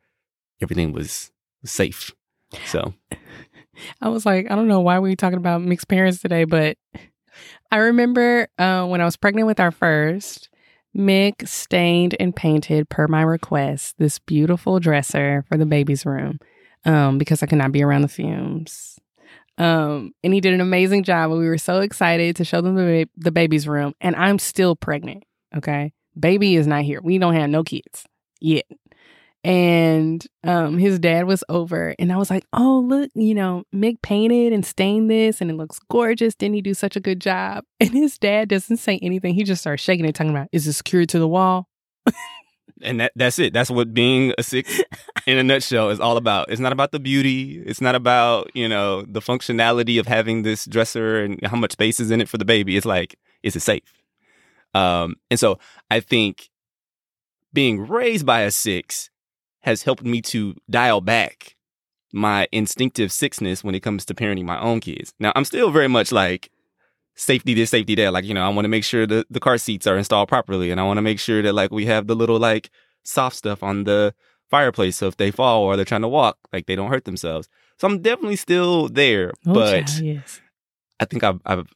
everything 0.61 0.93
was 0.93 1.31
safe 1.65 2.13
so. 2.67 2.95
I 4.01 4.09
was 4.09 4.25
like, 4.25 4.51
I 4.51 4.55
don't 4.55 4.69
know 4.69 4.81
why 4.81 4.99
we 4.99 5.11
were 5.11 5.17
talking 5.17 5.39
about 5.39 5.61
Mick's 5.61 5.85
parents 5.85 6.21
today, 6.21 6.45
but 6.45 6.77
I 7.71 7.79
remember 7.79 8.49
uh, 8.59 8.87
when 8.87 9.01
I 9.01 9.05
was 9.05 9.17
pregnant 9.17 9.47
with 9.47 9.61
our 9.61 9.73
first, 9.73 10.49
Mick 10.97 11.49
stained 11.49 12.15
and 12.21 12.35
painted, 12.35 12.89
per 12.89 13.09
my 13.09 13.23
request, 13.23 13.97
this 13.99 14.21
beautiful 14.21 14.79
dresser 14.79 15.45
for 15.49 15.57
the 15.57 15.67
baby's 15.67 16.07
room 16.07 16.39
um, 16.85 17.19
because 17.19 17.43
I 17.43 17.47
could 17.47 17.59
not 17.59 17.73
be 17.73 17.83
around 17.83 18.03
the 18.03 18.09
fumes. 18.09 18.99
Um, 19.57 20.13
and 20.25 20.35
he 20.35 20.41
did 20.41 20.55
an 20.55 20.61
amazing 20.61 21.05
job. 21.05 21.31
We 21.31 21.49
were 21.49 21.59
so 21.59 21.81
excited 21.81 22.37
to 22.37 22.45
show 22.45 22.61
them 22.61 22.75
the, 22.75 23.05
ba- 23.05 23.11
the 23.17 23.31
baby's 23.31 23.69
room. 23.69 23.95
And 24.01 24.17
I'm 24.17 24.39
still 24.39 24.75
pregnant. 24.75 25.25
Okay. 25.57 25.93
Baby 26.19 26.57
is 26.57 26.67
not 26.67 26.83
here. 26.83 27.01
We 27.03 27.19
don't 27.19 27.35
have 27.35 27.51
no 27.51 27.63
kids 27.63 28.05
yet 28.41 28.67
and 29.45 30.27
um 30.43 30.79
his 30.79 30.99
dad 30.99 31.27
was 31.27 31.45
over 31.49 31.95
and 31.99 32.11
I 32.11 32.17
was 32.17 32.31
like, 32.31 32.47
"Oh, 32.53 32.83
look, 32.87 33.11
you 33.15 33.35
know, 33.35 33.65
Mick 33.75 34.01
painted 34.03 34.53
and 34.53 34.65
stained 34.65 35.11
this 35.11 35.41
and 35.41 35.51
it 35.51 35.55
looks 35.55 35.79
gorgeous. 35.91 36.35
Didn't 36.35 36.55
he 36.55 36.63
do 36.63 36.75
such 36.75 36.97
a 36.97 37.01
good 37.01 37.21
job?" 37.21 37.65
And 37.79 37.91
his 37.91 38.17
dad 38.19 38.49
doesn't 38.49 38.79
say 38.79 38.99
anything. 39.03 39.35
He 39.35 39.45
just 39.45 39.61
starts 39.61 39.83
shaking 39.83 40.07
it 40.07 40.15
talking 40.15 40.31
about, 40.31 40.49
"Is 40.53 40.67
it 40.67 40.73
secured 40.73 41.11
to 41.11 41.19
the 41.19 41.29
wall?" 41.29 41.69
and 42.83 43.01
that 43.01 43.13
that's 43.17 43.39
it. 43.39 43.53
That's 43.53 43.71
what 43.71 43.95
being 43.95 44.33
a 44.39 44.43
six 44.43 44.81
in 45.27 45.39
a 45.39 45.43
nutshell 45.43 45.91
is 45.91 46.01
all 46.01 46.17
about. 46.17 46.51
It's 46.51 46.61
not 46.61 46.73
about 46.73 46.93
the 46.93 47.01
beauty. 47.01 47.63
It's 47.65 47.81
not 47.81 47.95
about 47.95 48.51
you 48.55 48.69
know 48.69 49.03
the 49.03 49.21
functionality 49.21 49.99
of 50.01 50.07
having 50.07 50.43
this 50.43 50.65
dresser 50.65 51.23
and 51.23 51.45
how 51.47 51.57
much 51.57 51.73
space 51.73 52.01
is 52.01 52.11
in 52.11 52.21
it 52.21 52.29
for 52.29 52.39
the 52.39 52.45
baby. 52.45 52.77
It's 52.77 52.87
like 52.87 53.17
is 53.43 53.57
it 53.57 53.61
safe? 53.61 54.03
Um 54.75 55.17
and 55.31 55.39
so 55.39 55.59
i 55.91 56.01
think 56.01 56.51
being 57.53 57.87
raised 57.87 58.27
by 58.27 58.41
a 58.41 58.51
six 58.51 59.11
has 59.61 59.83
helped 59.83 60.03
me 60.03 60.21
to 60.21 60.57
dial 60.69 61.01
back 61.01 61.57
my 62.13 62.49
instinctive 62.51 63.13
sixness 63.13 63.63
when 63.63 63.75
it 63.75 63.81
comes 63.81 64.05
to 64.05 64.15
parenting 64.15 64.45
my 64.45 64.61
own 64.61 64.81
kids. 64.81 65.15
Now 65.21 65.33
i'm 65.37 65.45
still 65.45 65.71
very 65.71 65.89
much 65.89 66.11
like 66.11 66.51
safety 67.15 67.55
this, 67.55 67.71
safety 67.71 67.95
that. 67.97 68.13
Like, 68.13 68.25
you 68.25 68.35
know, 68.35 68.45
I 68.45 68.49
want 68.49 68.65
to 68.65 68.69
make 68.69 68.85
sure 68.85 69.07
the, 69.07 69.25
the 69.31 69.41
car 69.41 69.59
seats 69.59 69.87
are 69.87 69.97
installed 69.97 70.29
properly. 70.29 70.71
And 70.71 70.81
I 70.81 70.85
want 70.85 70.99
to 70.99 71.03
make 71.03 71.19
sure 71.21 71.43
that 71.43 71.53
like 71.53 71.71
we 71.71 71.87
have 71.87 72.07
the 72.07 72.15
little 72.17 72.39
like 72.39 72.71
soft 73.05 73.37
stuff 73.37 73.63
on 73.63 73.85
the 73.85 74.15
fireplace. 74.51 74.97
So 74.97 75.07
if 75.07 75.17
they 75.17 75.31
fall 75.31 75.63
or 75.63 75.77
they're 75.77 75.85
trying 75.85 76.03
to 76.03 76.09
walk, 76.09 76.39
like 76.53 76.67
they 76.67 76.77
don't 76.77 76.91
hurt 76.91 77.05
themselves. 77.05 77.49
So 77.79 77.89
I'm 77.89 78.01
definitely 78.03 78.37
still 78.37 78.89
there, 78.89 79.33
Oh, 79.47 79.55
but 79.55 79.87
child, 79.87 80.01
yes. 80.05 80.41
I 81.01 81.05
think 81.07 81.25
I've, 81.25 81.41
I've, 81.45 81.67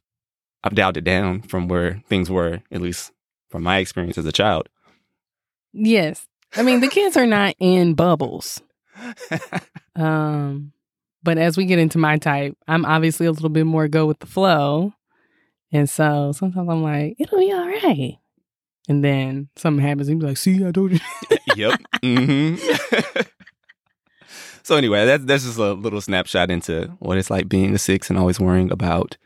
I've 0.63 0.75
dialed 0.75 0.97
it 0.97 1.05
down 1.05 1.43
from 1.43 1.69
where 1.69 2.03
things 2.09 2.31
were, 2.31 2.63
at 2.71 2.81
least 2.81 3.13
from 3.49 3.63
my 3.63 3.79
experience 3.79 4.19
as 4.19 4.27
a 4.27 4.33
child. 4.33 4.69
Yes. 5.73 6.27
I 6.57 6.63
mean, 6.63 6.81
the 6.81 6.89
kids 6.89 7.17
are 7.17 7.27
not 7.27 7.55
in 7.59 7.95
bubbles. 7.95 8.61
Um, 9.97 10.73
but 11.25 11.39
as 11.39 11.57
we 11.57 11.65
get 11.65 11.81
into 11.81 11.99
my 11.99 12.19
type, 12.19 12.57
I'm 12.69 12.85
obviously 12.85 13.27
a 13.27 13.33
little 13.33 13.49
bit 13.49 13.67
more 13.67 13.89
go 13.89 14.07
with 14.07 14.21
the 14.21 14.27
flow. 14.27 14.93
And 15.73 15.89
so 15.89 16.33
sometimes 16.33 16.69
I'm 16.69 16.83
like, 16.83 17.17
it'll 17.19 17.39
be 17.39 17.53
all 17.53 17.67
right. 17.67 18.19
And 18.89 19.05
then 19.05 19.49
something 19.57 19.85
happens, 19.85 20.09
and 20.09 20.19
be 20.19 20.27
like, 20.27 20.39
see, 20.39 20.67
I 20.67 20.73
told 20.73 20.93
you. 20.93 21.01
yep. 21.57 21.79
hmm 22.03 22.57
so 24.63 24.77
anyway, 24.77 25.05
that's 25.05 25.25
that's 25.25 25.45
just 25.45 25.59
a 25.59 25.75
little 25.75 26.01
snapshot 26.01 26.51
into 26.51 26.87
what 26.99 27.19
it's 27.19 27.31
like 27.31 27.49
being 27.49 27.75
a 27.75 27.79
six 27.79 28.09
and 28.09 28.19
always 28.19 28.41
worrying 28.41 28.73
about 28.73 29.19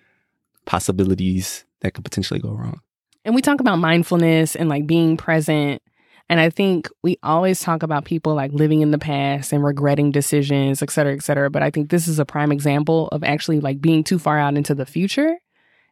possibilities 0.64 1.64
that 1.80 1.94
could 1.94 2.04
potentially 2.04 2.40
go 2.40 2.50
wrong. 2.50 2.80
And 3.24 3.36
we 3.36 3.42
talk 3.42 3.60
about 3.60 3.78
mindfulness 3.78 4.56
and 4.56 4.68
like 4.68 4.86
being 4.86 5.16
present. 5.16 5.80
And 6.28 6.40
I 6.40 6.50
think 6.50 6.88
we 7.02 7.18
always 7.22 7.60
talk 7.60 7.82
about 7.82 8.04
people 8.04 8.34
like 8.34 8.52
living 8.52 8.80
in 8.80 8.90
the 8.90 8.98
past 8.98 9.52
and 9.52 9.62
regretting 9.62 10.10
decisions, 10.10 10.82
et 10.82 10.90
cetera, 10.90 11.12
et 11.12 11.22
cetera. 11.22 11.50
But 11.50 11.62
I 11.62 11.70
think 11.70 11.90
this 11.90 12.08
is 12.08 12.18
a 12.18 12.24
prime 12.24 12.50
example 12.50 13.08
of 13.08 13.22
actually 13.22 13.60
like 13.60 13.80
being 13.80 14.02
too 14.02 14.18
far 14.18 14.38
out 14.38 14.56
into 14.56 14.74
the 14.74 14.86
future 14.86 15.36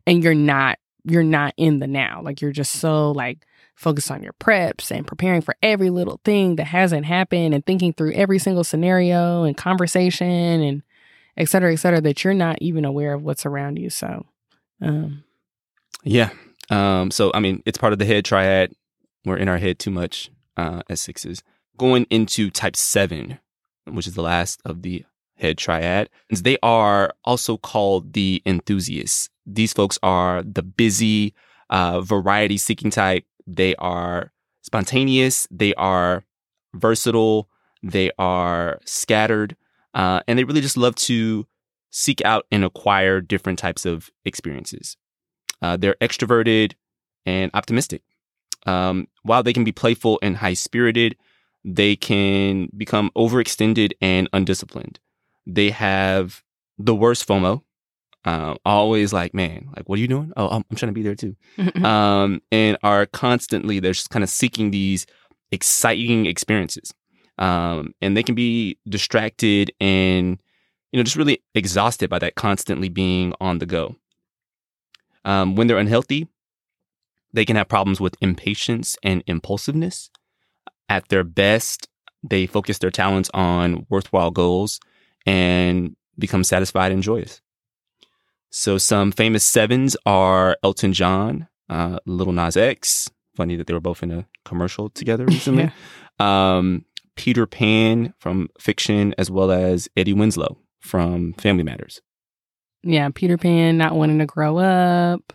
and 0.07 0.23
you're 0.23 0.35
not 0.35 0.79
you're 1.05 1.23
not 1.23 1.55
in 1.57 1.79
the 1.79 1.87
now. 1.87 2.21
Like 2.23 2.41
you're 2.41 2.53
just 2.53 2.73
so 2.73 3.13
like 3.13 3.47
focused 3.75 4.11
on 4.11 4.23
your 4.23 4.35
preps 4.35 4.91
and 4.91 5.07
preparing 5.07 5.41
for 5.41 5.57
every 5.63 5.89
little 5.91 6.21
thing 6.25 6.57
that 6.57 6.67
hasn't 6.67 7.07
happened 7.07 7.55
and 7.55 7.65
thinking 7.65 7.93
through 7.95 8.13
every 8.13 8.39
single 8.39 8.65
scenario 8.65 9.45
and 9.45 9.57
conversation 9.57 10.27
and 10.29 10.83
et 11.37 11.49
cetera, 11.49 11.73
et 11.73 11.77
cetera, 11.77 12.01
that 12.03 12.23
you're 12.23 12.35
not 12.35 12.59
even 12.61 12.85
aware 12.85 13.15
of 13.15 13.23
what's 13.23 13.47
around 13.47 13.79
you. 13.79 13.89
So 13.89 14.27
um 14.83 15.25
Yeah. 16.05 16.31
Um, 16.71 17.11
so 17.11 17.31
I 17.35 17.41
mean, 17.41 17.63
it's 17.67 17.79
part 17.79 17.93
of 17.93 17.99
the 17.99 18.05
head 18.07 18.25
triad. 18.25 18.73
We're 19.25 19.37
in 19.37 19.49
our 19.49 19.59
head 19.59 19.79
too 19.79 19.91
much 19.91 20.31
uh, 20.57 20.83
as 20.89 21.01
sixes. 21.01 21.43
Going 21.77 22.07
into 22.11 22.51
type 22.51 22.77
seven, 22.77 23.39
which 23.87 24.07
is 24.07 24.15
the 24.15 24.23
last 24.23 24.61
of 24.65 24.83
the 24.83 25.05
head 25.41 25.59
triad. 25.59 26.09
They 26.29 26.59
are 26.63 27.13
also 27.25 27.57
called 27.57 28.13
the 28.13 28.43
enthusiasts. 28.47 29.31
These 29.47 29.73
folks 29.73 29.99
are 30.03 30.43
the 30.43 30.63
busy, 30.63 31.35
uh, 31.71 32.03
variety 32.03 32.57
seeking 32.57 32.91
type. 32.91 33.25
They 33.47 33.75
are 33.77 34.33
spontaneous. 34.63 35.49
They 35.51 35.75
are 35.75 36.25
versatile. 36.75 37.49
They 37.83 38.11
are 38.19 38.81
scattered. 38.85 39.57
Uh, 39.95 40.21
and 40.29 40.39
they 40.39 40.45
really 40.45 40.61
just 40.61 40.77
love 40.77 40.95
to 40.95 41.47
seek 41.91 42.25
out 42.25 42.47
and 42.53 42.65
acquire 42.65 43.21
different 43.21 43.59
types 43.59 43.85
of 43.85 44.11
experiences. 44.25 44.97
Uh, 45.61 45.77
they're 45.77 45.97
extroverted 46.01 46.75
and 47.27 47.51
optimistic. 47.55 48.03
Um, 48.67 49.09
while 49.23 49.43
they 49.43 49.53
can 49.53 49.65
be 49.65 49.73
playful 49.73 50.19
and 50.23 50.37
high 50.37 50.55
spirited, 50.55 51.17
they 51.65 51.97
can 51.97 52.69
become 52.77 53.11
overextended 53.17 53.93
and 54.01 54.29
undisciplined. 54.33 55.01
They 55.55 55.71
have 55.71 56.43
the 56.79 56.95
worst 56.95 57.27
FOMO. 57.27 57.63
uh, 58.25 58.55
always 58.65 59.13
like, 59.13 59.35
man, 59.35 59.69
like, 59.75 59.89
what 59.89 59.99
are 59.99 60.03
you 60.03 60.09
doing? 60.09 60.33
Oh, 60.37 60.49
I'm, 60.49 60.65
I'm 60.71 60.77
trying 60.77 60.93
to 60.93 60.95
be 60.95 61.03
there 61.03 61.15
too. 61.15 61.37
um, 61.85 62.41
and 62.53 62.77
are 62.83 63.07
constantly, 63.07 63.81
they're 63.81 63.93
just 63.93 64.11
kind 64.11 64.23
of 64.23 64.31
seeking 64.31 64.71
these 64.71 65.07
exciting 65.51 66.27
experiences. 66.27 66.95
Um, 67.39 67.95
and 68.01 68.17
they 68.17 68.23
can 68.23 68.35
be 68.35 68.79
distracted 68.89 69.73
and, 69.81 70.39
you 70.93 70.99
know, 70.99 71.03
just 71.03 71.17
really 71.17 71.43
exhausted 71.55 72.11
by 72.11 72.19
that 72.19 72.35
constantly 72.35 72.91
being 72.91 73.33
on 73.41 73.59
the 73.59 73.67
go. 73.67 73.97
Um, 75.25 75.57
when 75.57 75.67
they're 75.67 75.79
unhealthy, 75.79 76.29
they 77.33 77.45
can 77.45 77.57
have 77.57 77.69
problems 77.69 78.01
with 78.01 78.15
impatience 78.21 78.97
and 79.03 79.23
impulsiveness. 79.27 80.11
At 80.89 81.09
their 81.09 81.25
best, 81.25 81.89
they 82.23 82.47
focus 82.47 82.79
their 82.79 82.91
talents 82.91 83.31
on 83.33 83.87
worthwhile 83.89 84.31
goals 84.31 84.79
and 85.27 85.97
become 86.19 86.45
satisfied 86.45 86.93
and 86.93 87.03
joyous. 87.03 87.41
So 88.51 88.79
some 88.79 89.13
famous 89.13 89.45
sevens 89.45 89.97
are 90.07 90.57
Elton 90.63 90.93
John, 90.93 91.49
uh, 91.69 91.99
Lil 92.07 92.33
Nas 92.33 92.57
X. 92.57 93.11
Funny 93.37 93.57
that 93.57 93.67
they 93.67 93.73
were 93.75 93.81
both 93.81 94.03
in 94.03 94.11
a 94.11 94.27
commercial 94.45 94.91
together 94.91 95.25
recently. 95.27 95.71
yeah. 96.19 96.57
um, 96.59 96.85
Peter 97.17 97.47
Pan 97.47 98.13
from 98.19 98.49
fiction, 98.59 99.15
as 99.19 99.31
well 99.31 99.51
as 99.51 99.89
Eddie 99.97 100.13
Winslow 100.13 100.59
from 100.81 101.33
Family 101.35 101.63
Matters. 101.63 102.01
Yeah, 102.83 103.11
Peter 103.15 103.37
Pan 103.37 103.77
not 103.77 103.95
wanting 103.95 104.19
to 104.19 104.27
grow 104.27 104.59
up, 104.59 105.33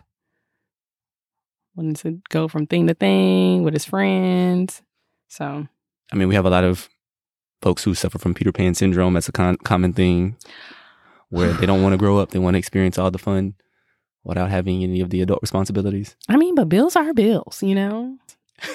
wanting 1.74 1.94
to 1.94 2.20
go 2.28 2.48
from 2.48 2.66
thing 2.66 2.86
to 2.88 2.94
thing 2.94 3.62
with 3.62 3.72
his 3.72 3.84
friends. 3.84 4.82
So, 5.28 5.66
I 6.12 6.16
mean, 6.16 6.28
we 6.28 6.34
have 6.34 6.46
a 6.46 6.50
lot 6.50 6.64
of 6.64 6.88
folks 7.62 7.84
who 7.84 7.94
suffer 7.94 8.18
from 8.18 8.34
Peter 8.34 8.52
Pan 8.52 8.74
syndrome. 8.74 9.14
That's 9.14 9.28
a 9.28 9.32
con- 9.32 9.56
common 9.58 9.92
thing 9.92 10.36
where 11.28 11.52
they 11.52 11.66
don't 11.66 11.82
want 11.82 11.92
to 11.92 11.98
grow 11.98 12.18
up. 12.18 12.30
They 12.30 12.38
want 12.38 12.54
to 12.54 12.58
experience 12.58 12.98
all 12.98 13.10
the 13.10 13.18
fun 13.18 13.54
without 14.24 14.50
having 14.50 14.82
any 14.82 15.00
of 15.00 15.10
the 15.10 15.22
adult 15.22 15.40
responsibilities. 15.42 16.16
I 16.28 16.36
mean, 16.36 16.54
but 16.54 16.68
bills 16.68 16.96
are 16.96 17.14
bills, 17.14 17.62
you 17.62 17.74
know? 17.74 18.18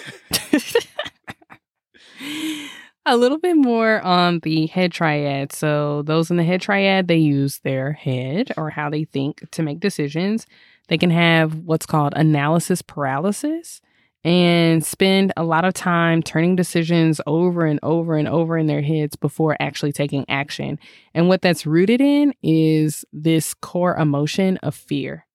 a 3.05 3.17
little 3.17 3.37
bit 3.37 3.55
more 3.55 4.01
on 4.01 4.39
the 4.39 4.67
head 4.67 4.91
triad. 4.91 5.51
So, 5.51 6.03
those 6.03 6.31
in 6.31 6.37
the 6.37 6.43
head 6.43 6.61
triad, 6.61 7.07
they 7.07 7.17
use 7.17 7.59
their 7.59 7.93
head 7.93 8.51
or 8.57 8.69
how 8.69 8.89
they 8.89 9.05
think 9.05 9.49
to 9.51 9.63
make 9.63 9.79
decisions. 9.79 10.47
They 10.87 10.97
can 10.97 11.09
have 11.09 11.55
what's 11.55 11.85
called 11.85 12.13
analysis 12.15 12.81
paralysis 12.81 13.81
and 14.23 14.85
spend 14.85 15.33
a 15.35 15.43
lot 15.43 15.65
of 15.65 15.73
time 15.73 16.21
turning 16.21 16.55
decisions 16.55 17.19
over 17.25 17.65
and 17.65 17.79
over 17.81 18.15
and 18.15 18.27
over 18.27 18.57
in 18.57 18.67
their 18.67 18.81
heads 18.81 19.15
before 19.15 19.57
actually 19.59 19.91
taking 19.91 20.25
action. 20.29 20.77
And 21.13 21.27
what 21.27 21.41
that's 21.41 21.65
rooted 21.65 22.01
in 22.01 22.33
is 22.43 23.03
this 23.11 23.53
core 23.53 23.95
emotion 23.95 24.57
of 24.57 24.75
fear. 24.75 25.25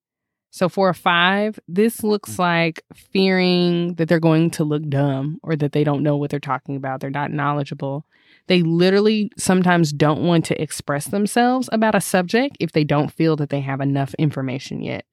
So 0.57 0.71
for 0.71 0.89
a 0.89 0.95
five, 0.95 1.59
this 1.69 2.03
looks 2.03 2.37
mm. 2.37 2.39
like 2.39 2.83
fearing 2.95 3.95
that 3.97 4.09
they're 4.09 4.21
going 4.21 4.51
to 4.53 4.65
look 4.65 4.89
dumb 4.89 5.39
or 5.43 5.55
that 5.57 5.73
they 5.73 5.85
don't 5.85 6.03
know 6.03 6.17
what 6.17 6.31
they're 6.31 6.41
talking 6.41 6.77
about. 6.77 7.01
They're 7.01 7.11
not 7.11 7.31
knowledgeable. 7.31 8.07
They 8.47 8.63
literally 8.63 9.31
sometimes 9.37 9.93
don't 9.93 10.23
want 10.23 10.45
to 10.47 10.63
express 10.63 11.07
themselves 11.07 11.69
about 11.73 11.95
a 11.95 12.01
subject 12.01 12.57
if 12.61 12.73
they 12.73 12.85
don't 12.85 13.13
feel 13.13 13.37
that 13.37 13.51
they 13.51 13.61
have 13.61 13.81
enough 13.81 14.15
information 14.15 14.81
yet. 14.81 15.05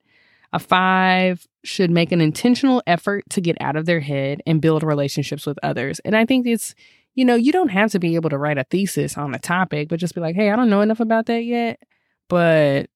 A 0.54 0.60
five 0.60 1.48
should 1.64 1.90
make 1.90 2.12
an 2.12 2.22
intentional 2.22 2.84
effort 2.86 3.24
to 3.32 3.42
get 3.42 3.58
out 3.60 3.76
of 3.76 3.88
their 3.88 4.00
head 4.00 4.42
and 4.46 4.62
build 4.62 4.84
relationships 4.84 5.48
with 5.48 5.58
others. 5.64 6.00
And 6.06 6.16
I 6.16 6.26
think 6.26 6.46
it's, 6.46 6.76
you 7.16 7.26
know, 7.26 7.34
you 7.36 7.52
don't 7.52 7.70
have 7.70 7.92
to 7.92 8.00
be 8.00 8.14
able 8.16 8.30
to 8.30 8.38
write 8.38 8.60
a 8.60 8.64
thesis 8.64 9.18
on 9.18 9.34
a 9.34 9.40
topic, 9.40 9.90
but 9.90 10.00
just 10.00 10.14
be 10.14 10.22
like, 10.22 10.36
hey, 10.36 10.52
I 10.52 10.56
don't 10.56 10.70
know 10.70 10.82
enough 10.82 11.00
about 11.00 11.26
that 11.26 11.44
yet, 11.44 11.82
but 12.30 12.88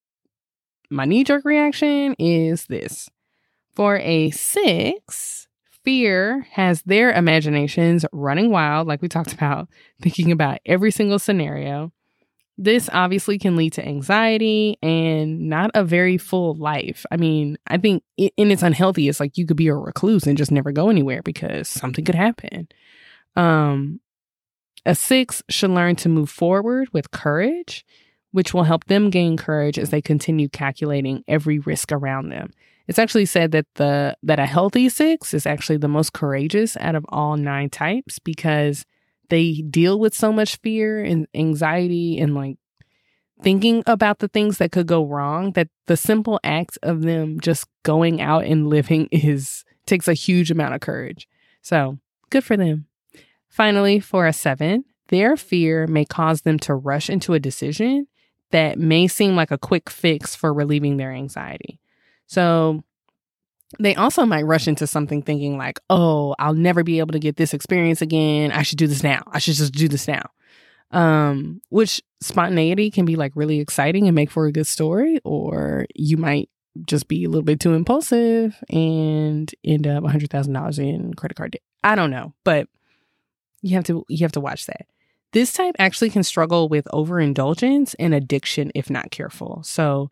my 0.91 1.05
knee 1.05 1.23
jerk 1.23 1.45
reaction 1.45 2.15
is 2.19 2.67
this. 2.67 3.09
For 3.73 3.97
a 3.97 4.29
six, 4.31 5.47
fear 5.83 6.47
has 6.51 6.83
their 6.83 7.11
imaginations 7.11 8.05
running 8.11 8.51
wild, 8.51 8.87
like 8.87 9.01
we 9.01 9.07
talked 9.07 9.33
about, 9.35 9.67
thinking 10.01 10.31
about 10.31 10.59
every 10.65 10.91
single 10.91 11.17
scenario. 11.17 11.91
This 12.57 12.89
obviously 12.91 13.37
can 13.37 13.55
lead 13.55 13.73
to 13.73 13.87
anxiety 13.87 14.77
and 14.81 15.47
not 15.47 15.69
a 15.75 15.83
very 15.83 16.17
full 16.17 16.55
life. 16.55 17.05
I 17.11 17.17
mean, 17.17 17.57
I 17.67 17.77
think 17.77 18.03
in 18.17 18.51
its 18.51 18.63
unhealthy, 18.63 19.07
it's 19.07 19.19
like 19.19 19.37
you 19.37 19.45
could 19.45 19.57
be 19.57 19.67
a 19.67 19.75
recluse 19.75 20.25
and 20.25 20.37
just 20.37 20.51
never 20.51 20.71
go 20.71 20.89
anywhere 20.89 21.21
because 21.21 21.67
something 21.67 22.03
could 22.03 22.15
happen. 22.15 22.67
Um, 23.35 23.99
a 24.85 24.95
six 24.95 25.43
should 25.49 25.69
learn 25.69 25.95
to 25.97 26.09
move 26.09 26.31
forward 26.31 26.89
with 26.93 27.11
courage 27.11 27.85
which 28.31 28.53
will 28.53 28.63
help 28.63 28.85
them 28.85 29.09
gain 29.09 29.35
courage 29.37 29.79
as 29.79 29.89
they 29.89 30.01
continue 30.01 30.49
calculating 30.49 31.23
every 31.27 31.57
risk 31.57 31.91
around 31.91 32.29
them. 32.29 32.51
It's 32.87 32.99
actually 32.99 33.25
said 33.25 33.51
that 33.51 33.65
the 33.75 34.15
that 34.21 34.39
a 34.39 34.45
healthy 34.45 34.89
6 34.89 35.33
is 35.33 35.45
actually 35.45 35.77
the 35.77 35.87
most 35.87 36.13
courageous 36.13 36.77
out 36.77 36.93
of 36.93 37.05
all 37.09 37.35
9 37.35 37.69
types 37.69 38.19
because 38.19 38.85
they 39.29 39.61
deal 39.69 39.99
with 39.99 40.13
so 40.13 40.31
much 40.31 40.57
fear 40.57 41.03
and 41.03 41.27
anxiety 41.33 42.19
and 42.19 42.35
like 42.35 42.57
thinking 43.41 43.83
about 43.85 44.19
the 44.19 44.27
things 44.27 44.57
that 44.57 44.71
could 44.71 44.87
go 44.87 45.05
wrong 45.05 45.51
that 45.51 45.69
the 45.85 45.97
simple 45.97 46.39
act 46.43 46.77
of 46.81 47.01
them 47.01 47.39
just 47.39 47.67
going 47.83 48.21
out 48.21 48.45
and 48.45 48.67
living 48.67 49.07
is 49.11 49.63
takes 49.85 50.07
a 50.07 50.13
huge 50.13 50.51
amount 50.51 50.73
of 50.73 50.81
courage. 50.81 51.27
So, 51.61 51.97
good 52.29 52.43
for 52.43 52.57
them. 52.57 52.87
Finally, 53.47 53.99
for 54.01 54.27
a 54.27 54.33
7, 54.33 54.83
their 55.07 55.37
fear 55.37 55.87
may 55.87 56.05
cause 56.05 56.41
them 56.41 56.59
to 56.59 56.75
rush 56.75 57.09
into 57.09 57.33
a 57.33 57.39
decision 57.39 58.07
that 58.51 58.77
may 58.77 59.07
seem 59.07 59.35
like 59.35 59.51
a 59.51 59.57
quick 59.57 59.89
fix 59.89 60.35
for 60.35 60.53
relieving 60.53 60.97
their 60.97 61.11
anxiety. 61.11 61.79
So 62.27 62.83
they 63.79 63.95
also 63.95 64.25
might 64.25 64.45
rush 64.45 64.67
into 64.67 64.87
something 64.87 65.21
thinking 65.21 65.57
like, 65.57 65.79
"Oh, 65.89 66.35
I'll 66.39 66.53
never 66.53 66.83
be 66.83 66.99
able 66.99 67.13
to 67.13 67.19
get 67.19 67.35
this 67.37 67.53
experience 67.53 68.01
again. 68.01 68.51
I 68.51 68.61
should 68.61 68.77
do 68.77 68.87
this 68.87 69.03
now. 69.03 69.23
I 69.31 69.39
should 69.39 69.55
just 69.55 69.73
do 69.73 69.87
this 69.87 70.07
now." 70.07 70.23
Um, 70.91 71.61
which 71.69 72.01
spontaneity 72.21 72.89
can 72.91 73.05
be 73.05 73.17
like 73.17 73.33
really 73.35 73.59
exciting 73.59 74.07
and 74.07 74.15
make 74.15 74.31
for 74.31 74.45
a 74.45 74.51
good 74.51 74.67
story, 74.67 75.19
or 75.25 75.85
you 75.95 76.17
might 76.17 76.49
just 76.85 77.07
be 77.07 77.25
a 77.25 77.29
little 77.29 77.43
bit 77.43 77.59
too 77.59 77.73
impulsive 77.73 78.55
and 78.69 79.53
end 79.63 79.87
up 79.87 80.03
$100,000 80.03 80.79
in 80.79 81.13
credit 81.15 81.35
card 81.35 81.51
debt. 81.51 81.61
I 81.83 81.95
don't 81.95 82.11
know, 82.11 82.33
but 82.43 82.67
you 83.61 83.75
have 83.75 83.83
to 83.85 84.05
you 84.07 84.19
have 84.19 84.31
to 84.33 84.41
watch 84.41 84.65
that. 84.67 84.87
This 85.33 85.51
type 85.53 85.75
actually 85.77 86.09
can 86.09 86.23
struggle 86.23 86.69
with 86.69 86.87
overindulgence 86.93 87.93
and 87.95 88.13
addiction 88.13 88.71
if 88.75 88.89
not 88.89 89.11
careful. 89.11 89.61
So, 89.63 90.09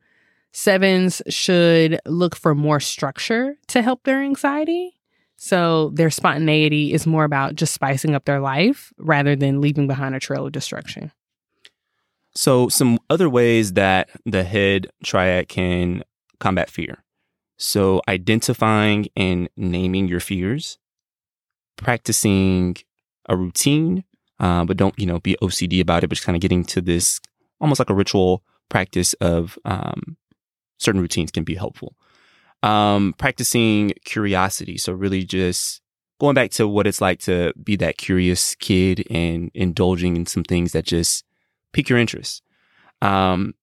sevens 0.56 1.22
should 1.30 1.99
look 2.06 2.36
for 2.36 2.56
more 2.56 2.80
structure 2.80 3.58
to 3.68 3.82
help 3.82 4.03
their 4.03 4.22
anxiety. 4.22 4.93
So, 5.38 5.89
their 5.93 6.10
spontaneity 6.10 6.93
is 6.93 7.06
more 7.06 7.26
about 7.26 7.56
just 7.56 7.74
spicing 7.74 8.16
up 8.16 8.26
their 8.26 8.39
life 8.39 8.93
rather 8.97 9.36
than 9.36 9.62
leaving 9.62 9.86
behind 9.86 10.16
a 10.16 10.20
trail 10.20 10.45
of 10.45 10.53
destruction. 10.53 11.12
So, 12.34 12.70
some 12.70 12.99
other 13.10 13.30
ways 13.30 13.74
that 13.74 14.10
the 14.26 14.43
head 14.43 14.88
triad 15.03 15.49
can 15.49 16.03
combat 16.39 16.70
fear. 16.70 17.03
So, 17.58 18.01
identifying 18.08 19.08
and 19.16 19.49
naming 19.58 20.08
your 20.08 20.22
fears, 20.22 20.78
practicing 21.78 22.78
a 23.28 23.36
routine 23.36 24.06
uh, 24.39 24.66
but 24.66 24.78
don't 24.78 24.97
you 24.99 25.06
know 25.06 25.20
be 25.20 25.38
OCD 25.41 25.82
about 25.82 26.03
it. 26.03 26.08
But 26.08 26.16
just 26.16 26.26
kind 26.26 26.36
of 26.36 26.41
getting 26.41 26.64
to 26.66 26.82
this 26.82 27.20
almost 27.60 27.80
like 27.80 27.89
a 27.89 27.95
ritual 27.95 28.43
practice 28.70 29.14
of 29.16 29.58
um, 29.66 30.18
certain 30.78 31.01
routines 31.01 31.32
can 31.32 31.43
be 31.43 31.55
helpful. 31.55 31.95
Um, 32.63 33.13
practicing 33.17 33.93
curiosity, 34.05 34.78
so 34.78 34.93
really 34.93 35.23
just 35.23 35.82
going 36.19 36.34
back 36.34 36.51
to 36.51 36.67
what 36.67 36.88
it's 36.88 37.01
like 37.01 37.19
to 37.19 37.53
be 37.61 37.76
that 37.76 37.97
curious 37.97 38.55
kid 38.55 39.05
and 39.09 39.51
indulging 39.53 40.15
in 40.15 40.26
some 40.26 40.43
things 40.43 40.71
that 40.71 40.86
just 40.86 41.26
pique 41.73 41.89
your 41.89 41.99
interest. 41.99 42.41
Um, 43.01 43.53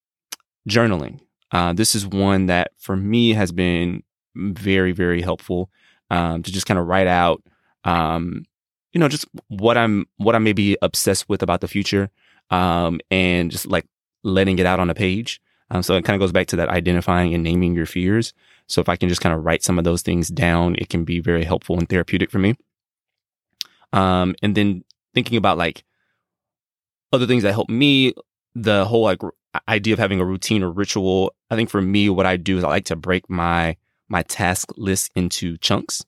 journaling. 0.69 1.21
Uh, 1.51 1.73
this 1.73 1.95
is 1.95 2.07
one 2.07 2.47
that 2.47 2.73
for 2.79 2.97
me 2.97 3.35
has 3.35 3.53
been 3.53 4.03
very, 4.35 4.93
very 4.93 5.23
helpful 5.23 5.71
um, 6.11 6.43
to 6.43 6.53
just 6.53 6.67
kind 6.67 6.79
of 6.79 6.87
write 6.87 7.07
out 7.07 7.43
um, 7.85 8.45
you 8.93 8.99
know, 8.99 9.09
just 9.09 9.27
what 9.49 9.77
I'm 9.77 10.07
what 10.19 10.35
I 10.35 10.39
may 10.39 10.53
be 10.53 10.77
obsessed 10.83 11.29
with 11.29 11.43
about 11.43 11.61
the 11.61 11.69
future, 11.69 12.11
um, 12.51 13.01
and 13.11 13.51
just 13.51 13.67
like 13.67 13.87
letting 14.23 14.59
it 14.59 14.67
out 14.67 14.81
on 14.81 14.91
a 14.91 14.95
page. 14.95 15.41
Um, 15.73 15.83
so 15.83 15.95
it 15.95 16.05
kind 16.05 16.15
of 16.15 16.21
goes 16.21 16.33
back 16.33 16.49
to 16.49 16.57
that 16.57 16.69
identifying 16.69 17.33
and 17.33 17.43
naming 17.43 17.75
your 17.75 17.87
fears. 17.87 18.35
So 18.67 18.83
if 18.83 18.91
I 18.91 18.97
can 18.97 19.09
just 19.09 19.23
kind 19.23 19.35
of 19.35 19.43
write 19.43 19.63
some 19.63 19.79
of 19.79 19.85
those 19.85 20.03
things 20.03 20.29
down, 20.29 20.77
it 20.77 20.91
can 20.91 21.03
be 21.05 21.19
very 21.19 21.45
helpful 21.45 21.79
and 21.79 21.89
therapeutic 21.89 22.31
for 22.31 22.39
me. 22.39 22.57
Um, 23.95 24.35
and 24.43 24.55
then 24.55 24.85
thinking 25.15 25.39
about 25.39 25.57
like 25.57 25.83
other 27.11 27.27
things 27.27 27.43
that 27.43 27.53
help 27.53 27.71
me, 27.71 28.13
the 28.55 28.85
whole 28.85 29.03
like 29.03 29.21
idea 29.67 29.95
of 29.95 29.99
having 29.99 30.21
a 30.21 30.27
routine 30.27 30.63
or 30.63 30.71
ritual. 30.71 31.35
I 31.51 31.57
think 31.57 31.71
for 31.71 31.81
me, 31.81 32.11
what 32.11 32.27
I 32.27 32.37
do 32.37 32.59
is 32.59 32.65
I 32.65 32.69
like 32.69 32.85
to 32.87 32.97
break 32.97 33.29
my 33.31 33.77
my 34.09 34.23
task 34.25 34.73
list 34.77 35.11
into 35.17 35.57
chunks. 35.57 36.05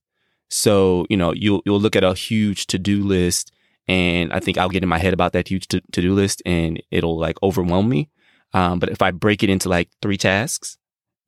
So, 0.50 1.06
you 1.08 1.16
know, 1.16 1.32
you'll, 1.32 1.62
you'll 1.64 1.80
look 1.80 1.96
at 1.96 2.04
a 2.04 2.12
huge 2.12 2.66
to 2.66 2.78
do 2.78 3.02
list 3.02 3.50
and 3.88 4.30
I 4.30 4.40
think 4.40 4.58
I'll 4.58 4.68
get 4.68 4.82
in 4.82 4.90
my 4.90 4.98
head 4.98 5.14
about 5.14 5.32
that 5.32 5.48
huge 5.48 5.68
to 5.68 5.80
do 5.90 6.12
list 6.12 6.42
and 6.44 6.82
it'll 6.90 7.18
like 7.18 7.42
overwhelm 7.42 7.88
me. 7.88 8.10
Um, 8.55 8.78
but 8.78 8.88
if 8.88 9.02
I 9.02 9.11
break 9.11 9.42
it 9.42 9.50
into 9.50 9.68
like 9.68 9.90
three 10.00 10.16
tasks 10.16 10.78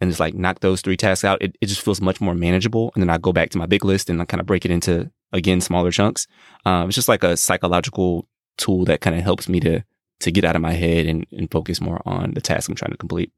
and 0.01 0.11
just 0.11 0.21
like 0.21 0.35
knock 0.35 0.61
those 0.61 0.81
three 0.81 0.97
tasks 0.97 1.25
out, 1.25 1.43
it, 1.43 1.57
it 1.61 1.67
just 1.67 1.83
feels 1.83 2.01
much 2.01 2.21
more 2.21 2.35
manageable. 2.35 2.93
And 2.95 3.03
then 3.03 3.11
I 3.11 3.19
go 3.19 3.33
back 3.33 3.51
to 3.51 3.59
my 3.59 3.67
big 3.67 3.85
list 3.85 4.09
and 4.09 4.23
I 4.23 4.25
kind 4.25 4.41
of 4.41 4.47
break 4.47 4.65
it 4.65 4.71
into 4.71 5.11
again 5.33 5.61
smaller 5.61 5.91
chunks. 5.91 6.27
Um, 6.65 6.89
it's 6.89 6.95
just 6.95 7.09
like 7.09 7.25
a 7.25 7.37
psychological 7.37 8.29
tool 8.57 8.85
that 8.87 9.01
kind 9.01 9.17
of 9.17 9.23
helps 9.23 9.49
me 9.49 9.61
to 9.61 9.85
to 10.19 10.31
get 10.31 10.45
out 10.45 10.57
of 10.57 10.63
my 10.63 10.73
head 10.73 11.05
and, 11.07 11.27
and 11.31 11.51
focus 11.51 11.79
more 11.79 12.01
on 12.07 12.33
the 12.33 12.41
task 12.41 12.71
I'm 12.71 12.75
trying 12.75 12.93
to 12.93 12.97
complete. 12.97 13.33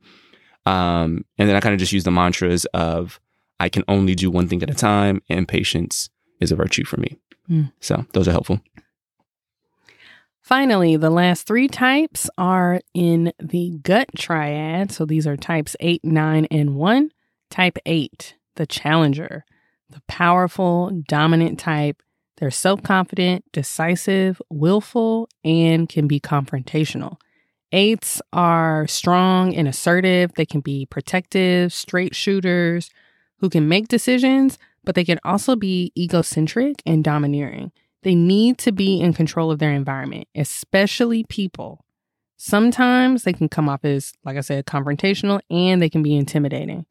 Um, 0.64 1.24
and 1.36 1.48
then 1.48 1.56
I 1.56 1.60
kind 1.60 1.72
of 1.72 1.80
just 1.80 1.92
use 1.92 2.04
the 2.04 2.12
mantras 2.12 2.66
of 2.66 3.18
I 3.58 3.68
can 3.68 3.82
only 3.88 4.14
do 4.14 4.30
one 4.30 4.46
thing 4.48 4.62
at 4.62 4.70
a 4.70 4.74
time, 4.74 5.22
and 5.28 5.48
patience 5.48 6.08
is 6.40 6.52
a 6.52 6.56
virtue 6.56 6.84
for 6.84 6.98
me. 6.98 7.18
Mm. 7.50 7.72
So 7.80 8.06
those 8.12 8.28
are 8.28 8.32
helpful. 8.32 8.60
Finally, 10.48 10.96
the 10.96 11.10
last 11.10 11.46
three 11.46 11.68
types 11.68 12.30
are 12.38 12.80
in 12.94 13.30
the 13.38 13.78
gut 13.82 14.08
triad. 14.16 14.90
So 14.90 15.04
these 15.04 15.26
are 15.26 15.36
types 15.36 15.76
8, 15.78 16.02
9, 16.02 16.46
and 16.50 16.74
1. 16.74 17.10
Type 17.50 17.76
8, 17.84 18.34
the 18.56 18.66
challenger, 18.66 19.44
the 19.90 20.00
powerful, 20.08 21.02
dominant 21.06 21.58
type. 21.58 22.02
They're 22.38 22.50
self 22.50 22.82
confident, 22.82 23.44
decisive, 23.52 24.40
willful, 24.48 25.28
and 25.44 25.86
can 25.86 26.08
be 26.08 26.18
confrontational. 26.18 27.18
Eights 27.70 28.22
are 28.32 28.86
strong 28.86 29.54
and 29.54 29.68
assertive. 29.68 30.32
They 30.32 30.46
can 30.46 30.60
be 30.60 30.86
protective, 30.86 31.74
straight 31.74 32.14
shooters 32.14 32.88
who 33.40 33.50
can 33.50 33.68
make 33.68 33.88
decisions, 33.88 34.56
but 34.82 34.94
they 34.94 35.04
can 35.04 35.20
also 35.24 35.56
be 35.56 35.92
egocentric 35.94 36.82
and 36.86 37.04
domineering. 37.04 37.70
They 38.08 38.14
need 38.14 38.56
to 38.60 38.72
be 38.72 38.98
in 39.02 39.12
control 39.12 39.50
of 39.50 39.58
their 39.58 39.74
environment, 39.74 40.28
especially 40.34 41.24
people. 41.24 41.84
Sometimes 42.38 43.24
they 43.24 43.34
can 43.34 43.50
come 43.50 43.68
off 43.68 43.84
as, 43.84 44.14
like 44.24 44.38
I 44.38 44.40
said, 44.40 44.64
confrontational 44.64 45.40
and 45.50 45.82
they 45.82 45.90
can 45.90 46.02
be 46.02 46.16
intimidating. 46.16 46.86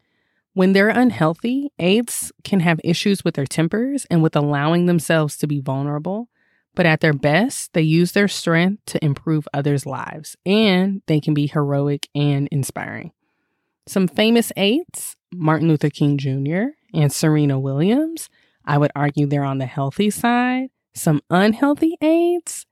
When 0.54 0.74
they're 0.74 0.90
unhealthy, 0.90 1.72
eights 1.80 2.32
can 2.44 2.60
have 2.60 2.80
issues 2.84 3.26
with 3.26 3.34
their 3.34 3.48
tempers 3.48 4.06
and 4.12 4.22
with 4.22 4.36
allowing 4.36 4.86
themselves 4.86 5.38
to 5.38 5.48
be 5.48 5.60
vulnerable. 5.60 6.30
But 6.76 6.86
at 6.86 7.00
their 7.00 7.14
best, 7.14 7.74
they 7.74 7.82
use 7.82 8.12
their 8.12 8.28
strength 8.28 8.86
to 8.86 9.04
improve 9.04 9.48
others' 9.52 9.88
lives 9.88 10.36
and 10.46 11.02
they 11.08 11.20
can 11.20 11.34
be 11.34 11.48
heroic 11.48 12.10
and 12.14 12.48
inspiring. 12.52 13.12
Some 13.88 14.08
famous 14.08 14.52
eights 14.56 15.16
Martin 15.34 15.68
Luther 15.68 15.90
King 15.90 16.20
Jr. 16.20 16.76
and 16.94 17.12
Serena 17.12 17.60
Williams. 17.60 18.30
I 18.64 18.78
would 18.78 18.92
argue 18.96 19.26
they're 19.26 19.44
on 19.44 19.58
the 19.58 19.66
healthy 19.66 20.12
side 20.12 20.70
some 20.98 21.22
unhealthy 21.30 21.96
aides 22.02 22.66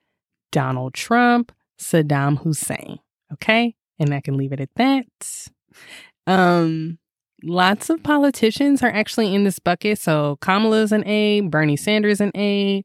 Donald 0.52 0.94
Trump, 0.94 1.52
Saddam 1.80 2.40
Hussein. 2.40 3.00
Okay. 3.34 3.76
And 4.00 4.14
I 4.14 4.22
can 4.22 4.38
leave 4.38 4.54
it 4.54 4.60
at 4.60 4.70
that. 4.76 5.48
Um, 6.28 6.98
lots 7.44 7.90
of 7.90 8.02
politicians 8.04 8.82
are 8.82 8.90
actually 8.90 9.34
in 9.34 9.44
this 9.44 9.60
bucket. 9.60 10.00
So 10.00 10.38
Kamala's 10.42 10.92
an 10.92 11.06
A, 11.06 11.42
Bernie 11.42 11.76
Sanders 11.76 12.22
an 12.22 12.32
A, 12.36 12.84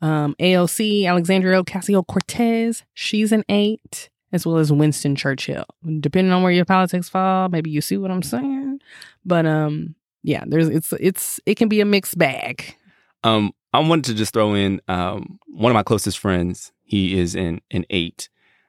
um, 0.00 0.34
AOC, 0.40 1.06
Alexandria 1.06 1.62
Ocasio 1.62 2.06
Cortez, 2.06 2.84
she's 2.94 3.32
an 3.32 3.44
eight, 3.48 4.08
as 4.32 4.46
well 4.46 4.58
as 4.58 4.72
Winston 4.72 5.16
Churchill. 5.16 5.66
Depending 6.00 6.32
on 6.32 6.42
where 6.42 6.52
your 6.52 6.64
politics 6.64 7.08
fall, 7.08 7.48
maybe 7.48 7.70
you 7.70 7.80
see 7.80 7.96
what 7.96 8.10
I'm 8.10 8.22
saying. 8.22 8.80
But 9.24 9.46
um, 9.46 9.94
yeah, 10.22 10.44
there's 10.46 10.68
it's 10.68 10.92
it's 11.00 11.40
it 11.44 11.56
can 11.56 11.68
be 11.68 11.80
a 11.80 11.84
mixed 11.84 12.16
bag. 12.16 12.76
Um, 13.24 13.52
I 13.72 13.78
wanted 13.80 14.04
to 14.06 14.14
just 14.14 14.32
throw 14.32 14.54
in 14.54 14.80
um, 14.88 15.38
one 15.46 15.70
of 15.70 15.74
my 15.74 15.82
closest 15.82 16.18
friends. 16.18 16.72
He 16.82 17.18
is 17.18 17.34
in 17.34 17.60
an 17.70 17.84
eight, 17.90 18.28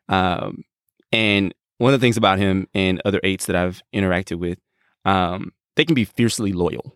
um, 0.09 0.63
and 1.11 1.53
one 1.77 1.93
of 1.93 1.99
the 1.99 2.05
things 2.05 2.17
about 2.17 2.37
him 2.37 2.67
and 2.75 3.01
other 3.05 3.19
eights 3.23 3.47
that 3.47 3.55
I've 3.55 3.81
interacted 3.93 4.37
with, 4.37 4.59
um, 5.03 5.51
they 5.75 5.83
can 5.83 5.95
be 5.95 6.05
fiercely 6.05 6.53
loyal. 6.53 6.95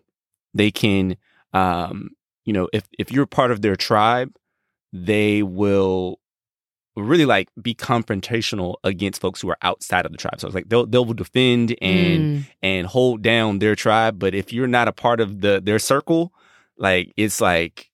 They 0.54 0.70
can, 0.70 1.16
um, 1.52 2.10
you 2.44 2.52
know, 2.52 2.68
if 2.72 2.84
if 2.98 3.10
you're 3.10 3.26
part 3.26 3.50
of 3.50 3.62
their 3.62 3.74
tribe, 3.74 4.36
they 4.92 5.42
will 5.42 6.20
really 6.96 7.26
like 7.26 7.48
be 7.60 7.74
confrontational 7.74 8.76
against 8.84 9.20
folks 9.20 9.40
who 9.40 9.50
are 9.50 9.58
outside 9.62 10.06
of 10.06 10.12
the 10.12 10.18
tribe. 10.18 10.40
So 10.40 10.46
it's 10.46 10.54
like 10.54 10.68
they'll 10.68 10.86
they'll 10.86 11.04
defend 11.04 11.76
and 11.82 12.20
mm. 12.22 12.46
and 12.62 12.86
hold 12.86 13.22
down 13.22 13.58
their 13.58 13.74
tribe, 13.74 14.18
but 14.18 14.34
if 14.34 14.52
you're 14.52 14.66
not 14.66 14.88
a 14.88 14.92
part 14.92 15.20
of 15.20 15.40
the 15.40 15.60
their 15.62 15.78
circle, 15.78 16.32
like 16.78 17.12
it's 17.16 17.40
like 17.40 17.90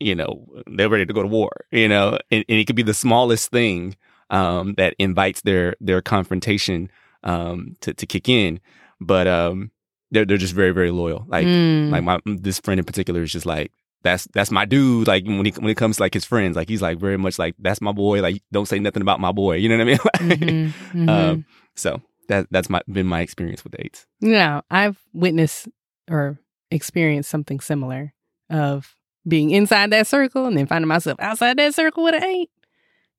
you 0.00 0.14
know, 0.14 0.46
they're 0.66 0.88
ready 0.88 1.06
to 1.06 1.12
go 1.12 1.22
to 1.22 1.28
war, 1.28 1.50
you 1.70 1.88
know, 1.88 2.18
and, 2.30 2.44
and 2.48 2.58
it 2.58 2.66
could 2.66 2.76
be 2.76 2.82
the 2.82 2.94
smallest 2.94 3.50
thing 3.50 3.96
um, 4.30 4.74
that 4.74 4.94
invites 4.98 5.42
their 5.42 5.76
their 5.80 6.00
confrontation 6.00 6.90
um, 7.24 7.76
to 7.80 7.94
to 7.94 8.06
kick 8.06 8.28
in, 8.28 8.60
but 9.00 9.26
um, 9.26 9.70
they're 10.10 10.24
they're 10.24 10.38
just 10.38 10.54
very 10.54 10.72
very 10.72 10.90
loyal. 10.90 11.24
Like 11.28 11.46
mm. 11.46 11.90
like 11.90 12.02
my 12.02 12.20
this 12.24 12.60
friend 12.60 12.78
in 12.78 12.86
particular 12.86 13.22
is 13.22 13.32
just 13.32 13.46
like 13.46 13.72
that's 14.02 14.26
that's 14.32 14.50
my 14.50 14.64
dude. 14.64 15.06
Like 15.06 15.24
when 15.26 15.44
he 15.44 15.52
when 15.52 15.70
it 15.70 15.76
comes 15.76 15.96
to 15.96 16.02
like 16.02 16.14
his 16.14 16.24
friends, 16.24 16.56
like 16.56 16.68
he's 16.68 16.82
like 16.82 16.98
very 16.98 17.18
much 17.18 17.38
like 17.38 17.54
that's 17.58 17.80
my 17.80 17.92
boy. 17.92 18.22
Like 18.22 18.42
don't 18.52 18.66
say 18.66 18.78
nothing 18.78 19.02
about 19.02 19.20
my 19.20 19.32
boy. 19.32 19.56
You 19.56 19.68
know 19.68 19.76
what 19.76 19.82
I 19.82 19.84
mean? 19.84 19.98
mm-hmm, 20.38 20.98
mm-hmm. 20.98 21.08
Um, 21.08 21.44
so 21.74 22.00
that 22.28 22.46
that's 22.50 22.70
my 22.70 22.80
been 22.90 23.06
my 23.06 23.20
experience 23.20 23.64
with 23.64 23.76
dates. 23.76 24.06
Yeah, 24.20 24.62
I've 24.70 24.98
witnessed 25.12 25.68
or 26.08 26.38
experienced 26.70 27.30
something 27.30 27.60
similar 27.60 28.14
of 28.48 28.96
being 29.26 29.50
inside 29.50 29.90
that 29.90 30.06
circle 30.06 30.46
and 30.46 30.56
then 30.56 30.66
finding 30.66 30.88
myself 30.88 31.18
outside 31.20 31.58
that 31.58 31.74
circle 31.74 32.04
with 32.04 32.14
an 32.14 32.24
eight. 32.24 32.50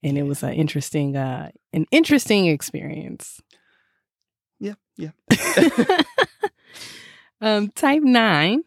And 0.04 0.18
it 0.18 0.24
was 0.24 0.42
an 0.44 0.54
interesting, 0.54 1.16
uh, 1.16 1.52
an 1.74 1.86
interesting 1.92 2.48
experience. 2.48 3.40
Yeah, 4.60 4.74
yeah. 4.98 5.12
um, 7.42 7.70
type 7.70 8.02
nine, 8.02 8.64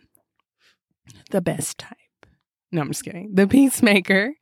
the 1.31 1.41
best 1.41 1.79
type. 1.79 1.99
No, 2.71 2.83
I'm 2.83 2.89
just 2.89 3.05
kidding. 3.05 3.35
The 3.35 3.47
peacemaker. 3.47 4.35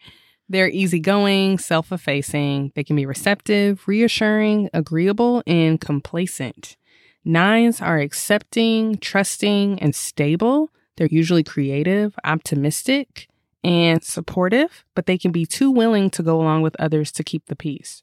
They're 0.49 0.69
easygoing, 0.69 1.59
self 1.59 1.93
effacing. 1.93 2.73
They 2.75 2.85
can 2.85 2.97
be 2.97 3.07
receptive, 3.07 3.89
reassuring, 3.89 4.69
agreeable, 4.75 5.43
and 5.47 5.81
complacent. 5.81 6.77
Nines 7.25 7.81
are 7.81 7.99
accepting, 7.99 8.99
trusting, 8.99 9.79
and 9.79 9.95
stable 9.95 10.71
they're 10.97 11.09
usually 11.11 11.43
creative, 11.43 12.15
optimistic, 12.25 13.29
and 13.65 14.03
supportive, 14.03 14.85
but 14.95 15.07
they 15.07 15.19
can 15.19 15.33
be 15.33 15.47
too 15.47 15.71
willing 15.71 16.11
to 16.11 16.23
go 16.23 16.41
along 16.41 16.63
with 16.63 16.77
others 16.79 17.13
to 17.13 17.25
keep 17.25 17.47
the 17.47 17.57
peace. 17.57 18.03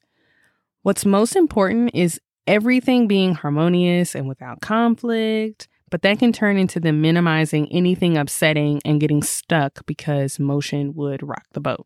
What's 0.84 1.06
most 1.06 1.36
important 1.36 1.92
is 1.94 2.20
everything 2.48 3.08
being 3.08 3.36
harmonious 3.36 4.16
and 4.16 4.28
without 4.28 4.62
conflict, 4.62 5.68
but 5.90 6.02
that 6.04 6.20
can 6.20 6.32
turn 6.32 6.58
into 6.58 6.80
them 6.80 7.02
minimizing 7.02 7.72
anything 7.72 8.18
upsetting 8.18 8.82
and 8.86 9.02
getting 9.02 9.22
stuck 9.24 9.86
because 9.86 10.40
motion 10.40 10.94
would 10.96 11.22
rock 11.22 11.46
the 11.52 11.60
boat. 11.60 11.86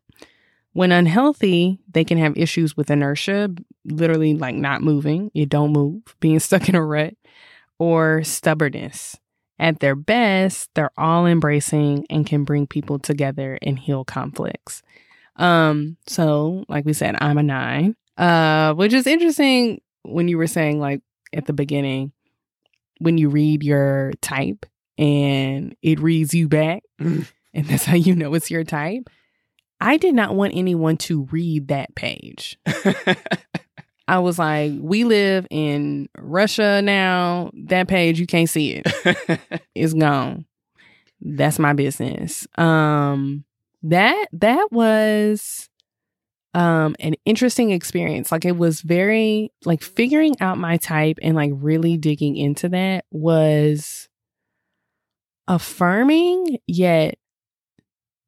When 0.72 0.92
unhealthy, 0.92 1.78
they 1.90 2.04
can 2.04 2.18
have 2.18 2.36
issues 2.36 2.76
with 2.76 2.90
inertia, 2.90 3.50
literally 3.84 4.34
like 4.34 4.56
not 4.56 4.82
moving, 4.82 5.30
you 5.32 5.46
don't 5.46 5.72
move, 5.72 6.02
being 6.20 6.38
stuck 6.40 6.68
in 6.68 6.74
a 6.74 6.84
rut, 6.84 7.14
or 7.78 8.22
stubbornness. 8.24 9.16
At 9.58 9.80
their 9.80 9.94
best, 9.94 10.70
they're 10.74 10.90
all 10.96 11.26
embracing 11.26 12.06
and 12.10 12.26
can 12.26 12.44
bring 12.44 12.66
people 12.66 12.98
together 12.98 13.58
and 13.62 13.78
heal 13.78 14.04
conflicts. 14.04 14.82
Um, 15.36 15.96
so 16.06 16.64
like 16.68 16.84
we 16.84 16.92
said, 16.92 17.16
I'm 17.20 17.38
a 17.38 17.42
nine. 17.42 17.96
Uh, 18.16 18.74
which 18.74 18.92
is 18.92 19.06
interesting 19.06 19.80
when 20.02 20.28
you 20.28 20.38
were 20.38 20.46
saying 20.46 20.78
like 20.80 21.02
at 21.32 21.46
the 21.46 21.52
beginning, 21.52 22.12
when 22.98 23.18
you 23.18 23.28
read 23.28 23.62
your 23.62 24.12
type 24.20 24.66
and 24.98 25.76
it 25.82 25.98
reads 26.00 26.34
you 26.34 26.48
back, 26.48 26.82
and 26.98 27.26
that's 27.54 27.84
how 27.84 27.96
you 27.96 28.14
know 28.14 28.34
it's 28.34 28.50
your 28.50 28.64
type. 28.64 29.08
I 29.80 29.96
did 29.96 30.14
not 30.14 30.34
want 30.34 30.54
anyone 30.54 30.96
to 30.98 31.24
read 31.24 31.68
that 31.68 31.94
page. 31.94 32.58
I 34.06 34.18
was 34.18 34.38
like, 34.38 34.72
we 34.78 35.04
live 35.04 35.46
in 35.50 36.08
Russia 36.18 36.82
now. 36.82 37.50
That 37.54 37.88
page, 37.88 38.20
you 38.20 38.26
can't 38.26 38.50
see 38.50 38.82
it. 38.82 39.40
it's 39.74 39.94
gone. 39.94 40.46
That's 41.20 41.58
my 41.58 41.72
business. 41.72 42.46
Um 42.56 43.44
that 43.82 44.28
that 44.32 44.72
was 44.72 45.68
um 46.52 46.96
an 47.00 47.14
interesting 47.24 47.70
experience. 47.70 48.30
Like 48.30 48.44
it 48.44 48.56
was 48.56 48.82
very 48.82 49.52
like 49.64 49.82
figuring 49.82 50.36
out 50.40 50.58
my 50.58 50.76
type 50.76 51.18
and 51.22 51.34
like 51.34 51.52
really 51.54 51.96
digging 51.96 52.36
into 52.36 52.68
that 52.70 53.06
was 53.10 54.08
affirming 55.48 56.58
yet 56.66 57.18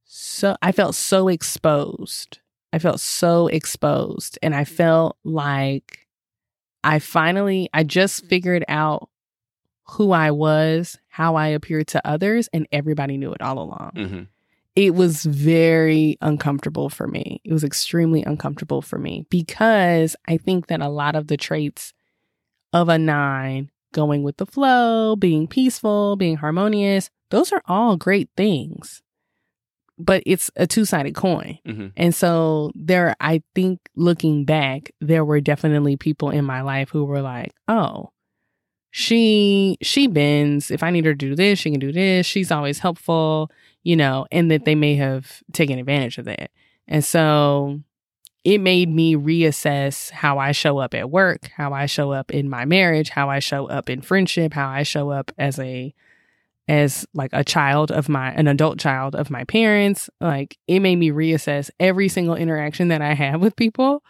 so 0.05 0.57
I 0.63 0.73
felt 0.73 0.95
so 0.95 1.29
exposed 1.29 2.39
I 2.77 2.79
felt 2.79 3.01
so 3.01 3.47
exposed 3.47 4.39
and 4.43 4.55
I 4.55 4.65
felt 4.65 5.17
like 5.25 6.07
I 6.85 6.99
finally 6.99 7.71
I 7.73 7.85
just 7.85 8.27
figured 8.27 8.67
out 8.69 9.09
who 9.93 10.13
I 10.13 10.31
was, 10.31 10.99
how 11.09 11.37
I 11.37 11.47
appeared 11.47 11.87
to 11.89 12.07
others 12.07 12.51
and 12.53 12.69
everybody 12.73 13.17
knew 13.17 13.33
it 13.33 13.41
all 13.41 13.59
along. 13.59 13.93
Mm-hmm. 13.97 14.23
It 14.75 14.95
was 14.95 15.25
very 15.25 16.19
uncomfortable 16.21 16.91
for 16.91 17.07
me. 17.07 17.41
It 17.45 17.53
was 17.55 17.65
extremely 17.65 18.23
uncomfortable 18.25 18.83
for 18.83 18.99
me 18.99 19.25
because 19.31 20.15
I 20.29 20.37
think 20.37 20.67
that 20.67 20.83
a 20.83 20.91
lot 20.91 21.17
of 21.17 21.29
the 21.29 21.39
traits 21.39 21.95
of 22.75 22.91
a 22.91 22.99
nine 22.99 23.71
going 23.95 24.23
with 24.23 24.37
the 24.37 24.45
flow, 24.45 25.17
being 25.17 25.49
peaceful, 25.49 26.17
being 26.17 26.37
harmonious. 26.37 27.09
Those 27.31 27.53
are 27.53 27.63
all 27.65 27.97
great 27.97 28.29
things. 28.37 29.03
But 29.99 30.23
it's 30.27 30.51
a 30.57 30.67
two 30.67 30.85
sided 30.85 31.15
coin. 31.15 31.59
Mhm. 31.67 31.93
And 31.97 32.15
so 32.15 32.71
there, 32.75 33.17
I 33.21 33.43
think 33.55 33.81
looking 33.97 34.45
back, 34.45 34.91
there 35.01 35.25
were 35.25 35.41
definitely 35.41 35.97
people 35.97 36.31
in 36.31 36.45
my 36.45 36.61
life 36.61 36.91
who 36.91 37.05
were 37.05 37.23
like, 37.23 37.53
oh, 37.67 38.11
she, 38.91 39.77
she 39.83 40.07
bends. 40.07 40.71
If 40.71 40.83
I 40.83 40.91
need 40.91 41.05
her 41.05 41.13
to 41.13 41.17
do 41.17 41.35
this, 41.35 41.59
she 41.59 41.71
can 41.71 41.81
do 41.81 41.93
this. 41.93 42.27
She's 42.27 42.51
always 42.51 42.79
helpful, 42.79 43.51
you 43.83 43.97
know, 43.97 44.27
and 44.33 44.51
that 44.51 44.65
they 44.65 44.75
may 44.75 44.97
have 44.97 45.43
taken 45.53 45.79
advantage 45.79 46.19
of 46.19 46.25
that. 46.27 46.51
And 46.89 47.05
so 47.05 47.81
it 48.45 48.59
made 48.59 48.89
me 48.89 49.17
reassess 49.17 50.11
how 50.11 50.39
I 50.39 50.53
show 50.53 50.79
up 50.79 50.95
at 50.95 51.11
work, 51.11 51.51
how 51.57 51.73
I 51.73 51.87
show 51.87 52.13
up 52.13 52.31
in 52.31 52.49
my 52.49 52.65
marriage, 52.65 53.11
how 53.11 53.29
I 53.29 53.39
show 53.39 53.67
up 53.67 53.91
in 53.91 54.01
friendship, 54.03 54.53
how 54.55 54.69
I 54.69 54.83
show 54.83 55.11
up 55.11 55.33
as 55.37 55.59
a 55.59 55.95
as 56.69 57.07
like 57.15 57.31
a 57.33 57.45
child 57.45 57.91
of 57.91 58.09
my 58.09 58.33
an 58.33 58.49
adult 58.49 58.79
child 58.79 59.15
of 59.15 59.31
my 59.31 59.45
parents. 59.45 60.11
Like 60.21 60.57
it 60.67 60.81
made 60.81 60.97
me 60.97 61.11
reassess 61.11 61.71
every 61.79 62.09
single 62.09 62.35
interaction 62.35 62.89
that 62.89 63.03
I 63.03 63.15
have 63.15 63.41
with 63.41 63.57
people 63.57 64.03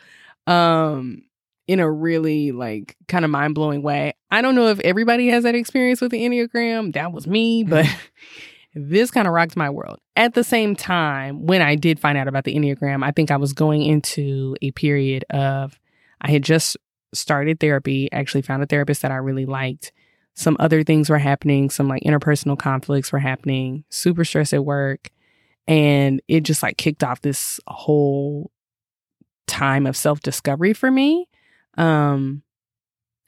um 0.47 1.23
in 1.67 1.81
a 1.81 1.91
really 1.91 2.53
like 2.53 2.97
kind 3.09 3.25
of 3.25 3.31
mind-blowing 3.31 3.83
way. 3.83 4.15
I 4.31 4.41
don't 4.41 4.55
know 4.55 4.69
if 4.69 4.79
everybody 4.81 5.29
has 5.29 5.43
that 5.45 5.55
experience 5.55 6.01
with 6.01 6.13
the 6.13 6.21
Enneagram. 6.21 6.93
That 6.95 7.13
was 7.13 7.27
me, 7.27 7.65
but 7.65 7.87
this 8.75 9.11
kind 9.11 9.27
of 9.27 9.35
rocked 9.35 9.57
my 9.57 9.71
world. 9.71 9.99
At 10.15 10.35
the 10.35 10.45
same 10.45 10.77
time, 10.77 11.45
when 11.45 11.63
I 11.63 11.75
did 11.75 11.99
find 11.99 12.17
out 12.17 12.29
about 12.29 12.45
the 12.45 12.55
Enneagram, 12.55 13.03
I 13.03 13.11
think 13.11 13.31
I 13.31 13.37
was 13.37 13.53
going 13.53 13.83
into 13.83 14.55
a 14.63 14.71
period 14.73 15.25
of, 15.31 15.79
I 16.21 16.31
had 16.31 16.45
just 16.45 16.77
started 17.13 17.59
therapy, 17.59 18.11
actually 18.13 18.43
found 18.43 18.63
a 18.63 18.67
therapist 18.67 19.03
that 19.03 19.11
I 19.11 19.17
really 19.17 19.47
liked. 19.47 19.93
Some 20.37 20.57
other 20.61 20.85
things 20.85 21.09
were 21.09 21.19
happening, 21.19 21.71
some 21.71 21.89
like 21.89 22.03
interpersonal 22.03 22.59
conflicts 22.59 23.11
were 23.11 23.19
happening, 23.19 23.85
super 23.89 24.25
stress 24.25 24.53
at 24.53 24.65
work. 24.65 25.11
And 25.67 26.21
it 26.29 26.43
just 26.43 26.63
like 26.63 26.77
kicked 26.77 27.03
off 27.03 27.23
this 27.23 27.59
whole 27.67 28.53
time 29.47 29.87
of 29.87 29.97
self 29.97 30.21
discovery 30.21 30.75
for 30.75 30.91
me. 30.91 31.27
Um, 31.79 32.43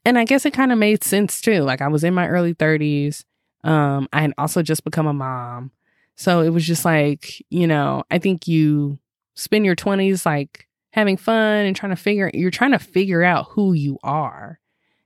and 0.05 0.19
I 0.19 0.25
guess 0.25 0.45
it 0.45 0.53
kind 0.53 0.71
of 0.71 0.79
made 0.79 1.03
sense 1.03 1.41
too. 1.41 1.63
Like 1.63 1.81
I 1.81 1.89
was 1.89 2.05
in 2.05 2.15
my 2.15 2.29
early 2.29 2.55
30s. 2.55 3.25
Um, 3.65 4.07
I 4.13 4.21
had 4.21 4.35
also 4.39 4.63
just 4.63 4.85
become 4.85 5.07
a 5.07 5.13
mom. 5.15 5.73
So 6.15 6.43
it 6.43 6.51
was 6.51 6.67
just 6.67 6.85
like, 6.85 7.43
you 7.49 7.67
know, 7.67 8.05
I 8.11 8.19
think 8.19 8.47
you 8.47 8.99
spend 9.35 9.65
your 9.65 9.77
20s 9.77 10.27
like 10.27 10.69
having 10.91 11.17
fun 11.17 11.65
and 11.65 11.75
trying 11.75 11.91
to 11.91 11.97
figure 11.97 12.31
you're 12.35 12.51
trying 12.51 12.73
to 12.73 12.79
figure 12.79 13.23
out 13.23 13.47
who 13.51 13.73
you 13.73 13.99
are. 14.03 14.61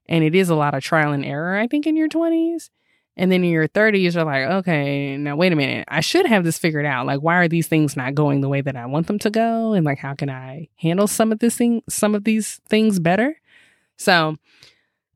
And 0.08 0.24
it 0.24 0.34
is 0.34 0.48
a 0.48 0.54
lot 0.54 0.74
of 0.74 0.82
trial 0.82 1.12
and 1.12 1.24
error, 1.24 1.56
I 1.56 1.66
think, 1.66 1.86
in 1.86 1.96
your 1.96 2.08
20s. 2.08 2.70
And 3.16 3.30
then 3.30 3.44
in 3.44 3.50
your 3.50 3.68
30s, 3.68 4.14
you're 4.14 4.24
like, 4.24 4.44
okay, 4.44 5.16
now 5.18 5.36
wait 5.36 5.52
a 5.52 5.56
minute. 5.56 5.84
I 5.88 6.00
should 6.00 6.24
have 6.26 6.44
this 6.44 6.58
figured 6.58 6.86
out. 6.86 7.06
Like, 7.06 7.20
why 7.20 7.36
are 7.36 7.48
these 7.48 7.66
things 7.68 7.96
not 7.96 8.14
going 8.14 8.40
the 8.40 8.48
way 8.48 8.62
that 8.62 8.74
I 8.74 8.86
want 8.86 9.06
them 9.06 9.18
to 9.20 9.30
go? 9.30 9.74
And 9.74 9.84
like, 9.84 9.98
how 9.98 10.14
can 10.14 10.30
I 10.30 10.68
handle 10.76 11.06
some 11.06 11.30
of 11.30 11.38
this 11.38 11.56
thing, 11.56 11.82
some 11.88 12.14
of 12.14 12.24
these 12.24 12.60
things 12.68 12.98
better? 12.98 13.36
So, 13.98 14.36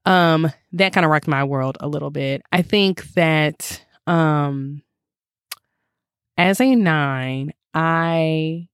um, 0.05 0.53
that 0.73 0.93
kind 0.93 1.05
of 1.07 1.11
rocked 1.11 1.27
my 1.27 1.45
world 1.45 1.79
a 1.81 1.89
little 1.89 2.11
bit. 2.11 2.43
I 2.53 2.63
think 2.63 3.03
that, 3.15 3.85
um, 4.07 4.83
as 6.37 6.61
a 6.61 6.75
nine, 6.75 7.55
I, 7.73 8.69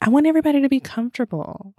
I 0.00 0.08
want 0.08 0.26
everybody 0.26 0.62
to 0.62 0.68
be 0.68 0.80
comfortable. 0.80 1.74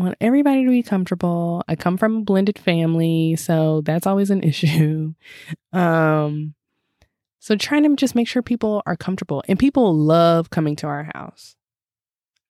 I 0.00 0.04
want 0.04 0.16
everybody 0.20 0.64
to 0.64 0.70
be 0.70 0.82
comfortable. 0.82 1.62
I 1.68 1.76
come 1.76 1.98
from 1.98 2.16
a 2.16 2.20
blended 2.22 2.58
family, 2.58 3.36
so 3.36 3.82
that's 3.82 4.06
always 4.06 4.30
an 4.30 4.42
issue. 4.44 5.14
Um 5.72 6.54
so 7.38 7.56
trying 7.56 7.84
to 7.84 7.96
just 7.96 8.14
make 8.14 8.28
sure 8.28 8.42
people 8.42 8.82
are 8.86 8.96
comfortable 8.96 9.42
and 9.48 9.58
people 9.58 9.94
love 9.94 10.50
coming 10.50 10.76
to 10.76 10.86
our 10.86 11.10
house. 11.14 11.56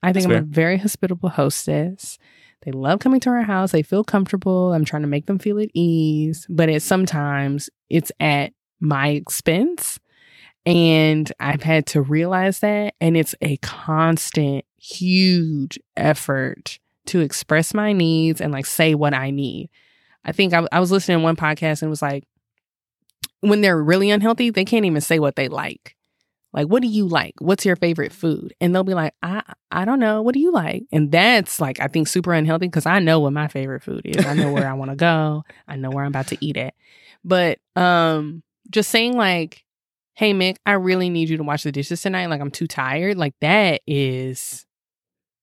I 0.02 0.12
think 0.12 0.28
That's 0.28 0.38
I'm 0.38 0.44
a 0.44 0.46
very 0.46 0.78
hospitable 0.78 1.28
hostess. 1.28 2.18
They 2.62 2.72
love 2.72 2.98
coming 2.98 3.20
to 3.20 3.30
our 3.30 3.42
house. 3.42 3.72
They 3.72 3.82
feel 3.82 4.02
comfortable. 4.02 4.72
I'm 4.72 4.84
trying 4.84 5.02
to 5.02 5.08
make 5.08 5.26
them 5.26 5.38
feel 5.38 5.60
at 5.60 5.70
ease, 5.74 6.46
but 6.48 6.68
it 6.68 6.82
sometimes 6.82 7.70
it's 7.88 8.10
at 8.18 8.52
my 8.80 9.08
expense. 9.08 10.00
And 10.66 11.32
I've 11.38 11.62
had 11.62 11.86
to 11.86 12.02
realize 12.02 12.60
that. 12.60 12.94
And 13.00 13.16
it's 13.16 13.34
a 13.40 13.56
constant, 13.58 14.64
huge 14.76 15.78
effort 15.96 16.80
to 17.10 17.20
express 17.20 17.74
my 17.74 17.92
needs 17.92 18.40
and 18.40 18.52
like 18.52 18.66
say 18.66 18.94
what 18.94 19.14
I 19.14 19.30
need. 19.30 19.70
I 20.24 20.32
think 20.32 20.52
I, 20.52 20.66
I 20.72 20.80
was 20.80 20.90
listening 20.90 21.18
to 21.18 21.24
one 21.24 21.36
podcast 21.36 21.82
and 21.82 21.88
it 21.88 21.90
was 21.90 22.02
like, 22.02 22.24
when 23.40 23.60
they're 23.60 23.82
really 23.82 24.10
unhealthy, 24.10 24.50
they 24.50 24.64
can't 24.64 24.84
even 24.84 25.00
say 25.00 25.18
what 25.18 25.36
they 25.36 25.48
like. 25.48 25.96
Like, 26.52 26.66
what 26.66 26.82
do 26.82 26.88
you 26.88 27.06
like? 27.06 27.34
What's 27.38 27.64
your 27.64 27.76
favorite 27.76 28.12
food? 28.12 28.54
And 28.60 28.74
they'll 28.74 28.84
be 28.84 28.94
like, 28.94 29.14
I 29.22 29.42
I 29.70 29.84
don't 29.84 30.00
know. 30.00 30.20
What 30.20 30.34
do 30.34 30.40
you 30.40 30.52
like? 30.52 30.84
And 30.90 31.12
that's 31.12 31.60
like 31.60 31.80
I 31.80 31.86
think 31.86 32.08
super 32.08 32.32
unhealthy 32.32 32.66
because 32.66 32.86
I 32.86 32.98
know 32.98 33.20
what 33.20 33.32
my 33.32 33.48
favorite 33.48 33.82
food 33.82 34.02
is. 34.04 34.24
I 34.26 34.34
know 34.34 34.52
where 34.52 34.68
I 34.68 34.74
want 34.74 34.90
to 34.90 34.96
go. 34.96 35.44
I 35.68 35.76
know 35.76 35.90
where 35.90 36.04
I'm 36.04 36.10
about 36.10 36.26
to 36.28 36.38
eat 36.44 36.56
at. 36.56 36.74
But 37.24 37.58
um 37.76 38.42
just 38.68 38.90
saying 38.90 39.16
like, 39.16 39.64
hey 40.14 40.34
Mick, 40.34 40.56
I 40.66 40.72
really 40.72 41.08
need 41.08 41.28
you 41.28 41.36
to 41.36 41.44
wash 41.44 41.62
the 41.62 41.72
dishes 41.72 42.02
tonight. 42.02 42.26
Like 42.26 42.40
I'm 42.40 42.50
too 42.50 42.66
tired. 42.66 43.16
Like 43.16 43.34
that 43.40 43.80
is 43.86 44.66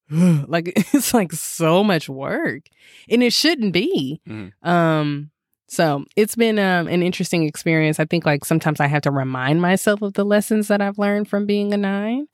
like 0.47 0.74
it's 0.93 1.14
like 1.14 1.32
so 1.34 1.84
much 1.84 2.10
work. 2.10 2.64
And 3.10 3.24
it 3.24 3.34
shouldn't 3.34 3.74
be. 3.74 4.22
Mhm. 4.28 4.51
Um 4.64 5.32
so 5.70 6.05
it's 6.16 6.36
been 6.36 6.60
um, 6.60 6.88
an 6.88 7.03
interesting 7.03 7.43
experience. 7.43 7.99
I 7.99 8.05
think 8.05 8.26
like 8.26 8.45
sometimes 8.45 8.80
I 8.80 8.88
have 8.88 9.01
to 9.01 9.12
remind 9.12 9.62
myself 9.62 10.01
of 10.01 10.14
the 10.14 10.24
lessons 10.24 10.70
that 10.70 10.82
I've 10.82 10.97
learned 10.97 11.28
from 11.28 11.45
being 11.45 11.74
a 11.74 11.78
nine. 11.78 12.28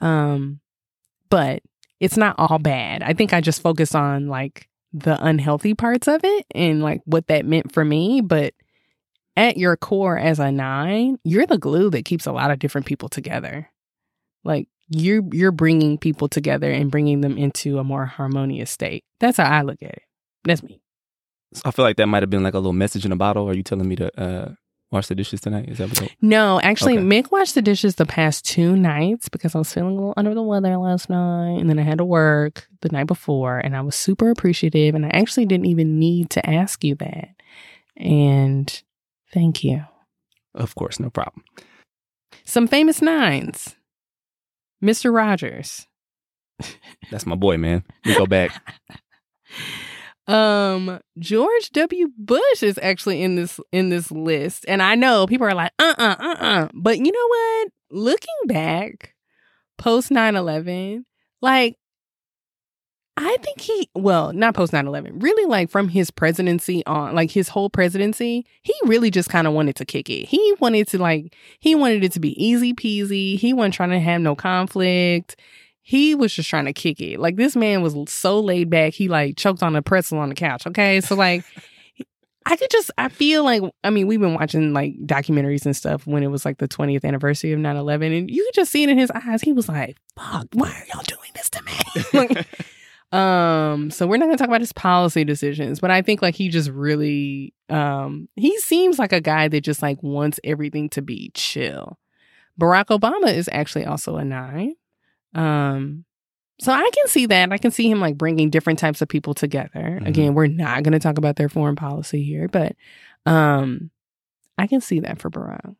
Um, 0.00 0.60
but 1.28 1.62
it's 2.00 2.16
not 2.16 2.36
all 2.38 2.58
bad. 2.58 3.02
I 3.02 3.12
think 3.12 3.34
I 3.34 3.42
just 3.42 3.60
focus 3.60 3.94
on 3.94 4.28
like 4.28 4.66
the 4.94 5.22
unhealthy 5.22 5.74
parts 5.74 6.08
of 6.08 6.22
it 6.24 6.46
and 6.54 6.82
like 6.82 7.02
what 7.04 7.26
that 7.26 7.44
meant 7.44 7.72
for 7.72 7.84
me. 7.84 8.22
But 8.22 8.54
at 9.36 9.58
your 9.58 9.76
core 9.76 10.18
as 10.18 10.38
a 10.38 10.50
nine, 10.50 11.18
you're 11.22 11.46
the 11.46 11.58
glue 11.58 11.90
that 11.90 12.06
keeps 12.06 12.26
a 12.26 12.32
lot 12.32 12.50
of 12.50 12.58
different 12.58 12.86
people 12.86 13.10
together. 13.10 13.68
Like 14.42 14.68
you're 14.90 15.22
you're 15.32 15.52
bringing 15.52 15.96
people 15.98 16.28
together 16.28 16.70
and 16.70 16.90
bringing 16.90 17.20
them 17.22 17.38
into 17.38 17.78
a 17.78 17.84
more 17.84 18.04
harmonious 18.06 18.70
state. 18.70 19.04
That's 19.20 19.38
how 19.38 19.44
I 19.50 19.62
look 19.62 19.82
at 19.82 19.90
it. 19.90 20.02
That's 20.44 20.62
me. 20.62 20.82
So 21.54 21.62
I 21.64 21.70
feel 21.70 21.84
like 21.84 21.96
that 21.96 22.06
might 22.06 22.22
have 22.22 22.30
been 22.30 22.42
like 22.42 22.54
a 22.54 22.58
little 22.58 22.72
message 22.72 23.04
in 23.06 23.12
a 23.12 23.16
bottle. 23.16 23.48
Are 23.48 23.54
you 23.54 23.62
telling 23.62 23.88
me 23.88 23.96
to 23.96 24.20
uh, 24.20 24.52
wash 24.92 25.06
the 25.08 25.14
dishes 25.14 25.40
tonight? 25.40 25.68
Is 25.68 25.78
that 25.78 25.88
what? 25.88 25.98
that- 25.98 26.10
No, 26.20 26.60
actually, 26.60 26.98
Okay. 26.98 27.06
Mick 27.06 27.30
washed 27.30 27.54
the 27.54 27.62
dishes 27.62 27.94
the 27.96 28.06
past 28.06 28.44
two 28.44 28.76
nights 28.76 29.28
because 29.28 29.54
I 29.54 29.58
was 29.58 29.72
feeling 29.72 29.92
a 29.92 29.94
little 29.96 30.14
under 30.16 30.34
the 30.34 30.42
weather 30.42 30.76
last 30.76 31.08
night. 31.10 31.58
And 31.60 31.68
then 31.70 31.78
I 31.78 31.82
had 31.82 31.98
to 31.98 32.04
work 32.04 32.68
the 32.82 32.88
night 32.90 33.06
before, 33.06 33.58
and 33.58 33.76
I 33.76 33.80
was 33.80 33.94
super 33.96 34.30
appreciative. 34.30 34.94
And 34.94 35.04
I 35.06 35.10
actually 35.10 35.46
didn't 35.46 35.66
even 35.66 35.98
need 35.98 36.30
to 36.30 36.48
ask 36.48 36.84
you 36.84 36.94
that. 36.96 37.30
And 37.96 38.82
thank 39.32 39.62
you. 39.64 39.84
Of 40.54 40.74
course, 40.74 40.98
no 41.00 41.10
problem. 41.10 41.44
Some 42.44 42.66
famous 42.66 43.02
nines 43.02 43.76
Mr. 44.82 45.14
Rogers. 45.14 45.86
That's 47.10 47.26
my 47.26 47.36
boy, 47.36 47.56
man. 47.56 47.84
We 48.04 48.14
go 48.16 48.26
back. 48.26 48.52
Um, 50.26 51.00
George 51.18 51.70
W. 51.72 52.08
Bush 52.16 52.62
is 52.62 52.78
actually 52.80 53.20
in 53.20 53.34
this 53.34 53.58
in 53.72 53.88
this 53.88 54.12
list, 54.12 54.64
and 54.68 54.80
I 54.80 54.94
know 54.94 55.26
people 55.26 55.48
are 55.48 55.54
like, 55.54 55.72
uh, 55.80 55.94
uh, 55.98 56.16
uh, 56.20 56.36
uh. 56.38 56.68
But 56.72 56.98
you 56.98 57.10
know 57.10 57.26
what? 57.28 57.68
Looking 57.90 58.46
back, 58.46 59.16
post 59.76 60.10
9-11, 60.10 61.02
like, 61.42 61.76
I 63.16 63.36
think 63.42 63.60
he, 63.60 63.88
well, 63.94 64.32
not 64.32 64.54
post 64.54 64.72
9-11, 64.72 65.22
really 65.22 65.46
like 65.46 65.68
from 65.68 65.88
his 65.88 66.10
presidency 66.10 66.84
on, 66.86 67.14
like 67.14 67.30
his 67.30 67.48
whole 67.48 67.68
presidency, 67.68 68.46
he 68.62 68.74
really 68.84 69.10
just 69.10 69.28
kind 69.28 69.46
of 69.46 69.52
wanted 69.52 69.76
to 69.76 69.84
kick 69.84 70.08
it. 70.08 70.26
He 70.26 70.54
wanted 70.58 70.88
to 70.88 70.98
like, 70.98 71.34
he 71.58 71.74
wanted 71.74 72.02
it 72.02 72.12
to 72.12 72.20
be 72.20 72.42
easy 72.42 72.72
peasy. 72.72 73.38
He 73.38 73.52
wasn't 73.52 73.74
trying 73.74 73.90
to 73.90 74.00
have 74.00 74.20
no 74.20 74.34
conflict 74.34 75.36
he 75.82 76.14
was 76.14 76.32
just 76.32 76.48
trying 76.48 76.66
to 76.66 76.72
kick 76.72 77.00
it. 77.00 77.18
Like 77.18 77.34
this 77.34 77.56
man 77.56 77.82
was 77.82 77.96
so 78.06 78.38
laid 78.38 78.70
back, 78.70 78.92
he 78.92 79.08
like 79.08 79.36
choked 79.36 79.60
on 79.60 79.74
a 79.74 79.82
pretzel 79.82 80.18
on 80.18 80.28
the 80.28 80.36
couch. 80.36 80.64
Okay. 80.64 81.00
So 81.00 81.16
like 81.16 81.44
I 82.46 82.56
could 82.56 82.70
just 82.70 82.90
I 82.96 83.08
feel 83.08 83.44
like 83.44 83.62
I 83.84 83.90
mean, 83.90 84.06
we've 84.06 84.20
been 84.20 84.34
watching 84.34 84.72
like 84.72 84.94
documentaries 85.04 85.66
and 85.66 85.76
stuff 85.76 86.06
when 86.06 86.22
it 86.22 86.28
was 86.28 86.44
like 86.44 86.58
the 86.58 86.68
20th 86.68 87.04
anniversary 87.04 87.52
of 87.52 87.60
9-11, 87.60 88.18
and 88.18 88.30
you 88.30 88.44
could 88.46 88.54
just 88.54 88.72
see 88.72 88.82
it 88.82 88.88
in 88.88 88.98
his 88.98 89.10
eyes. 89.10 89.42
He 89.42 89.52
was 89.52 89.68
like, 89.68 89.96
fuck, 90.16 90.46
why 90.52 90.70
are 90.70 90.86
y'all 90.94 91.04
doing 91.04 91.30
this 91.34 91.50
to 91.50 91.62
me? 91.64 91.72
like, 92.14 92.46
um, 93.12 93.90
so 93.90 94.06
we're 94.06 94.16
not 94.18 94.26
gonna 94.26 94.36
talk 94.36 94.48
about 94.48 94.60
his 94.60 94.72
policy 94.72 95.24
decisions, 95.24 95.80
but 95.80 95.90
I 95.90 96.02
think 96.02 96.22
like 96.22 96.34
he 96.34 96.48
just 96.48 96.70
really 96.70 97.52
um 97.68 98.28
he 98.36 98.56
seems 98.58 98.98
like 98.98 99.12
a 99.12 99.20
guy 99.20 99.48
that 99.48 99.62
just 99.62 99.82
like 99.82 100.02
wants 100.02 100.38
everything 100.44 100.88
to 100.90 101.02
be 101.02 101.30
chill. 101.34 101.98
Barack 102.60 102.86
Obama 102.86 103.32
is 103.34 103.48
actually 103.52 103.84
also 103.86 104.16
a 104.16 104.24
nine. 104.24 104.74
Um, 105.34 106.04
so 106.60 106.72
I 106.72 106.90
can 106.94 107.08
see 107.08 107.26
that. 107.26 107.52
I 107.52 107.58
can 107.58 107.70
see 107.70 107.90
him 107.90 108.00
like 108.00 108.18
bringing 108.18 108.50
different 108.50 108.78
types 108.78 109.00
of 109.00 109.08
people 109.08 109.32
together. 109.32 109.98
Mhm. 110.02 110.06
Again, 110.06 110.34
we're 110.34 110.46
not 110.46 110.82
going 110.82 110.92
to 110.92 110.98
talk 110.98 111.16
about 111.16 111.36
their 111.36 111.48
foreign 111.48 111.76
policy 111.76 112.22
here, 112.22 112.48
but 112.48 112.76
um 113.26 113.90
I 114.58 114.66
can 114.66 114.80
see 114.82 115.00
that 115.00 115.18
for 115.20 115.30
Barack. 115.30 115.74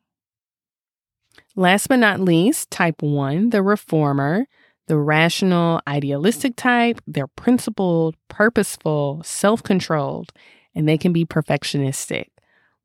Last 1.56 1.88
but 1.88 1.96
not 1.96 2.20
least, 2.20 2.70
type 2.70 3.02
1, 3.02 3.50
the 3.50 3.62
reformer, 3.62 4.46
the 4.90 4.98
rational, 4.98 5.80
idealistic 5.86 6.56
type. 6.56 7.00
They're 7.06 7.28
principled, 7.28 8.16
purposeful, 8.26 9.22
self-controlled, 9.24 10.32
and 10.74 10.88
they 10.88 10.98
can 10.98 11.12
be 11.12 11.24
perfectionistic. 11.24 12.26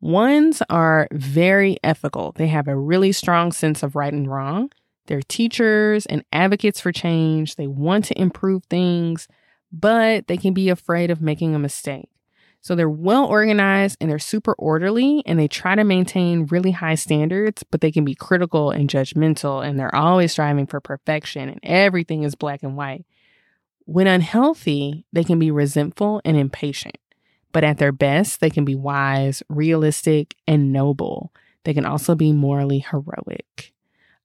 Ones 0.01 0.61
are 0.69 1.07
very 1.11 1.77
ethical. 1.83 2.31
They 2.33 2.45
have 2.45 2.67
a 2.67 2.77
really 2.77 3.11
strong 3.11 3.51
sense 3.51 3.81
of 3.81 3.95
right 3.95 4.13
and 4.13 4.29
wrong. 4.29 4.69
They're 5.07 5.23
teachers 5.23 6.05
and 6.05 6.23
advocates 6.31 6.79
for 6.79 6.91
change. 6.91 7.55
They 7.55 7.65
want 7.65 8.05
to 8.05 8.21
improve 8.21 8.65
things, 8.65 9.27
but 9.71 10.27
they 10.27 10.37
can 10.37 10.53
be 10.53 10.69
afraid 10.69 11.09
of 11.09 11.21
making 11.21 11.55
a 11.55 11.59
mistake. 11.59 12.09
So 12.65 12.73
they're 12.73 12.89
well 12.89 13.25
organized 13.25 13.97
and 14.01 14.09
they're 14.09 14.17
super 14.17 14.53
orderly 14.53 15.21
and 15.27 15.37
they 15.37 15.47
try 15.47 15.75
to 15.75 15.83
maintain 15.83 16.47
really 16.47 16.71
high 16.71 16.95
standards, 16.95 17.61
but 17.69 17.79
they 17.79 17.91
can 17.91 18.03
be 18.03 18.15
critical 18.15 18.71
and 18.71 18.89
judgmental 18.89 19.63
and 19.63 19.79
they're 19.79 19.93
always 19.93 20.31
striving 20.31 20.65
for 20.65 20.79
perfection 20.79 21.47
and 21.47 21.59
everything 21.61 22.23
is 22.23 22.33
black 22.33 22.63
and 22.63 22.75
white. 22.75 23.05
When 23.81 24.07
unhealthy, 24.07 25.05
they 25.13 25.23
can 25.23 25.37
be 25.37 25.51
resentful 25.51 26.21
and 26.25 26.35
impatient, 26.35 26.97
but 27.51 27.63
at 27.63 27.77
their 27.77 27.91
best, 27.91 28.39
they 28.39 28.49
can 28.49 28.65
be 28.65 28.73
wise, 28.73 29.43
realistic, 29.47 30.33
and 30.47 30.73
noble. 30.73 31.31
They 31.65 31.75
can 31.75 31.85
also 31.85 32.15
be 32.15 32.33
morally 32.33 32.79
heroic. 32.79 33.73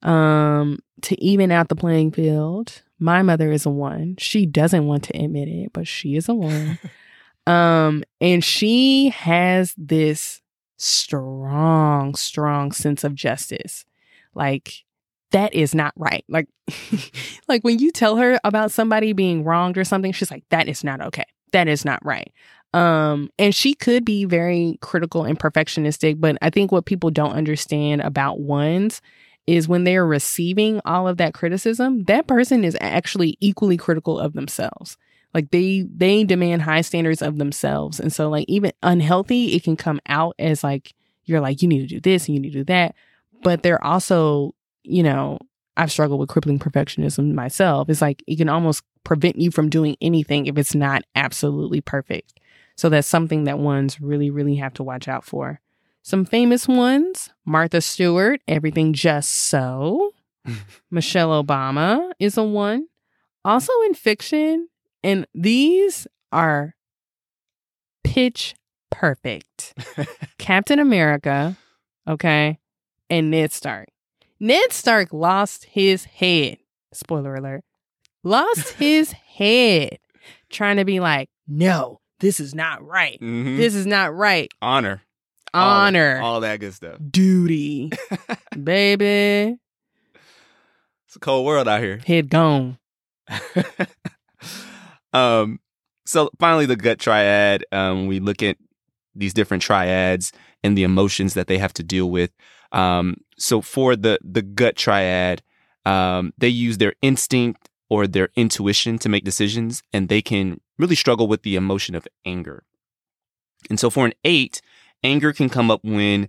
Um, 0.00 0.78
to 1.02 1.22
even 1.22 1.52
out 1.52 1.68
the 1.68 1.76
playing 1.76 2.12
field, 2.12 2.80
my 2.98 3.20
mother 3.20 3.52
is 3.52 3.66
a 3.66 3.70
one. 3.70 4.16
She 4.18 4.46
doesn't 4.46 4.86
want 4.86 5.04
to 5.04 5.22
admit 5.22 5.48
it, 5.48 5.74
but 5.74 5.86
she 5.86 6.16
is 6.16 6.26
a 6.26 6.34
one. 6.34 6.78
um, 7.50 8.04
and 8.20 8.44
she 8.44 9.08
has 9.08 9.74
this 9.76 10.40
strong, 10.76 12.14
strong 12.14 12.70
sense 12.70 13.02
of 13.02 13.14
justice. 13.14 13.84
Like 14.34 14.84
that 15.32 15.52
is 15.52 15.74
not 15.74 15.92
right. 15.96 16.24
Like, 16.28 16.48
like 17.48 17.62
when 17.62 17.78
you 17.78 17.90
tell 17.90 18.16
her 18.16 18.38
about 18.44 18.70
somebody 18.70 19.12
being 19.12 19.42
wronged 19.42 19.78
or 19.78 19.84
something, 19.84 20.12
she's 20.12 20.30
like, 20.30 20.44
that 20.50 20.68
is 20.68 20.84
not 20.84 21.00
okay. 21.00 21.24
That 21.52 21.66
is 21.66 21.84
not 21.84 22.04
right. 22.04 22.32
Um, 22.72 23.30
and 23.36 23.52
she 23.52 23.74
could 23.74 24.04
be 24.04 24.24
very 24.24 24.78
critical 24.80 25.24
and 25.24 25.36
perfectionistic, 25.36 26.20
but 26.20 26.36
I 26.40 26.50
think 26.50 26.70
what 26.70 26.86
people 26.86 27.10
don't 27.10 27.32
understand 27.32 28.00
about 28.00 28.38
ones 28.38 29.02
is 29.48 29.66
when 29.66 29.82
they're 29.82 30.06
receiving 30.06 30.80
all 30.84 31.08
of 31.08 31.16
that 31.16 31.34
criticism, 31.34 32.04
that 32.04 32.28
person 32.28 32.62
is 32.62 32.76
actually 32.80 33.36
equally 33.40 33.76
critical 33.76 34.20
of 34.20 34.34
themselves. 34.34 34.96
Like 35.32 35.50
they 35.50 35.86
they 35.94 36.24
demand 36.24 36.62
high 36.62 36.80
standards 36.80 37.22
of 37.22 37.38
themselves. 37.38 38.00
And 38.00 38.12
so 38.12 38.28
like 38.28 38.46
even 38.48 38.72
unhealthy, 38.82 39.54
it 39.54 39.62
can 39.62 39.76
come 39.76 40.00
out 40.06 40.34
as 40.38 40.64
like 40.64 40.94
you're 41.24 41.40
like, 41.40 41.62
you 41.62 41.68
need 41.68 41.80
to 41.80 41.86
do 41.86 42.00
this 42.00 42.26
and 42.26 42.34
you 42.34 42.40
need 42.40 42.52
to 42.52 42.58
do 42.58 42.64
that. 42.64 42.94
But 43.42 43.62
they're 43.62 43.82
also, 43.82 44.54
you 44.82 45.02
know, 45.02 45.38
I've 45.76 45.92
struggled 45.92 46.20
with 46.20 46.28
crippling 46.28 46.58
perfectionism 46.58 47.32
myself. 47.32 47.88
It's 47.88 48.02
like 48.02 48.22
it 48.26 48.36
can 48.36 48.48
almost 48.48 48.82
prevent 49.04 49.36
you 49.36 49.50
from 49.50 49.70
doing 49.70 49.96
anything 50.00 50.46
if 50.46 50.58
it's 50.58 50.74
not 50.74 51.04
absolutely 51.14 51.80
perfect. 51.80 52.34
So 52.76 52.88
that's 52.88 53.06
something 53.06 53.44
that 53.44 53.58
ones 53.58 54.00
really, 54.00 54.30
really 54.30 54.56
have 54.56 54.74
to 54.74 54.82
watch 54.82 55.06
out 55.06 55.24
for. 55.24 55.60
Some 56.02 56.24
famous 56.24 56.66
ones 56.66 57.30
Martha 57.44 57.80
Stewart, 57.80 58.40
Everything 58.48 58.92
Just 58.92 59.30
So. 59.30 60.12
Michelle 60.90 61.42
Obama 61.42 62.10
is 62.18 62.36
a 62.36 62.42
one. 62.42 62.86
Also 63.44 63.72
in 63.86 63.94
fiction, 63.94 64.68
and 65.02 65.26
these 65.34 66.06
are 66.32 66.74
pitch 68.04 68.54
perfect. 68.90 69.74
Captain 70.38 70.78
America, 70.78 71.56
okay, 72.08 72.58
and 73.08 73.30
Ned 73.30 73.52
Stark. 73.52 73.88
Ned 74.38 74.72
Stark 74.72 75.12
lost 75.12 75.64
his 75.64 76.04
head. 76.04 76.58
Spoiler 76.92 77.34
alert. 77.36 77.62
Lost 78.24 78.72
his 78.78 79.12
head 79.12 79.98
trying 80.50 80.76
to 80.76 80.84
be 80.84 81.00
like, 81.00 81.28
no, 81.46 82.00
this 82.20 82.40
is 82.40 82.54
not 82.54 82.84
right. 82.84 83.18
Mhm. 83.20 83.56
This 83.56 83.74
is 83.74 83.86
not 83.86 84.14
right. 84.14 84.50
honor, 84.60 85.02
All 85.54 85.68
Honor, 85.86 86.20
all, 86.20 86.40
that 86.40 86.60
good 86.60 86.74
stuff. 86.74 86.98
duty, 87.10 87.90
baby. 88.62 89.56
It's 91.06 91.16
a 91.16 91.20
cold 91.20 91.44
world 91.46 91.66
out 91.68 91.80
here. 91.80 92.00
Head 92.06 92.28
gone. 92.30 92.78
Um, 95.12 95.60
so 96.06 96.30
finally, 96.38 96.66
the 96.66 96.76
gut 96.76 96.98
triad. 96.98 97.64
Um, 97.72 98.06
we 98.06 98.20
look 98.20 98.42
at 98.42 98.56
these 99.14 99.34
different 99.34 99.62
triads 99.62 100.32
and 100.62 100.76
the 100.76 100.82
emotions 100.82 101.34
that 101.34 101.46
they 101.46 101.58
have 101.58 101.72
to 101.74 101.82
deal 101.82 102.10
with. 102.10 102.30
Um, 102.72 103.18
so 103.38 103.60
for 103.60 103.96
the 103.96 104.18
the 104.22 104.42
gut 104.42 104.76
triad, 104.76 105.42
um, 105.84 106.32
they 106.38 106.48
use 106.48 106.78
their 106.78 106.94
instinct 107.02 107.68
or 107.88 108.06
their 108.06 108.28
intuition 108.36 108.98
to 108.98 109.08
make 109.08 109.24
decisions, 109.24 109.82
and 109.92 110.08
they 110.08 110.22
can 110.22 110.60
really 110.78 110.94
struggle 110.94 111.26
with 111.26 111.42
the 111.42 111.56
emotion 111.56 111.94
of 111.94 112.06
anger. 112.24 112.64
And 113.68 113.78
so 113.78 113.90
for 113.90 114.06
an 114.06 114.12
eight, 114.24 114.62
anger 115.02 115.32
can 115.32 115.48
come 115.48 115.70
up 115.70 115.80
when 115.82 116.28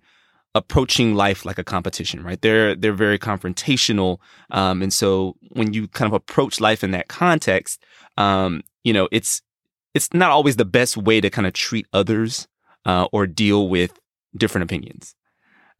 approaching 0.53 1.15
life 1.15 1.45
like 1.45 1.57
a 1.57 1.63
competition, 1.63 2.23
right? 2.23 2.41
They're 2.41 2.75
they're 2.75 2.93
very 2.93 3.19
confrontational, 3.19 4.17
um, 4.49 4.81
and 4.81 4.91
so 4.91 5.37
when 5.49 5.73
you 5.73 5.87
kind 5.87 6.07
of 6.07 6.13
approach 6.13 6.59
life 6.59 6.83
in 6.83 6.91
that 6.91 7.07
context, 7.07 7.83
um, 8.17 8.63
you 8.83 8.93
know, 8.93 9.07
it's 9.11 9.41
it's 9.93 10.13
not 10.13 10.31
always 10.31 10.55
the 10.55 10.65
best 10.65 10.97
way 10.97 11.19
to 11.21 11.29
kind 11.29 11.47
of 11.47 11.53
treat 11.53 11.85
others 11.93 12.47
uh, 12.85 13.07
or 13.11 13.27
deal 13.27 13.67
with 13.67 13.99
different 14.35 14.63
opinions. 14.63 15.15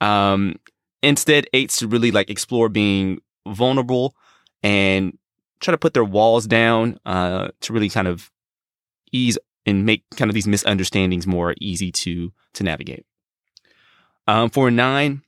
Um, 0.02 0.56
instead, 1.02 1.48
eights 1.54 1.82
really 1.84 2.12
like 2.12 2.30
explore 2.30 2.70
being 2.70 3.22
vulnerable 3.48 4.16
and 4.64 5.18
try 5.60 5.72
to 5.72 5.78
put 5.78 5.94
their 5.94 6.04
walls 6.04 6.48
down 6.48 7.00
uh, 7.06 7.50
to 7.62 7.74
really 7.74 7.90
kind 7.90 8.08
of 8.08 8.32
ease 9.12 9.38
and 9.66 9.86
make 9.86 10.04
kind 10.16 10.30
of 10.30 10.34
these 10.36 10.48
misunderstandings 10.48 11.28
more 11.28 11.56
easy 11.62 11.92
to 11.92 12.34
to 12.54 12.64
navigate. 12.64 13.06
Um, 14.28 14.50
for 14.50 14.70
nine, 14.72 15.24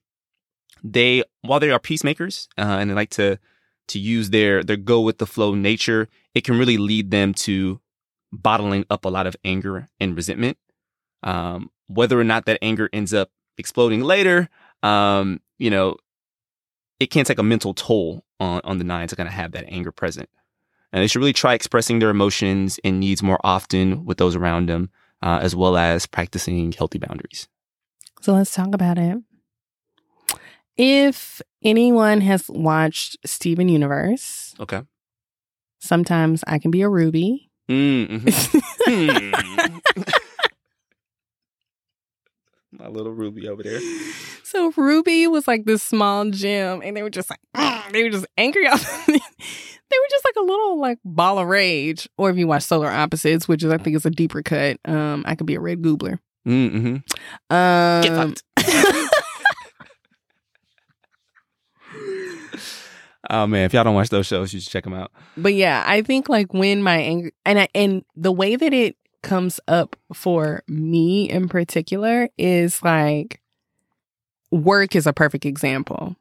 they 0.84 1.24
while 1.42 1.60
they 1.60 1.72
are 1.72 1.80
peacemakers 1.80 2.48
uh, 2.58 2.78
and 2.80 2.90
they 2.90 2.94
like 2.94 3.12
to 3.12 3.40
to 3.88 4.00
use 4.00 4.30
their 4.30 4.64
their 4.64 4.78
go 4.78 5.02
with 5.02 5.18
the 5.18 5.26
flow 5.26 5.56
nature, 5.56 6.08
it 6.34 6.44
can 6.44 6.58
really 6.58 6.78
lead 6.78 7.12
them 7.12 7.34
to 7.34 7.80
bottling 8.32 8.86
up 8.90 9.06
a 9.06 9.10
lot 9.10 9.28
of 9.28 9.36
anger 9.44 9.88
and 10.00 10.16
resentment. 10.16 10.58
Um, 11.22 11.70
whether 11.88 12.20
or 12.20 12.24
not 12.24 12.46
that 12.46 12.60
anger 12.62 12.90
ends 12.92 13.14
up 13.14 13.30
exploding 13.58 14.02
later, 14.02 14.50
um, 14.82 15.40
you 15.58 15.70
know, 15.70 15.98
it 17.00 17.12
can 17.12 17.26
take 17.26 17.40
a 17.40 17.44
mental 17.44 17.74
toll 17.74 18.26
on 18.40 18.62
on 18.64 18.78
the 18.78 18.84
nine 18.84 19.08
to 19.08 19.16
kind 19.16 19.28
of 19.28 19.34
have 19.34 19.52
that 19.52 19.66
anger 19.68 19.92
present. 19.92 20.30
And 20.92 21.02
they 21.02 21.08
should 21.08 21.20
really 21.20 21.34
try 21.34 21.54
expressing 21.56 22.00
their 22.00 22.12
emotions 22.12 22.80
and 22.84 23.00
needs 23.00 23.24
more 23.24 23.40
often 23.44 24.06
with 24.06 24.20
those 24.20 24.36
around 24.36 24.70
them, 24.70 24.92
uh, 25.24 25.40
as 25.42 25.56
well 25.56 25.76
as 25.76 26.06
practicing 26.06 26.72
healthy 26.72 27.00
boundaries. 27.00 27.48
So 28.22 28.34
let's 28.34 28.54
talk 28.54 28.76
about 28.76 29.00
it. 29.00 29.18
If 30.78 31.42
anyone 31.64 32.22
has 32.22 32.50
watched 32.50 33.18
Steven 33.26 33.70
Universe, 33.70 34.56
Okay. 34.60 34.82
sometimes 35.80 36.44
I 36.48 36.58
can 36.60 36.72
be 36.72 36.82
a 36.82 36.90
Ruby. 36.90 37.50
Mm-hmm. 37.70 38.28
Hmm. 38.86 39.78
My 42.72 42.88
little 42.88 43.12
Ruby 43.12 43.48
over 43.48 43.62
there. 43.62 43.80
so 44.44 44.72
Ruby 44.76 45.28
was 45.28 45.48
like 45.48 45.66
this 45.66 45.84
small 45.84 46.28
gem, 46.32 46.82
and 46.84 46.98
they 46.98 47.04
were 47.04 47.10
just 47.12 47.30
like 47.30 47.40
"Mm," 47.56 47.92
they 47.94 48.04
were 48.04 48.10
just 48.10 48.26
angry. 48.36 48.64
they 49.08 49.14
were 49.14 50.10
just 50.10 50.26
like 50.26 50.36
a 50.38 50.42
little 50.44 50.80
like 50.82 50.98
ball 51.06 51.38
of 51.38 51.48
rage. 51.48 52.10
Or 52.18 52.32
if 52.32 52.38
you 52.38 52.48
watch 52.48 52.64
Solar 52.64 52.90
Opposites, 52.90 53.48
which 53.48 53.64
is 53.64 53.72
I 53.72 53.78
think 53.78 53.96
is 53.96 54.08
a 54.08 54.10
deeper 54.10 54.42
cut, 54.42 54.78
um, 54.86 55.24
I 55.28 55.36
could 55.36 55.46
be 55.46 55.54
a 55.56 55.60
red 55.60 55.84
goobler. 55.84 56.18
Mm-hmm. 56.48 56.96
Um, 57.56 58.02
Get 58.02 58.16
fucked. 58.16 58.44
Oh 63.30 63.48
man, 63.48 63.66
if 63.66 63.74
y'all 63.74 63.84
don't 63.84 63.96
watch 63.96 64.10
those 64.10 64.26
shows, 64.28 64.54
you 64.54 64.60
should 64.60 64.72
check 64.72 64.84
them 64.84 64.94
out. 64.94 65.12
But 65.38 65.54
yeah, 65.54 65.84
I 65.86 66.02
think 66.02 66.28
like 66.30 66.54
when 66.54 66.84
my 66.84 66.98
anger 66.98 67.32
and 67.46 67.60
I, 67.60 67.68
and 67.74 68.04
the 68.16 68.32
way 68.32 68.56
that 68.56 68.74
it 68.74 68.98
comes 69.22 69.60
up 69.68 69.96
for 70.14 70.64
me 70.68 71.30
in 71.30 71.48
particular 71.48 72.30
is 72.38 72.84
like 72.84 73.42
work 74.52 74.96
is 74.96 75.08
a 75.08 75.14
perfect 75.14 75.46
example. 75.46 76.16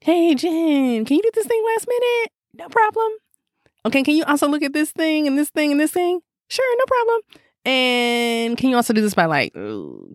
Hey 0.00 0.34
Jen, 0.34 1.04
can 1.04 1.16
you 1.16 1.22
do 1.22 1.30
this 1.34 1.46
thing 1.46 1.64
last 1.74 1.88
minute? 1.88 2.32
No 2.54 2.68
problem. 2.68 3.12
Okay, 3.86 4.02
can 4.02 4.14
you 4.14 4.24
also 4.24 4.46
look 4.48 4.62
at 4.62 4.72
this 4.72 4.90
thing 4.92 5.26
and 5.26 5.38
this 5.38 5.50
thing 5.50 5.72
and 5.72 5.80
this 5.80 5.90
thing? 5.90 6.20
Sure, 6.48 6.78
no 6.78 6.84
problem. 6.86 7.20
And 7.64 8.58
can 8.58 8.68
you 8.70 8.76
also 8.76 8.92
do 8.92 9.00
this 9.00 9.14
by 9.14 9.24
like 9.24 9.54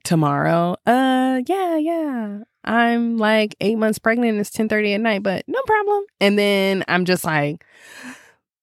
tomorrow? 0.04 0.76
Uh 0.86 1.42
yeah, 1.48 1.78
yeah. 1.78 2.40
I'm 2.68 3.18
like 3.18 3.56
eight 3.62 3.78
months 3.78 3.98
pregnant 3.98 4.32
and 4.32 4.40
it's 4.40 4.50
ten 4.50 4.68
thirty 4.68 4.94
at 4.94 5.02
night, 5.02 5.24
but 5.24 5.46
no 5.48 5.62
problem. 5.66 6.04
And 6.20 6.38
then 6.38 6.84
I'm 6.88 7.06
just 7.06 7.24
like, 7.24 7.64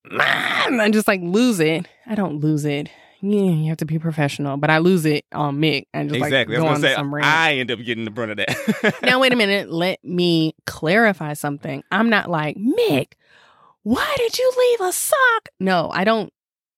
man, 0.05 0.81
I 0.81 0.91
just 0.91 1.09
like 1.09 1.23
lose 1.23 1.59
it. 1.59 1.89
I 2.07 2.15
don't 2.15 2.41
lose 2.41 2.65
it. 2.65 2.91
Yeah, 3.23 3.53
you 3.53 3.69
have 3.71 3.79
to 3.79 3.87
be 3.87 3.99
professional, 3.99 4.59
but 4.59 4.69
I 4.69 4.79
lose 4.79 5.07
it 5.07 5.25
on 5.33 5.59
Mick 5.59 5.87
and 5.95 6.11
just 6.11 6.23
exactly. 6.23 6.57
like 6.57 6.63
go 6.63 6.69
on 6.69 6.81
say 6.83 6.95
some 6.95 7.15
rant. 7.15 7.27
I 7.27 7.55
end 7.55 7.71
up 7.71 7.79
getting 7.79 8.05
the 8.05 8.11
brunt 8.11 8.33
of 8.33 8.37
that. 8.37 9.03
now 9.03 9.19
wait 9.19 9.33
a 9.33 9.37
minute. 9.45 9.71
Let 9.71 10.05
me 10.05 10.55
clarify 10.67 11.33
something. 11.33 11.83
I'm 11.91 12.11
not 12.11 12.29
like 12.29 12.59
Mick. 12.59 13.15
Why 13.83 14.15
did 14.19 14.39
you 14.39 14.53
leave 14.59 14.89
a 14.89 14.93
sock? 14.93 15.49
No, 15.59 15.91
I 15.91 16.05
don't. 16.05 16.31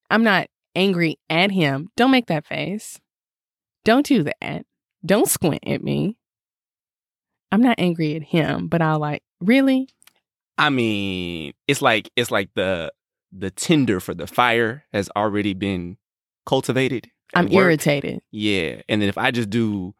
I'm 0.09 0.23
not 0.23 0.47
angry 0.73 1.19
at 1.29 1.51
him. 1.51 1.89
Don't 1.97 2.11
make 2.11 2.27
that 2.27 2.45
face. 2.45 3.01
Don't 3.83 4.05
do 4.05 4.23
that. 4.23 4.65
Don't 5.05 5.27
squint 5.27 5.63
at 5.67 5.83
me. 5.83 6.15
I'm 7.51 7.61
not 7.61 7.75
angry 7.79 8.15
at 8.15 8.23
him, 8.23 8.67
but 8.67 8.81
I'll 8.81 8.99
like 8.99 9.23
really. 9.39 9.89
I 10.57 10.69
mean, 10.69 11.53
it's 11.67 11.81
like 11.81 12.09
it's 12.15 12.31
like 12.31 12.49
the 12.55 12.91
the 13.31 13.51
tinder 13.51 13.99
for 13.99 14.13
the 14.13 14.27
fire 14.27 14.85
has 14.91 15.09
already 15.15 15.53
been 15.53 15.97
cultivated. 16.45 17.09
I'm 17.35 17.51
irritated. 17.51 18.21
Yeah, 18.31 18.81
and 18.87 19.01
then 19.01 19.09
if 19.09 19.17
I 19.17 19.31
just 19.31 19.49
do 19.49 19.93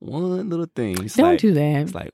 one 0.00 0.48
little 0.48 0.68
thing, 0.74 1.02
it's 1.04 1.14
Don't 1.14 1.30
like, 1.30 1.40
do 1.40 1.54
that. 1.54 1.82
It's 1.82 1.94
like 1.94 2.12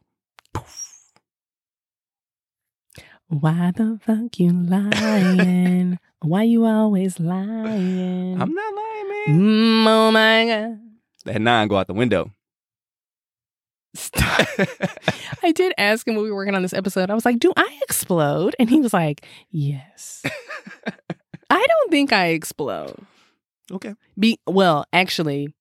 Why 3.29 3.73
the 3.75 3.99
fuck 4.03 4.39
you 4.39 4.51
lying? 4.53 5.99
Why 6.21 6.43
you 6.43 6.67
always 6.67 7.19
lying? 7.21 8.41
I'm 8.41 8.55
not 8.55 8.75
lying, 8.75 9.09
man. 9.09 9.41
Mm, 9.41 9.87
oh 9.87 10.11
my 10.11 10.47
god. 10.47 10.81
That 11.25 11.41
nine 11.41 11.69
go 11.69 11.77
out 11.77 11.87
the 11.87 11.95
window. 11.95 12.33
Stop. 13.95 14.47
I 15.43 15.53
did 15.53 15.73
ask 15.77 16.07
him 16.07 16.15
when 16.15 16.25
we 16.25 16.31
were 16.31 16.37
working 16.37 16.55
on 16.55 16.63
this 16.63 16.73
episode. 16.73 17.11
I 17.11 17.15
was 17.15 17.25
like, 17.25 17.39
"Do 17.39 17.53
I 17.57 17.79
explode?" 17.83 18.55
And 18.59 18.71
he 18.71 18.81
was 18.81 18.93
like, 18.93 19.27
"Yes." 19.51 20.23
I 21.51 21.67
don't 21.67 21.91
think 21.91 22.13
I 22.13 22.29
explode. 22.29 22.97
okay. 23.73 23.95
Be 24.19 24.39
well, 24.47 24.85
actually, 24.93 25.53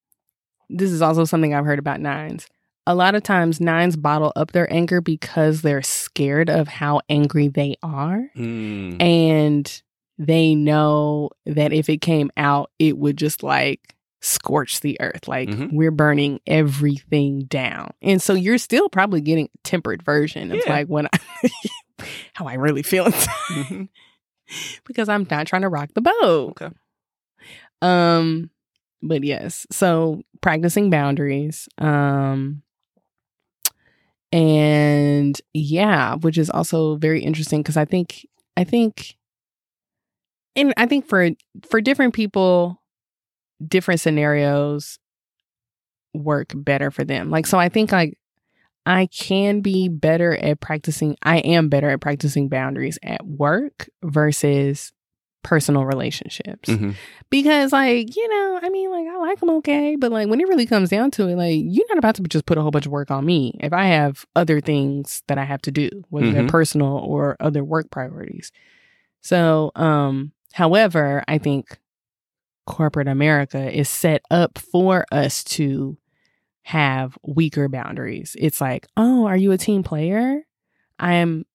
this 0.70 0.92
is 0.92 1.02
also 1.02 1.26
something 1.26 1.54
I've 1.54 1.66
heard 1.66 1.80
about 1.80 2.00
nines. 2.00 2.48
A 2.86 2.96
lot 2.96 3.16
of 3.16 3.24
times 3.24 3.60
nines 3.60 3.96
bottle 3.96 4.34
up 4.36 4.52
their 4.52 4.72
anger 4.72 5.02
because 5.02 5.62
they're 5.62 5.82
scared 5.82 6.50
of 6.50 6.68
how 6.68 7.02
angry 7.10 7.48
they 7.48 7.76
are. 7.84 8.30
Mm. 8.36 9.02
And 9.02 9.82
they 10.18 10.54
know 10.56 11.30
that 11.46 11.72
if 11.72 11.90
it 11.90 12.02
came 12.02 12.30
out, 12.36 12.72
it 12.80 12.98
would 12.98 13.18
just 13.18 13.42
like 13.42 13.96
scorch 14.22 14.82
the 14.82 15.00
earth. 15.00 15.28
Like 15.28 15.50
Mhm. 15.50 15.72
we're 15.72 15.92
burning 15.92 16.40
everything 16.46 17.46
down. 17.46 17.92
And 18.02 18.22
so 18.22 18.34
you're 18.34 18.58
still 18.58 18.90
probably 18.90 19.22
getting 19.22 19.46
a 19.46 19.58
tempered 19.64 20.04
version 20.04 20.52
of 20.52 20.58
Yeah. 20.66 20.74
like 20.74 20.88
when 20.88 21.08
I 21.08 21.20
how 22.34 22.46
I 22.48 22.56
really 22.56 22.84
feel 22.84 23.06
inside 23.06 23.30
Mhm. 23.50 23.90
because 24.86 25.08
I'm 25.10 25.26
not 25.30 25.48
trying 25.48 25.62
to 25.64 25.70
rock 25.70 25.90
the 25.94 26.02
boat. 26.02 26.50
Okay. 26.62 26.70
Um 27.82 28.50
but 29.02 29.24
yes, 29.24 29.66
so 29.72 30.22
practicing 30.42 30.90
boundaries. 30.90 31.70
Um 31.78 32.64
and 34.32 35.40
yeah, 35.54 36.16
which 36.16 36.38
is 36.38 36.50
also 36.50 36.98
very 36.98 37.22
interesting 37.24 37.62
because 37.62 37.78
I 37.78 37.86
think 37.86 38.26
I 38.58 38.64
think 38.64 39.16
and 40.56 40.74
I 40.78 40.86
think 40.86 41.08
for 41.08 41.30
for 41.70 41.82
different 41.82 42.14
people 42.14 42.79
different 43.66 44.00
scenarios 44.00 45.00
work 46.14 46.52
better 46.56 46.92
for 46.92 47.04
them. 47.04 47.30
Like 47.30 47.46
so 47.48 47.58
I 47.60 47.70
think 47.70 47.92
like 47.92 48.18
I 48.86 49.08
can 49.08 49.62
be 49.62 49.90
better 49.90 50.36
at 50.36 50.60
practicing 50.60 51.16
I 51.22 51.38
am 51.40 51.70
better 51.70 51.90
at 51.90 52.02
practicing 52.02 52.50
boundaries 52.50 52.98
at 53.04 53.26
work 53.26 53.90
versus 54.04 54.92
personal 55.42 55.86
relationships 55.86 56.68
Mhm. 56.70 56.96
because 57.30 57.72
like 57.72 58.14
you 58.14 58.28
know 58.28 58.60
i 58.62 58.68
mean 58.68 58.92
like 58.92 59.08
i 59.08 59.16
like 59.16 59.40
them 59.40 59.50
okay 59.50 59.96
but 59.96 60.12
like 60.12 60.28
when 60.28 60.42
it 60.42 60.48
really 60.50 60.66
comes 60.66 60.90
down 60.90 61.10
to 61.12 61.30
it 61.30 61.36
like 61.38 61.62
you're 61.64 61.88
not 61.88 61.98
about 61.98 62.16
to 62.16 62.22
just 62.24 62.46
put 62.46 62.58
a 62.58 62.62
whole 62.62 62.72
bunch 62.72 62.86
of 62.86 62.92
work 62.92 63.10
on 63.10 63.26
me 63.26 63.58
if 63.62 63.72
i 63.72 63.86
have 63.86 64.26
other 64.36 64.60
things 64.60 65.24
that 65.30 65.38
i 65.38 65.46
have 65.46 65.62
to 65.62 65.72
do 65.72 65.90
whether 66.10 66.34
they're 66.34 66.44
Mhm. 66.44 66.50
personal 66.50 66.98
or 66.98 67.38
other 67.40 67.64
work 67.64 67.90
priorities 67.90 68.52
so 69.22 69.72
um 69.78 70.34
however 70.52 71.24
i 71.30 71.38
think 71.38 71.80
corporate 72.70 73.08
america 73.08 73.72
is 73.78 73.90
set 73.90 74.22
up 74.32 74.58
for 74.58 75.06
us 75.12 75.44
to 75.44 75.98
have 76.64 77.18
weaker 77.24 77.68
boundaries 77.68 78.36
it's 78.40 78.62
like 78.62 78.88
oh 78.96 79.26
are 79.26 79.38
you 79.38 79.52
a 79.52 79.58
team 79.58 79.84
player 79.84 80.42
i 81.00 81.14
am 81.14 81.46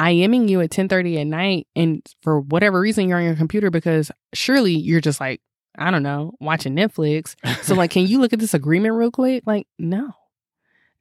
IMing 0.00 0.48
you 0.48 0.62
at 0.62 0.70
10:30 0.70 1.20
at 1.20 1.26
night 1.26 1.66
and 1.76 2.02
for 2.22 2.40
whatever 2.40 2.80
reason 2.80 3.08
you're 3.08 3.18
on 3.18 3.24
your 3.24 3.34
computer 3.36 3.70
because 3.70 4.10
surely 4.32 4.72
you're 4.72 5.00
just 5.00 5.20
like 5.20 5.42
I 5.78 5.90
don't 5.90 6.02
know, 6.02 6.32
watching 6.40 6.74
Netflix. 6.74 7.36
So 7.62 7.74
like 7.74 7.90
can 7.90 8.06
you 8.06 8.20
look 8.20 8.32
at 8.32 8.38
this 8.38 8.54
agreement 8.54 8.94
real 8.94 9.10
quick? 9.10 9.42
Like 9.46 9.66
no. 9.78 10.12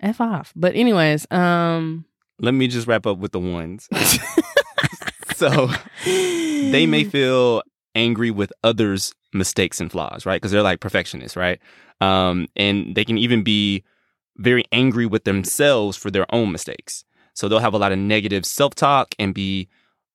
F 0.02 0.20
off. 0.20 0.54
But 0.56 0.76
anyways, 0.76 1.30
um 1.32 2.06
Let 2.40 2.54
me 2.54 2.68
just 2.68 2.88
wrap 2.88 3.06
up 3.06 3.20
with 3.20 3.32
the 3.32 3.40
ones. 3.40 3.88
so 5.36 5.70
they 6.04 6.86
may 6.86 7.04
feel 7.06 7.64
angry 7.96 8.32
with 8.32 8.52
others' 8.64 9.14
mistakes 9.34 9.80
and 9.80 9.92
flaws, 9.92 10.26
right? 10.26 10.38
Because 10.42 10.52
they're 10.52 10.64
like 10.64 10.80
perfectionists, 10.80 11.38
right? 11.38 11.60
Um, 12.02 12.48
and 12.56 12.96
they 12.96 13.06
can 13.06 13.18
even 13.18 13.44
be 13.44 13.84
very 14.38 14.66
angry 14.72 15.06
with 15.06 15.26
themselves 15.26 15.98
for 15.98 16.10
their 16.10 16.26
own 16.34 16.52
mistakes. 16.52 17.04
So 17.34 17.48
they'll 17.48 17.60
have 17.60 17.74
a 17.74 17.78
lot 17.78 17.92
of 17.92 18.00
negative 18.00 18.46
self 18.46 18.76
talk 18.76 19.14
and 19.20 19.34
be 19.34 19.68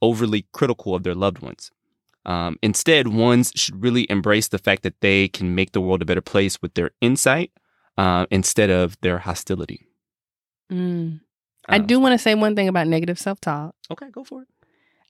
overly 0.03 0.47
critical 0.53 0.95
of 0.95 1.03
their 1.03 1.15
loved 1.15 1.41
ones. 1.41 1.71
Um, 2.27 2.59
instead, 2.63 3.09
ones 3.09 3.53
should 3.55 3.83
really 3.83 4.07
embrace 4.11 4.49
the 4.49 4.59
fact 4.59 4.83
that 4.83 5.01
they 5.01 5.29
can 5.29 5.55
make 5.55 5.73
the 5.73 5.81
world 5.81 6.01
a 6.03 6.07
better 6.07 6.23
place 6.23 6.61
with 6.63 6.75
their 6.75 6.91
insight 7.01 7.53
uh, 7.99 8.27
instead 8.31 8.71
of 8.71 8.99
their 9.03 9.19
hostility. 9.19 9.87
Mm. 10.73 11.21
I 11.69 11.77
Um, 11.77 11.87
do 11.87 12.01
want 12.01 12.13
to 12.13 12.19
say 12.19 12.35
one 12.35 12.57
thing 12.57 12.69
about 12.69 12.89
negative 12.89 13.19
self-talk. 13.19 13.75
Okay, 13.91 14.11
go 14.11 14.25
for 14.25 14.43
it. 14.43 14.49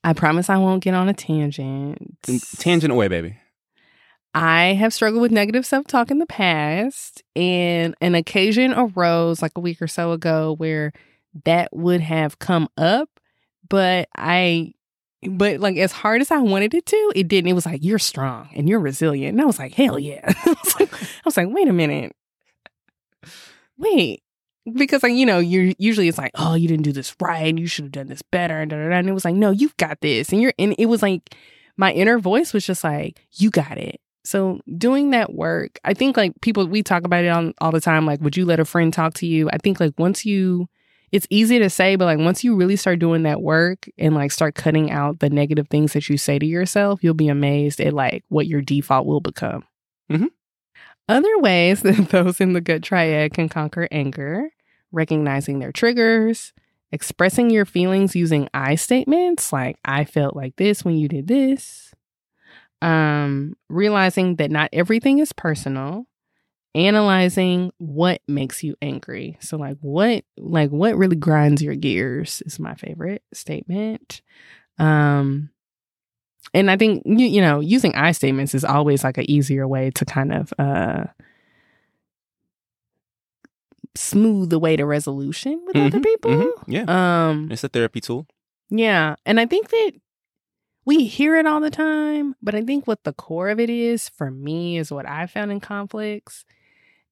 I 0.02 0.12
promise 0.12 0.50
I 0.50 0.58
won't 0.58 0.82
get 0.82 0.94
on 0.94 1.08
a 1.08 1.14
tangent. 1.14 2.18
Tangent 2.58 2.92
away, 2.92 3.08
baby. 3.08 3.38
I 4.34 4.74
have 4.74 4.92
struggled 4.92 5.22
with 5.22 5.30
negative 5.30 5.64
self 5.64 5.86
talk 5.86 6.10
in 6.10 6.18
the 6.18 6.26
past, 6.26 7.22
and 7.36 7.94
an 8.00 8.16
occasion 8.16 8.74
arose 8.74 9.40
like 9.40 9.52
a 9.54 9.60
week 9.60 9.80
or 9.80 9.86
so 9.86 10.10
ago 10.10 10.54
where 10.58 10.92
that 11.44 11.68
would 11.72 12.00
have 12.00 12.38
come 12.38 12.68
up, 12.76 13.08
but 13.68 14.08
I, 14.16 14.72
but 15.28 15.60
like 15.60 15.76
as 15.76 15.92
hard 15.92 16.20
as 16.20 16.32
I 16.32 16.38
wanted 16.38 16.74
it 16.74 16.86
to, 16.86 17.12
it 17.14 17.28
didn't. 17.28 17.48
It 17.48 17.54
was 17.54 17.66
like, 17.66 17.84
you're 17.84 17.98
strong 17.98 18.48
and 18.54 18.68
you're 18.68 18.80
resilient. 18.80 19.34
And 19.34 19.40
I 19.40 19.44
was 19.44 19.58
like, 19.58 19.72
hell 19.72 19.98
yeah. 19.98 20.20
I, 20.44 20.56
was 20.62 20.80
like, 20.80 20.92
I 20.94 21.06
was 21.24 21.36
like, 21.36 21.48
wait 21.50 21.68
a 21.68 21.72
minute. 21.72 22.14
Wait. 23.78 24.22
Because 24.72 25.02
like 25.02 25.12
you 25.12 25.26
know, 25.26 25.38
you 25.38 25.74
usually 25.78 26.08
it's 26.08 26.18
like, 26.18 26.32
oh, 26.34 26.54
you 26.54 26.68
didn't 26.68 26.84
do 26.84 26.92
this 26.92 27.14
right. 27.20 27.56
You 27.56 27.66
should 27.66 27.84
have 27.84 27.92
done 27.92 28.06
this 28.08 28.22
better. 28.22 28.60
And, 28.60 28.70
da, 28.70 28.76
da, 28.76 28.88
da. 28.88 28.96
and 28.96 29.08
it 29.08 29.12
was 29.12 29.24
like, 29.24 29.34
no, 29.34 29.50
you've 29.50 29.76
got 29.76 30.00
this. 30.00 30.32
And 30.32 30.40
you're, 30.40 30.54
and 30.58 30.74
it 30.78 30.86
was 30.86 31.02
like, 31.02 31.34
my 31.76 31.92
inner 31.92 32.18
voice 32.18 32.52
was 32.52 32.66
just 32.66 32.82
like, 32.84 33.20
you 33.32 33.50
got 33.50 33.78
it. 33.78 34.00
So 34.24 34.60
doing 34.78 35.10
that 35.10 35.34
work, 35.34 35.78
I 35.84 35.94
think 35.94 36.16
like 36.16 36.40
people 36.40 36.66
we 36.66 36.82
talk 36.82 37.04
about 37.04 37.24
it 37.24 37.28
on 37.28 37.54
all 37.60 37.72
the 37.72 37.80
time. 37.80 38.06
Like, 38.06 38.20
would 38.22 38.36
you 38.36 38.46
let 38.46 38.60
a 38.60 38.64
friend 38.64 38.92
talk 38.92 39.14
to 39.14 39.26
you? 39.26 39.50
I 39.50 39.58
think 39.58 39.80
like 39.80 39.92
once 39.98 40.24
you, 40.24 40.68
it's 41.12 41.26
easy 41.30 41.58
to 41.58 41.68
say, 41.68 41.96
but 41.96 42.06
like 42.06 42.18
once 42.18 42.42
you 42.42 42.56
really 42.56 42.76
start 42.76 42.98
doing 42.98 43.24
that 43.24 43.42
work 43.42 43.88
and 43.98 44.14
like 44.14 44.32
start 44.32 44.54
cutting 44.54 44.90
out 44.90 45.20
the 45.20 45.30
negative 45.30 45.68
things 45.68 45.92
that 45.92 46.08
you 46.08 46.16
say 46.16 46.38
to 46.38 46.46
yourself, 46.46 47.04
you'll 47.04 47.14
be 47.14 47.28
amazed 47.28 47.80
at 47.80 47.92
like 47.92 48.24
what 48.28 48.46
your 48.46 48.62
default 48.62 49.06
will 49.06 49.20
become. 49.20 49.64
Mhm. 50.10 50.28
Other 51.08 51.38
ways 51.38 51.82
that 51.84 52.10
those 52.10 52.40
in 52.40 52.52
the 52.52 52.60
gut 52.60 52.82
triad 52.82 53.34
can 53.34 53.48
conquer 53.48 53.88
anger, 53.90 54.50
recognizing 54.92 55.58
their 55.58 55.72
triggers, 55.72 56.52
expressing 56.92 57.50
your 57.50 57.64
feelings 57.64 58.16
using 58.16 58.48
I 58.54 58.76
statements 58.76 59.52
like 59.52 59.78
I 59.84 60.04
felt 60.04 60.36
like 60.36 60.56
this 60.56 60.84
when 60.84 60.96
you 60.96 61.08
did 61.08 61.26
this 61.26 61.93
um, 62.84 63.54
realizing 63.68 64.36
that 64.36 64.50
not 64.50 64.68
everything 64.72 65.18
is 65.18 65.32
personal, 65.32 66.06
analyzing 66.74 67.72
what 67.78 68.20
makes 68.28 68.62
you 68.62 68.74
angry. 68.82 69.36
So 69.40 69.56
like 69.56 69.78
what 69.80 70.24
like 70.36 70.70
what 70.70 70.96
really 70.96 71.16
grinds 71.16 71.62
your 71.62 71.76
gears 71.76 72.42
is 72.46 72.58
my 72.58 72.74
favorite 72.74 73.22
statement. 73.32 74.20
Um 74.78 75.50
and 76.52 76.70
I 76.70 76.76
think 76.76 77.02
you, 77.06 77.26
you 77.26 77.40
know, 77.40 77.60
using 77.60 77.94
I 77.94 78.12
statements 78.12 78.54
is 78.54 78.64
always 78.64 79.04
like 79.04 79.18
an 79.18 79.30
easier 79.30 79.66
way 79.68 79.90
to 79.92 80.04
kind 80.04 80.32
of 80.34 80.52
uh 80.58 81.04
smooth 83.96 84.50
the 84.50 84.58
way 84.58 84.76
to 84.76 84.84
resolution 84.84 85.62
with 85.66 85.76
other 85.76 85.98
Mhm, 85.98 86.02
people. 86.02 86.30
mhm, 86.32 86.52
Yeah. 86.66 86.84
Um 87.30 87.48
It's 87.50 87.64
a 87.64 87.68
therapy 87.68 88.00
tool. 88.00 88.26
yeah. 88.70 89.14
And 89.24 89.38
I 89.38 89.46
think 89.46 89.68
that 89.70 89.92
we 90.84 91.06
hear 91.06 91.36
it 91.36 91.46
all 91.46 91.60
the 91.60 91.70
time, 91.70 92.34
but 92.42 92.54
I 92.54 92.62
think 92.62 92.86
what 92.86 93.04
the 93.04 93.12
core 93.12 93.48
of 93.48 93.58
it 93.60 93.70
is 93.70 94.08
for 94.08 94.30
me 94.30 94.78
is 94.78 94.90
what 94.90 95.08
I 95.08 95.26
found 95.26 95.50
in 95.50 95.60
conflicts 95.60 96.44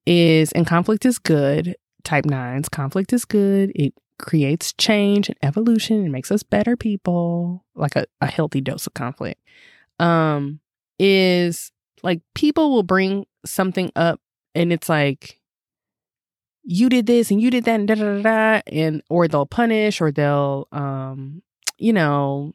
is, 0.07 0.53
and 0.53 0.66
conflict 0.66 1.07
is 1.07 1.18
good, 1.18 1.77
type 2.05 2.25
nines, 2.25 2.68
conflict 2.68 3.12
is 3.12 3.25
good. 3.25 3.73
It 3.75 3.95
creates 4.18 4.73
change 4.75 5.29
and 5.29 5.39
evolution 5.43 6.03
and 6.03 6.12
makes 6.12 6.31
us 6.31 6.43
better 6.43 6.77
people, 6.77 7.64
like 7.75 7.97
a, 7.97 8.07
a 8.20 8.27
healthy 8.27 8.61
dose 8.61 8.87
of 8.87 8.95
conflict, 8.95 9.41
um, 9.99 10.61
is 10.99 11.73
like 12.03 12.20
people 12.35 12.73
will 12.73 12.83
bring 12.83 13.27
something 13.45 13.91
up 13.97 14.20
and 14.55 14.73
it's 14.73 14.89
like 14.89 15.41
you 16.64 16.89
did 16.89 17.07
this 17.07 17.31
and 17.31 17.41
you 17.41 17.51
did 17.51 17.64
that 17.64 17.75
and 17.75 17.89
da 17.89 17.95
da 17.95 18.16
da, 18.16 18.23
da 18.23 18.61
and 18.66 19.03
or 19.09 19.27
they'll 19.27 19.47
punish 19.47 20.01
or 20.01 20.12
they'll 20.12 20.68
um 20.70 21.43
you 21.79 21.93
know 21.93 22.55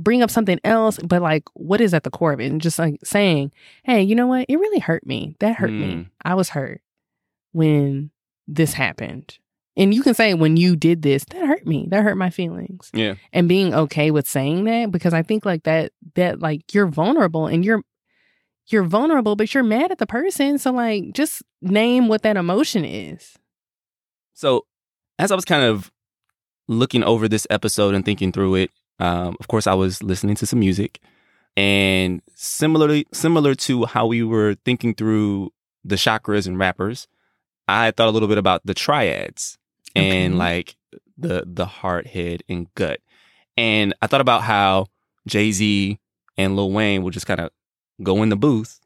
bring 0.00 0.22
up 0.22 0.30
something 0.30 0.58
else 0.64 0.98
but 0.98 1.22
like 1.22 1.44
what 1.54 1.80
is 1.80 1.94
at 1.94 2.04
the 2.04 2.10
core 2.10 2.32
of 2.32 2.40
it? 2.40 2.50
And 2.50 2.60
just 2.60 2.78
like 2.78 2.98
saying 3.04 3.52
hey 3.84 4.02
you 4.02 4.14
know 4.14 4.26
what? 4.26 4.46
It 4.48 4.56
really 4.56 4.80
hurt 4.80 5.06
me. 5.06 5.36
That 5.40 5.56
hurt 5.56 5.70
me. 5.70 5.94
Mm. 5.94 6.10
i 6.22 6.34
was 6.34 6.50
hurt 6.50 6.80
when 7.52 8.10
this 8.48 8.74
happened. 8.74 9.38
And 9.74 9.94
you 9.94 10.02
can 10.02 10.12
say 10.12 10.34
when 10.34 10.58
you 10.58 10.76
did 10.76 11.00
this 11.02 11.24
that 11.26 11.46
hurt 11.46 11.66
me. 11.66 11.86
That 11.90 12.02
hurt 12.02 12.16
my 12.16 12.30
feelings. 12.30 12.90
Yeah. 12.92 13.14
and 13.32 13.48
being 13.48 13.74
okay 13.74 14.10
with 14.10 14.28
saying 14.28 14.64
that 14.64 14.90
because 14.90 15.14
I 15.14 15.22
think 15.22 15.44
like 15.44 15.64
that 15.64 15.92
that 16.14 16.40
like 16.40 16.74
you're 16.74 16.86
vulnerable 16.86 17.46
and 17.46 17.64
you're 17.64 17.82
you're 18.66 18.84
vulnerable 18.84 19.34
but 19.34 19.52
you're 19.54 19.62
mad 19.62 19.90
at 19.90 19.98
the 19.98 20.06
person. 20.06 20.58
So 20.58 20.72
like 20.72 21.12
just 21.12 21.42
name 21.60 22.08
what 22.08 22.22
that 22.22 22.36
emotion 22.36 22.84
is. 22.84 23.36
So, 24.34 24.66
as 25.18 25.30
I 25.30 25.36
was 25.36 25.44
kind 25.44 25.62
of 25.62 25.92
looking 26.68 27.04
over 27.04 27.28
this 27.28 27.46
episode 27.50 27.94
and 27.94 28.04
thinking 28.04 28.32
through 28.32 28.56
it, 28.56 28.70
um, 28.98 29.36
of 29.40 29.48
course, 29.48 29.66
I 29.66 29.74
was 29.74 30.02
listening 30.02 30.36
to 30.36 30.46
some 30.46 30.60
music, 30.60 31.00
and 31.56 32.22
similarly, 32.34 33.06
similar 33.12 33.54
to 33.56 33.84
how 33.86 34.06
we 34.06 34.22
were 34.22 34.56
thinking 34.64 34.94
through 34.94 35.52
the 35.84 35.96
chakras 35.96 36.46
and 36.46 36.58
rappers, 36.58 37.08
I 37.68 37.90
thought 37.90 38.08
a 38.08 38.10
little 38.10 38.28
bit 38.28 38.38
about 38.38 38.62
the 38.64 38.74
triads 38.74 39.58
and 39.94 40.34
Okay. 40.34 40.38
like 40.38 40.76
the 41.18 41.44
the 41.46 41.66
heart, 41.66 42.06
head, 42.06 42.42
and 42.48 42.72
gut, 42.74 43.00
and 43.56 43.94
I 44.00 44.06
thought 44.06 44.20
about 44.20 44.42
how 44.42 44.86
Jay 45.26 45.52
Z 45.52 45.98
and 46.38 46.56
Lil 46.56 46.70
Wayne 46.72 47.02
will 47.02 47.10
just 47.10 47.26
kind 47.26 47.40
of 47.40 47.50
go 48.02 48.22
in 48.22 48.28
the 48.30 48.36
booth 48.36 48.80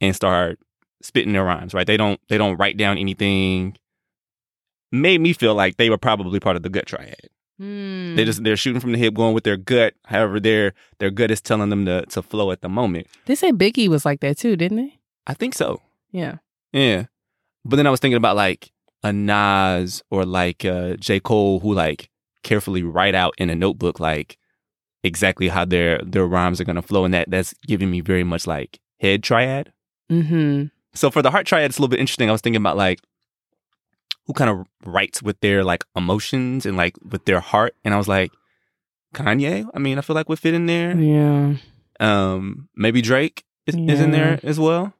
and 0.00 0.14
start 0.14 0.58
spitting 1.02 1.32
their 1.32 1.44
rhymes. 1.44 1.72
Right? 1.74 1.86
They 1.86 1.96
don't 1.96 2.20
they 2.28 2.38
don't 2.38 2.56
write 2.58 2.76
down 2.76 2.98
anything 2.98 3.76
made 4.94 5.22
me 5.22 5.32
feel 5.32 5.54
like 5.54 5.78
they 5.78 5.88
were 5.88 5.96
probably 5.96 6.38
part 6.38 6.54
of 6.56 6.62
the 6.62 6.68
gut 6.68 6.84
triad. 6.86 7.30
Hmm. 7.62 8.16
They 8.16 8.24
just 8.24 8.42
they're 8.42 8.56
shooting 8.56 8.80
from 8.80 8.90
the 8.90 8.98
hip, 8.98 9.14
going 9.14 9.34
with 9.34 9.44
their 9.44 9.56
gut. 9.56 9.94
However, 10.06 10.40
their 10.40 10.74
their 10.98 11.12
gut 11.12 11.30
is 11.30 11.40
telling 11.40 11.70
them 11.70 11.86
to 11.86 12.04
to 12.06 12.20
flow 12.20 12.50
at 12.50 12.60
the 12.60 12.68
moment. 12.68 13.06
they 13.26 13.36
said 13.36 13.54
Biggie 13.56 13.86
was 13.86 14.04
like 14.04 14.18
that 14.18 14.36
too, 14.36 14.56
didn't 14.56 14.78
they? 14.78 14.98
I 15.28 15.34
think 15.34 15.54
so. 15.54 15.80
Yeah. 16.10 16.38
Yeah. 16.72 17.04
But 17.64 17.76
then 17.76 17.86
I 17.86 17.90
was 17.90 18.00
thinking 18.00 18.16
about 18.16 18.34
like 18.34 18.72
a 19.04 19.12
Nas 19.12 20.02
or 20.10 20.24
like 20.24 20.64
uh 20.64 20.96
J. 20.96 21.20
Cole 21.20 21.60
who 21.60 21.72
like 21.72 22.10
carefully 22.42 22.82
write 22.82 23.14
out 23.14 23.34
in 23.38 23.48
a 23.48 23.54
notebook 23.54 24.00
like 24.00 24.38
exactly 25.04 25.46
how 25.46 25.64
their 25.64 25.98
their 25.98 26.26
rhymes 26.26 26.60
are 26.60 26.64
gonna 26.64 26.82
flow. 26.82 27.04
And 27.04 27.14
that 27.14 27.30
that's 27.30 27.54
giving 27.68 27.92
me 27.92 28.00
very 28.00 28.24
much 28.24 28.44
like 28.44 28.80
head 28.98 29.22
triad. 29.22 29.72
Mm-hmm. 30.10 30.64
So 30.94 31.12
for 31.12 31.22
the 31.22 31.30
heart 31.30 31.46
triad, 31.46 31.70
it's 31.70 31.78
a 31.78 31.80
little 31.80 31.90
bit 31.90 32.00
interesting. 32.00 32.28
I 32.28 32.32
was 32.32 32.40
thinking 32.40 32.60
about 32.60 32.76
like 32.76 32.98
who 34.26 34.32
kind 34.32 34.50
of 34.50 34.66
writes 34.84 35.22
with 35.22 35.40
their 35.40 35.64
like 35.64 35.84
emotions 35.96 36.66
and 36.66 36.76
like 36.76 36.94
with 37.02 37.24
their 37.24 37.40
heart. 37.40 37.74
And 37.84 37.92
I 37.94 37.98
was 37.98 38.08
like, 38.08 38.30
Kanye. 39.14 39.66
I 39.74 39.78
mean, 39.78 39.98
I 39.98 40.00
feel 40.00 40.14
like 40.14 40.28
would 40.28 40.38
fit 40.38 40.54
in 40.54 40.66
there. 40.66 40.96
Yeah. 40.96 41.56
Um, 42.00 42.68
maybe 42.74 43.02
Drake 43.02 43.44
is, 43.66 43.74
is 43.74 44.00
in 44.00 44.10
there 44.10 44.40
as 44.42 44.58
well. 44.58 44.94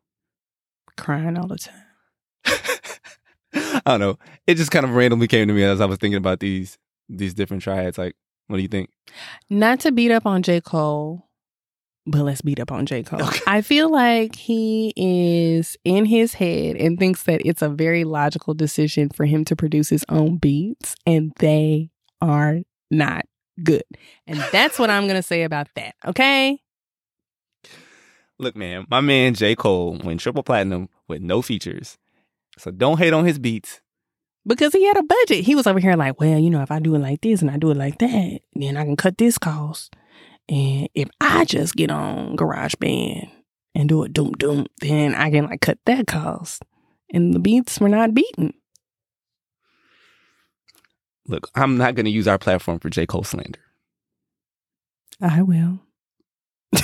Crying 0.96 1.38
all 1.38 1.48
the 1.48 1.58
time. 1.58 1.74
I 3.54 3.80
don't 3.86 4.00
know. 4.00 4.18
It 4.46 4.54
just 4.56 4.70
kind 4.70 4.84
of 4.84 4.94
randomly 4.94 5.28
came 5.28 5.48
to 5.48 5.54
me 5.54 5.62
as 5.64 5.80
I 5.80 5.86
was 5.86 5.98
thinking 5.98 6.18
about 6.18 6.40
these 6.40 6.78
these 7.08 7.34
different 7.34 7.62
triads. 7.62 7.98
Like, 7.98 8.14
what 8.46 8.56
do 8.56 8.62
you 8.62 8.68
think? 8.68 8.90
Not 9.50 9.80
to 9.80 9.92
beat 9.92 10.10
up 10.10 10.26
on 10.26 10.42
J. 10.42 10.60
Cole, 10.60 11.28
but 12.06 12.22
let's 12.22 12.42
beat 12.42 12.60
up 12.60 12.72
on 12.72 12.86
J. 12.86 13.02
Cole. 13.02 13.22
Okay. 13.22 13.40
I 13.46 13.60
feel 13.60 13.90
like 13.90 14.34
he 14.34 14.92
is 14.96 15.76
in 15.84 16.04
his 16.04 16.34
head 16.34 16.76
and 16.76 16.98
thinks 16.98 17.24
that 17.24 17.42
it's 17.44 17.62
a 17.62 17.68
very 17.68 18.04
logical 18.04 18.54
decision 18.54 19.08
for 19.08 19.24
him 19.24 19.44
to 19.46 19.56
produce 19.56 19.88
his 19.88 20.04
own 20.08 20.36
beats, 20.36 20.94
and 21.06 21.32
they 21.38 21.90
are 22.20 22.60
not 22.90 23.24
good. 23.62 23.84
And 24.26 24.38
that's 24.50 24.78
what 24.78 24.90
I'm 24.90 25.04
going 25.04 25.16
to 25.16 25.22
say 25.22 25.44
about 25.44 25.68
that. 25.76 25.94
Okay. 26.04 26.58
Look, 28.38 28.56
man, 28.56 28.86
my 28.90 29.00
man 29.00 29.34
J. 29.34 29.54
Cole 29.54 29.98
went 30.02 30.20
triple 30.20 30.42
platinum 30.42 30.88
with 31.06 31.22
no 31.22 31.42
features. 31.42 31.98
So 32.58 32.70
don't 32.70 32.98
hate 32.98 33.12
on 33.12 33.24
his 33.24 33.38
beats. 33.38 33.80
Because 34.44 34.72
he 34.72 34.84
had 34.84 34.96
a 34.96 35.02
budget. 35.04 35.44
He 35.44 35.54
was 35.54 35.68
over 35.68 35.78
here 35.78 35.94
like, 35.94 36.18
well, 36.18 36.38
you 36.38 36.50
know, 36.50 36.62
if 36.62 36.72
I 36.72 36.80
do 36.80 36.96
it 36.96 36.98
like 36.98 37.20
this 37.20 37.42
and 37.42 37.50
I 37.50 37.58
do 37.58 37.70
it 37.70 37.76
like 37.76 37.98
that, 37.98 38.40
then 38.54 38.76
I 38.76 38.84
can 38.84 38.96
cut 38.96 39.16
this 39.16 39.38
cost. 39.38 39.94
And 40.52 40.88
if 40.94 41.08
I 41.18 41.46
just 41.46 41.74
get 41.76 41.90
on 41.90 42.36
GarageBand 42.36 43.30
and 43.74 43.88
do 43.88 44.02
a 44.02 44.08
doom 44.08 44.32
doom, 44.32 44.66
then 44.82 45.14
I 45.14 45.30
can 45.30 45.46
like 45.46 45.62
cut 45.62 45.78
that 45.86 46.06
cost. 46.06 46.62
And 47.10 47.32
the 47.32 47.38
beats 47.38 47.80
were 47.80 47.88
not 47.88 48.12
beaten. 48.12 48.52
Look, 51.26 51.48
I'm 51.54 51.78
not 51.78 51.94
going 51.94 52.04
to 52.04 52.10
use 52.10 52.28
our 52.28 52.36
platform 52.36 52.80
for 52.80 52.90
J. 52.90 53.06
Cole 53.06 53.24
slander. 53.24 53.60
I 55.22 55.40
will. 55.40 55.80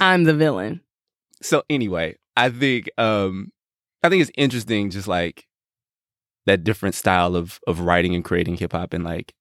I'm 0.00 0.22
the 0.22 0.34
villain. 0.34 0.82
So 1.42 1.64
anyway, 1.68 2.14
I 2.36 2.50
think 2.50 2.88
um 2.96 3.50
I 4.04 4.08
think 4.08 4.22
it's 4.22 4.30
interesting 4.36 4.90
just 4.90 5.08
like 5.08 5.48
that 6.50 6.64
different 6.64 6.96
style 6.96 7.36
of 7.36 7.60
of 7.68 7.80
writing 7.80 8.14
and 8.14 8.24
creating 8.24 8.56
hip 8.56 8.72
hop 8.72 8.92
and 8.92 9.04
like 9.04 9.34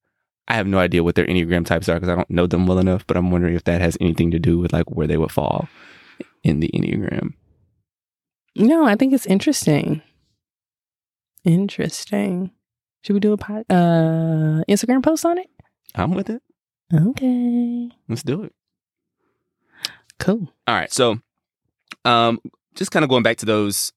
I 0.47 0.53
have 0.53 0.68
no 0.68 0.78
idea 0.80 1.03
what 1.03 1.16
their 1.16 1.26
enneagram 1.26 1.66
types 1.66 1.89
are 1.89 1.95
because 1.95 2.10
I 2.10 2.16
don't 2.16 2.30
know 2.30 2.47
them 2.47 2.66
well 2.66 2.80
enough, 2.80 3.05
but 3.05 3.18
I'm 3.18 3.30
wondering 3.30 3.55
if 3.55 3.64
that 3.66 3.82
has 3.82 3.97
anything 4.01 4.32
to 4.32 4.39
do 4.39 4.57
with 4.57 4.74
like 4.74 4.89
where 4.89 5.05
they 5.07 5.18
would 5.18 5.32
fall 5.32 5.68
in 6.43 6.60
the 6.60 6.70
enneagram. 6.74 7.34
No, 8.55 8.86
I 8.86 8.95
think 8.95 9.14
it's 9.14 9.26
interesting. 9.26 10.01
Interesting. 11.43 12.51
Should 13.03 13.14
we 13.14 13.20
do 13.20 13.34
a 13.34 13.38
pod, 13.38 13.66
uh 13.70 14.64
Instagram 14.70 15.03
post 15.03 15.26
on 15.26 15.38
it? 15.38 15.49
I'm 15.95 16.12
with 16.12 16.30
it. 16.30 16.41
Okay. 16.93 17.89
Let's 18.07 18.24
do 18.24 18.43
it. 18.43 18.53
Cool. 20.20 20.51
All 20.68 20.76
right. 20.76 20.91
So, 20.91 21.20
um, 22.05 22.39
just 22.76 22.91
kind 22.91 23.03
of 23.03 23.10
going 23.10 23.24
back 23.24 23.38
to 23.38 23.45
those 23.45 23.93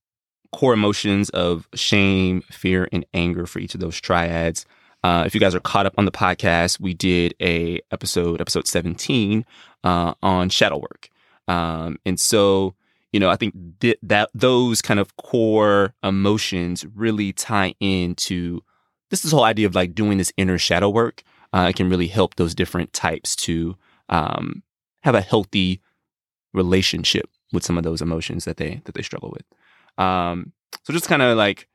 core 0.52 0.74
emotions 0.74 1.30
of 1.30 1.68
shame, 1.74 2.42
fear, 2.42 2.88
and 2.92 3.04
anger 3.14 3.46
for 3.46 3.58
each 3.58 3.74
of 3.74 3.80
those 3.80 4.00
triads. 4.00 4.66
Uh, 5.04 5.24
if 5.26 5.34
you 5.34 5.40
guys 5.40 5.54
are 5.54 5.60
caught 5.60 5.86
up 5.86 5.94
on 5.98 6.04
the 6.04 6.12
podcast, 6.12 6.78
we 6.78 6.94
did 6.94 7.34
a 7.40 7.80
episode, 7.90 8.40
episode 8.40 8.68
17, 8.68 9.44
uh, 9.82 10.14
on 10.22 10.48
shadow 10.48 10.78
work. 10.78 11.08
Um, 11.48 11.98
and 12.06 12.20
so, 12.20 12.74
you 13.12 13.18
know, 13.18 13.28
I 13.28 13.36
think 13.36 13.54
th- 13.80 13.98
that 14.02 14.30
those 14.32 14.80
kind 14.80 15.00
of 15.00 15.16
core 15.16 15.94
emotions 16.04 16.86
really 16.94 17.32
tie 17.32 17.74
into 17.80 18.60
this, 19.10 19.22
this 19.22 19.32
whole 19.32 19.44
idea 19.44 19.66
of 19.66 19.74
like 19.74 19.94
doing 19.94 20.18
this 20.18 20.32
inner 20.36 20.58
shadow 20.58 20.88
work. 20.88 21.22
Uh, 21.52 21.66
it 21.68 21.76
can 21.76 21.90
really 21.90 22.06
help 22.06 22.36
those 22.36 22.54
different 22.54 22.92
types 22.92 23.36
to 23.36 23.76
um, 24.08 24.62
have 25.02 25.14
a 25.14 25.20
healthy 25.20 25.80
relationship 26.54 27.28
with 27.52 27.64
some 27.64 27.76
of 27.76 27.84
those 27.84 28.00
emotions 28.00 28.44
that 28.44 28.56
they 28.56 28.80
that 28.84 28.94
they 28.94 29.02
struggle 29.02 29.30
with. 29.30 29.44
Um, 29.98 30.52
so 30.84 30.92
just 30.92 31.08
kind 31.08 31.22
of 31.22 31.36
like 31.36 31.68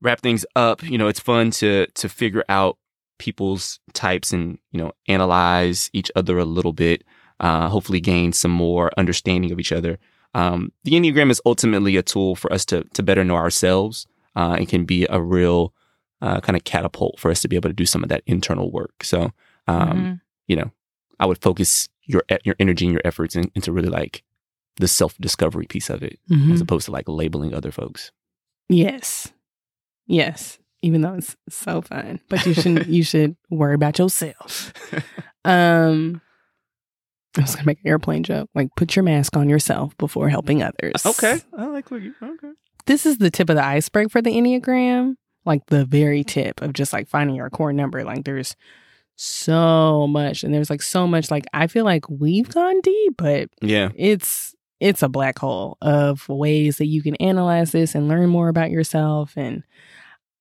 wrap 0.00 0.20
things 0.20 0.44
up. 0.56 0.82
You 0.82 0.98
know, 0.98 1.08
it's 1.08 1.20
fun 1.20 1.50
to 1.52 1.86
to 1.86 2.08
figure 2.08 2.44
out 2.48 2.78
people's 3.18 3.80
types 3.94 4.32
and 4.32 4.58
you 4.72 4.78
know 4.80 4.92
analyze 5.08 5.90
each 5.92 6.10
other 6.16 6.38
a 6.38 6.44
little 6.44 6.72
bit. 6.72 7.04
Uh, 7.40 7.68
hopefully, 7.68 8.00
gain 8.00 8.32
some 8.32 8.50
more 8.50 8.90
understanding 8.96 9.52
of 9.52 9.60
each 9.60 9.72
other. 9.72 9.98
Um, 10.34 10.72
the 10.84 10.92
enneagram 10.92 11.30
is 11.30 11.40
ultimately 11.46 11.96
a 11.96 12.02
tool 12.02 12.34
for 12.36 12.52
us 12.52 12.64
to 12.66 12.84
to 12.94 13.02
better 13.02 13.24
know 13.24 13.36
ourselves. 13.36 14.06
Uh, 14.36 14.54
and 14.56 14.68
can 14.68 14.84
be 14.84 15.04
a 15.10 15.20
real 15.20 15.72
uh, 16.22 16.40
kind 16.40 16.56
of 16.56 16.62
catapult 16.62 17.18
for 17.18 17.28
us 17.28 17.40
to 17.42 17.48
be 17.48 17.56
able 17.56 17.68
to 17.68 17.74
do 17.74 17.86
some 17.86 18.04
of 18.04 18.08
that 18.08 18.22
internal 18.24 18.70
work. 18.70 19.02
So, 19.02 19.32
um, 19.66 19.90
Mhm. 19.98 20.20
you 20.46 20.54
know, 20.54 20.70
I 21.18 21.26
would 21.26 21.38
focus 21.42 21.88
your 22.04 22.22
your 22.44 22.54
energy 22.60 22.84
and 22.84 22.92
your 22.92 23.02
efforts 23.04 23.34
in, 23.34 23.50
into 23.56 23.72
really 23.72 23.88
like 23.88 24.22
the 24.78 24.88
self 24.88 25.16
discovery 25.18 25.66
piece 25.66 25.90
of 25.90 26.02
it, 26.02 26.18
Mhm. 26.30 26.52
as 26.54 26.60
opposed 26.60 26.86
to 26.86 26.92
like 26.92 27.08
labeling 27.08 27.54
other 27.54 27.70
folks. 27.72 28.12
Yes. 28.68 29.32
Yes. 30.06 30.58
Even 30.82 31.00
though 31.00 31.14
it's 31.14 31.36
so 31.48 31.80
fun. 31.82 32.20
But 32.28 32.46
you 32.46 32.54
shouldn't 32.54 32.86
you 32.86 33.02
should 33.10 33.36
worry 33.50 33.74
about 33.74 33.98
yourself. 33.98 34.72
Um 35.44 36.20
I 37.36 37.42
was 37.42 37.54
gonna 37.54 37.66
make 37.66 37.78
an 37.84 37.88
airplane 37.88 38.22
joke. 38.24 38.50
Like 38.54 38.68
put 38.76 38.96
your 38.96 39.02
mask 39.04 39.36
on 39.36 39.48
yourself 39.48 39.96
before 39.98 40.28
helping 40.28 40.62
others. 40.62 41.06
Okay, 41.06 41.40
I 41.56 41.66
like 41.66 41.90
what 41.90 42.02
you. 42.02 42.14
Okay. 42.22 42.50
This 42.86 43.06
is 43.06 43.18
the 43.18 43.30
tip 43.30 43.48
of 43.48 43.56
the 43.56 43.64
iceberg 43.64 44.10
for 44.10 44.20
the 44.20 44.30
Enneagram. 44.32 45.14
Like 45.44 45.64
the 45.66 45.84
very 45.84 46.24
tip 46.24 46.60
of 46.60 46.72
just 46.72 46.92
like 46.92 47.08
finding 47.08 47.36
your 47.36 47.48
core 47.50 47.72
number. 47.72 48.02
Like 48.04 48.24
there's 48.24 48.56
so 49.16 50.06
much 50.06 50.42
and 50.44 50.52
there's 50.54 50.70
like 50.70 50.82
so 50.82 51.06
much 51.06 51.30
like 51.30 51.44
I 51.52 51.66
feel 51.66 51.84
like 51.84 52.08
we've 52.08 52.48
gone 52.48 52.80
deep, 52.82 53.14
but 53.16 53.48
Yeah. 53.62 53.90
it's 53.96 54.54
it's 54.80 55.02
a 55.02 55.08
black 55.08 55.38
hole 55.38 55.76
of 55.80 56.28
ways 56.28 56.76
that 56.78 56.86
you 56.86 57.02
can 57.02 57.16
analyze 57.16 57.72
this 57.72 57.94
and 57.94 58.08
learn 58.08 58.28
more 58.28 58.48
about 58.48 58.70
yourself. 58.70 59.32
And 59.36 59.62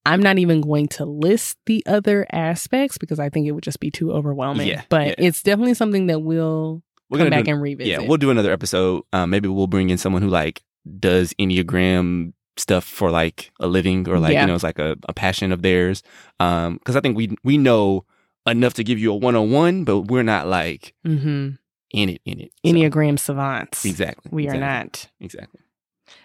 I'm 0.05 0.21
not 0.21 0.37
even 0.39 0.61
going 0.61 0.87
to 0.89 1.05
list 1.05 1.57
the 1.65 1.83
other 1.85 2.25
aspects 2.31 2.97
because 2.97 3.19
I 3.19 3.29
think 3.29 3.47
it 3.47 3.51
would 3.51 3.63
just 3.63 3.79
be 3.79 3.91
too 3.91 4.11
overwhelming. 4.11 4.67
Yeah, 4.67 4.83
but 4.89 5.07
yeah. 5.07 5.15
it's 5.17 5.41
definitely 5.43 5.73
something 5.73 6.07
that 6.07 6.19
we'll 6.19 6.81
We're 7.09 7.19
come 7.19 7.29
back 7.29 7.45
do, 7.45 7.51
and 7.51 7.61
revisit. 7.61 7.91
yeah, 7.91 8.07
we'll 8.07 8.17
do 8.17 8.29
another 8.29 8.51
episode. 8.53 9.03
Um, 9.11 9.29
maybe 9.31 9.49
we'll 9.49 9.67
bring 9.67 9.89
in 9.89 9.97
someone 9.97 10.21
who 10.21 10.29
like 10.29 10.63
does 10.99 11.33
enneagram 11.39 12.33
stuff 12.55 12.85
for 12.85 13.11
like 13.11 13.51
a 13.59 13.67
living 13.67 14.07
or 14.09 14.17
like 14.19 14.33
Yeah. 14.33 14.41
you 14.41 14.47
know 14.47 14.55
it's 14.55 14.63
like 14.63 14.79
a, 14.79 14.95
a 15.09 15.13
passion 15.13 15.51
of 15.51 15.61
theirs. 15.61 16.03
Um, 16.39 16.75
because 16.75 16.95
I 16.95 17.01
think 17.01 17.17
we 17.17 17.35
we 17.43 17.57
know 17.57 18.05
enough 18.47 18.75
to 18.75 18.83
give 18.83 18.97
you 18.99 19.11
a 19.11 19.15
one 19.15 19.35
on 19.35 19.51
one, 19.51 19.83
but 19.83 20.01
we're 20.03 20.23
not 20.23 20.47
like 20.47 20.93
hmm 21.05 21.49
in 21.91 22.09
it 22.09 22.21
in 22.25 22.39
it. 22.41 22.51
So, 22.65 22.71
Enneagram 22.71 23.19
savants. 23.19 23.85
exactly. 23.85 24.29
We 24.31 24.47
are 24.47 24.55
exactly, 24.55 24.65
not. 24.67 25.09
exactly. 25.19 25.61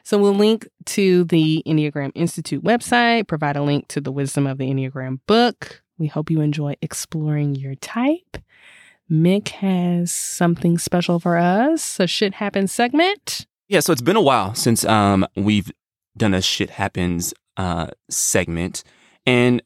So 0.04 0.18
we'll 0.18 0.34
link 0.34 0.68
to 0.86 1.24
the 1.24 1.62
Enneagram 1.66 2.12
Institute 2.14 2.62
website, 2.62 3.26
provide 3.26 3.56
a 3.56 3.62
link 3.62 3.88
to 3.88 4.00
the 4.00 4.12
Wisdom 4.12 4.46
of 4.46 4.58
the 4.58 4.70
Enneagram 4.70 5.20
book. 5.26 5.82
We 5.98 6.06
hope 6.06 6.30
you 6.30 6.40
enjoy 6.40 6.76
exploring 6.82 7.54
your 7.54 7.74
type. 7.76 8.38
Mick 9.10 9.48
has 9.48 10.10
something 10.12 10.78
special 10.78 11.18
for 11.20 11.36
us, 11.36 12.00
a 12.00 12.06
shit 12.06 12.34
happens 12.34 12.72
segment. 12.72 13.46
Yeah, 13.68 13.80
so 13.80 13.92
it's 13.92 14.02
been 14.02 14.16
a 14.16 14.22
while 14.22 14.54
since 14.54 14.84
um 14.84 15.26
we've 15.36 15.70
done 16.16 16.34
a 16.34 16.42
shit 16.42 16.70
happens 16.70 17.34
uh 17.56 17.88
segment 18.08 18.84
and 19.26 19.62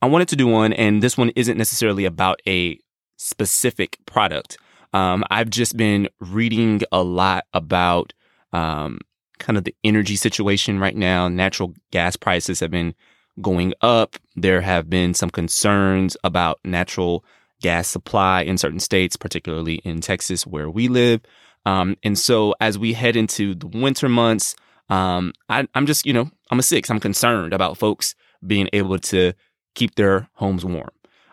I 0.00 0.06
wanted 0.06 0.28
to 0.28 0.36
do 0.36 0.46
one 0.46 0.72
and 0.72 1.02
this 1.02 1.16
one 1.16 1.30
isn't 1.30 1.58
necessarily 1.58 2.04
about 2.04 2.40
a 2.46 2.78
specific 3.16 3.98
product. 4.06 4.58
Um 4.92 5.24
I've 5.30 5.50
just 5.50 5.76
been 5.76 6.08
reading 6.20 6.82
a 6.92 7.02
lot 7.02 7.46
about 7.52 8.12
um 8.52 9.00
kind 9.38 9.56
of 9.56 9.64
the 9.64 9.74
energy 9.84 10.16
situation 10.16 10.78
right 10.78 10.96
now. 10.96 11.28
Natural 11.28 11.74
gas 11.90 12.16
prices 12.16 12.60
have 12.60 12.70
been 12.70 12.94
going 13.40 13.72
up. 13.80 14.16
There 14.36 14.60
have 14.60 14.90
been 14.90 15.14
some 15.14 15.30
concerns 15.30 16.16
about 16.24 16.58
natural 16.64 17.24
gas 17.60 17.88
supply 17.88 18.42
in 18.42 18.58
certain 18.58 18.80
states, 18.80 19.16
particularly 19.16 19.76
in 19.76 20.00
Texas 20.00 20.46
where 20.46 20.70
we 20.70 20.88
live. 20.88 21.20
Um, 21.66 21.96
and 22.02 22.18
so 22.18 22.54
as 22.60 22.78
we 22.78 22.92
head 22.92 23.16
into 23.16 23.54
the 23.54 23.66
winter 23.66 24.08
months, 24.08 24.54
um, 24.88 25.32
I, 25.48 25.66
I'm 25.74 25.86
just, 25.86 26.06
you 26.06 26.12
know, 26.12 26.30
I'm 26.50 26.58
a 26.58 26.62
six. 26.62 26.90
I'm 26.90 27.00
concerned 27.00 27.52
about 27.52 27.78
folks 27.78 28.14
being 28.46 28.68
able 28.72 28.98
to 28.98 29.32
keep 29.74 29.96
their 29.96 30.28
homes 30.34 30.64
warm. 30.64 30.90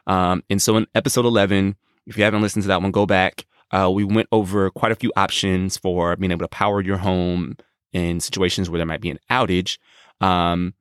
Um, 0.08 0.44
and 0.50 0.62
so 0.62 0.78
in 0.78 0.88
episode 0.94 1.26
11, 1.26 1.76
if 2.06 2.18
you 2.18 2.24
haven't 2.24 2.42
listened 2.42 2.64
to 2.64 2.68
that 2.68 2.82
one, 2.82 2.92
go 2.92 3.06
back. 3.06 3.46
Uh, 3.72 3.90
we 3.92 4.04
went 4.04 4.28
over 4.32 4.70
quite 4.70 4.92
a 4.92 4.96
few 4.96 5.12
options 5.16 5.78
for 5.78 6.16
being 6.16 6.32
able 6.32 6.46
to 6.46 6.50
power 6.50 6.82
your 6.82 6.98
home 6.98 7.58
in 7.94 8.20
situations 8.20 8.70
where 8.70 8.78
there 8.78 8.86
might 8.86 9.02
be 9.02 9.10
an 9.10 9.20
outage. 9.32 9.78
Um, 10.22 10.74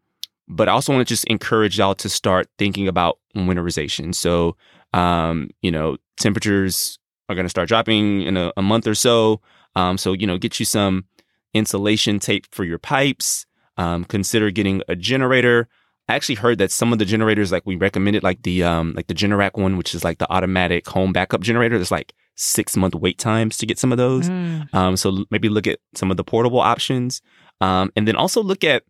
but 0.46 0.68
I 0.68 0.72
also 0.72 0.92
want 0.92 1.06
to 1.06 1.12
just 1.12 1.24
encourage 1.24 1.78
y'all 1.78 1.94
to 1.94 2.08
start 2.08 2.48
thinking 2.58 2.86
about 2.86 3.18
winterization. 3.34 4.14
So, 4.14 4.56
um, 4.92 5.50
you 5.62 5.70
know, 5.70 5.96
temperatures 6.18 6.98
are 7.28 7.34
going 7.34 7.46
to 7.46 7.50
start 7.50 7.68
dropping 7.68 8.22
in 8.22 8.36
a, 8.36 8.52
a 8.56 8.62
month 8.62 8.86
or 8.86 8.94
so. 8.94 9.40
Um, 9.74 9.96
so, 9.96 10.12
you 10.12 10.26
know, 10.26 10.38
get 10.38 10.58
you 10.60 10.66
some 10.66 11.06
insulation 11.54 12.18
tape 12.18 12.46
for 12.52 12.64
your 12.64 12.78
pipes. 12.78 13.46
Um, 13.76 14.04
consider 14.04 14.50
getting 14.50 14.82
a 14.88 14.94
generator. 14.94 15.68
I 16.08 16.14
actually 16.14 16.34
heard 16.34 16.58
that 16.58 16.70
some 16.70 16.92
of 16.92 16.98
the 16.98 17.04
generators, 17.04 17.50
like 17.50 17.64
we 17.64 17.76
recommended, 17.76 18.22
like 18.22 18.42
the 18.42 18.62
um, 18.62 18.92
like 18.94 19.06
the 19.06 19.14
Generac 19.14 19.58
one, 19.58 19.76
which 19.76 19.94
is 19.94 20.04
like 20.04 20.18
the 20.18 20.30
automatic 20.30 20.86
home 20.86 21.12
backup 21.12 21.40
generator. 21.40 21.78
There's 21.78 21.90
like 21.90 22.12
six 22.34 22.76
month 22.76 22.94
wait 22.94 23.18
times 23.18 23.56
to 23.58 23.66
get 23.66 23.78
some 23.78 23.90
of 23.90 23.98
those. 23.98 24.28
Mm. 24.28 24.74
Um, 24.74 24.96
so 24.96 25.24
maybe 25.30 25.48
look 25.48 25.66
at 25.66 25.78
some 25.94 26.10
of 26.10 26.16
the 26.16 26.24
portable 26.24 26.60
options, 26.60 27.22
um, 27.60 27.90
and 27.96 28.06
then 28.06 28.16
also 28.16 28.42
look 28.42 28.64
at 28.64 28.84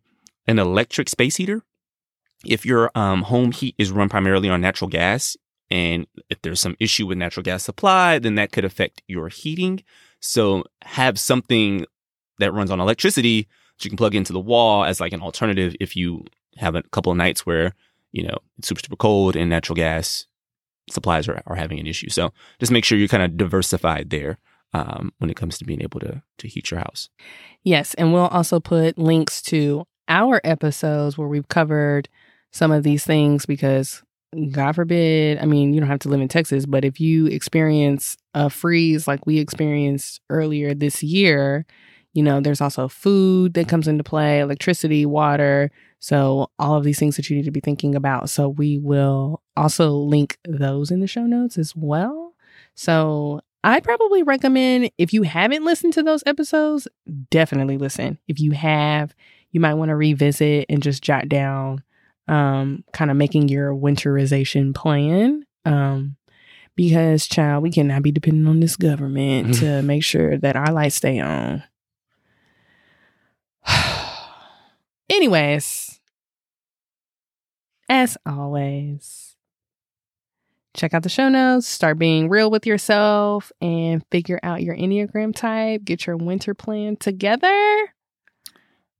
an 0.47 0.59
electric 0.59 1.07
space 1.07 1.37
heater. 1.37 1.63
If 2.45 2.65
your 2.65 2.91
um, 2.95 3.23
home 3.23 3.51
heat 3.51 3.75
is 3.77 3.91
run 3.91 4.09
primarily 4.09 4.49
on 4.49 4.59
natural 4.59 4.89
gas, 4.89 5.37
and 5.71 6.05
if 6.29 6.41
there's 6.41 6.59
some 6.59 6.75
issue 6.79 7.07
with 7.07 7.17
natural 7.17 7.43
gas 7.43 7.63
supply, 7.63 8.19
then 8.19 8.35
that 8.35 8.51
could 8.51 8.65
affect 8.65 9.01
your 9.07 9.29
heating. 9.29 9.83
So 10.19 10.65
have 10.83 11.17
something 11.17 11.85
that 12.39 12.51
runs 12.51 12.71
on 12.71 12.79
electricity 12.81 13.47
that 13.77 13.85
you 13.85 13.89
can 13.89 13.97
plug 13.97 14.15
into 14.15 14.33
the 14.33 14.39
wall 14.39 14.83
as 14.83 14.99
like 14.99 15.13
an 15.13 15.21
alternative 15.21 15.75
if 15.79 15.95
you 15.95 16.25
have 16.57 16.75
a 16.75 16.83
couple 16.83 17.11
of 17.11 17.17
nights 17.17 17.45
where 17.45 17.73
you 18.11 18.23
know 18.23 18.37
it's 18.57 18.67
super 18.67 18.81
super 18.83 18.95
cold 18.95 19.35
and 19.35 19.49
natural 19.49 19.75
gas 19.75 20.27
supplies 20.89 21.27
are, 21.27 21.41
are 21.47 21.55
having 21.55 21.79
an 21.79 21.87
issue. 21.87 22.09
So 22.09 22.31
just 22.59 22.71
make 22.71 22.85
sure 22.85 22.97
you're 22.97 23.07
kind 23.07 23.23
of 23.23 23.37
diversified 23.37 24.09
there 24.11 24.37
um, 24.73 25.13
when 25.17 25.29
it 25.29 25.35
comes 25.35 25.57
to 25.57 25.65
being 25.65 25.81
able 25.81 25.99
to 26.01 26.21
to 26.37 26.47
heat 26.47 26.71
your 26.71 26.79
house. 26.79 27.09
Yes, 27.63 27.93
and 27.95 28.13
we'll 28.13 28.27
also 28.27 28.59
put 28.59 28.97
links 28.97 29.41
to 29.43 29.85
our 30.07 30.39
episodes 30.43 31.17
where 31.17 31.27
we've 31.27 31.47
covered 31.47 32.09
some 32.51 32.71
of 32.71 32.83
these 32.83 33.03
things 33.03 33.45
because 33.45 34.03
God 34.51 34.73
forbid, 34.73 35.39
I 35.39 35.45
mean, 35.45 35.73
you 35.73 35.79
don't 35.79 35.89
have 35.89 35.99
to 35.99 36.09
live 36.09 36.21
in 36.21 36.27
Texas, 36.27 36.65
but 36.65 36.83
if 36.83 36.99
you 36.99 37.27
experience 37.27 38.17
a 38.33 38.49
freeze 38.49 39.07
like 39.07 39.25
we 39.25 39.39
experienced 39.39 40.21
earlier 40.29 40.73
this 40.73 41.01
year, 41.01 41.65
you 42.15 42.23
know, 42.23 42.39
there's 42.39 42.61
also 42.61 42.87
food 42.87 43.53
that 43.55 43.67
comes 43.67 43.89
into 43.89 44.03
play, 44.03 44.39
electricity, 44.39 45.05
water. 45.05 45.69
So, 45.99 46.49
all 46.57 46.75
of 46.75 46.85
these 46.85 46.97
things 46.97 47.17
that 47.17 47.29
you 47.29 47.35
need 47.35 47.43
to 47.45 47.51
be 47.51 47.59
thinking 47.59 47.93
about. 47.93 48.29
So, 48.29 48.47
we 48.47 48.79
will 48.79 49.41
also 49.57 49.91
link 49.91 50.37
those 50.47 50.91
in 50.91 51.01
the 51.01 51.07
show 51.07 51.25
notes 51.25 51.57
as 51.57 51.75
well. 51.75 52.33
So, 52.73 53.41
I'd 53.65 53.83
probably 53.83 54.23
recommend 54.23 54.91
if 54.97 55.11
you 55.11 55.23
haven't 55.23 55.65
listened 55.65 55.91
to 55.93 56.03
those 56.03 56.23
episodes, 56.25 56.87
definitely 57.31 57.77
listen. 57.77 58.17
If 58.29 58.39
you 58.39 58.51
have, 58.51 59.13
you 59.51 59.59
might 59.59 59.73
want 59.73 59.89
to 59.89 59.95
revisit 59.95 60.67
and 60.69 60.81
just 60.81 61.03
jot 61.03 61.27
down 61.29 61.83
um 62.27 62.83
kind 62.91 63.11
of 63.11 63.17
making 63.17 63.49
your 63.49 63.71
winterization 63.73 64.73
plan. 64.73 65.45
Um 65.63 66.15
because 66.75 67.27
child, 67.27 67.63
we 67.63 67.71
cannot 67.71 68.03
be 68.03 68.11
dependent 68.11 68.47
on 68.47 68.59
this 68.59 68.75
government 68.75 69.55
to 69.59 69.81
make 69.83 70.03
sure 70.03 70.37
that 70.37 70.55
our 70.55 70.71
lights 70.71 70.95
stay 70.95 71.19
on. 71.19 71.63
Anyways, 75.09 75.99
as 77.89 78.17
always, 78.25 79.35
check 80.75 80.93
out 80.93 81.03
the 81.03 81.09
show 81.09 81.29
notes, 81.29 81.67
start 81.67 81.99
being 81.99 82.29
real 82.29 82.49
with 82.49 82.65
yourself, 82.65 83.51
and 83.61 84.03
figure 84.11 84.39
out 84.41 84.63
your 84.63 84.75
Enneagram 84.75 85.35
type. 85.35 85.83
Get 85.83 86.07
your 86.07 86.17
winter 86.17 86.55
plan 86.55 86.97
together. 86.97 87.93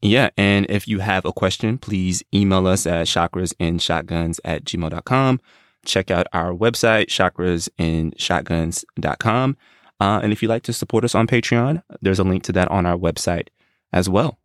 Yeah, 0.02 0.30
and 0.38 0.68
if 0.69 0.88
you 0.88 0.99
have 0.99 1.26
a 1.26 1.34
question, 1.34 1.80
please 1.80 2.23
email 2.34 2.68
us 2.68 2.86
at 2.86 3.07
chakrasandshotguns 3.07 4.40
at 4.45 4.64
gmail.com. 4.64 5.40
Check 5.86 6.11
out 6.11 6.27
our 6.34 6.53
website, 6.53 7.07
chakrasandshotguns.com. 7.07 9.57
Uh, 9.99 10.19
and 10.22 10.32
if 10.34 10.44
you'd 10.44 10.49
like 10.49 10.64
to 10.64 10.73
support 10.73 11.06
us 11.06 11.15
on 11.15 11.26
Patreon, 11.26 11.82
there's 12.02 12.19
a 12.19 12.23
link 12.23 12.44
to 12.44 12.52
that 12.52 12.69
on 12.69 12.86
our 12.86 12.98
website 12.98 13.48
as 13.94 14.10
well. 14.10 14.38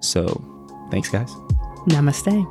So 0.00 0.55
thanks, 0.90 1.08
guys. 1.08 1.34
Namaste. 1.86 2.46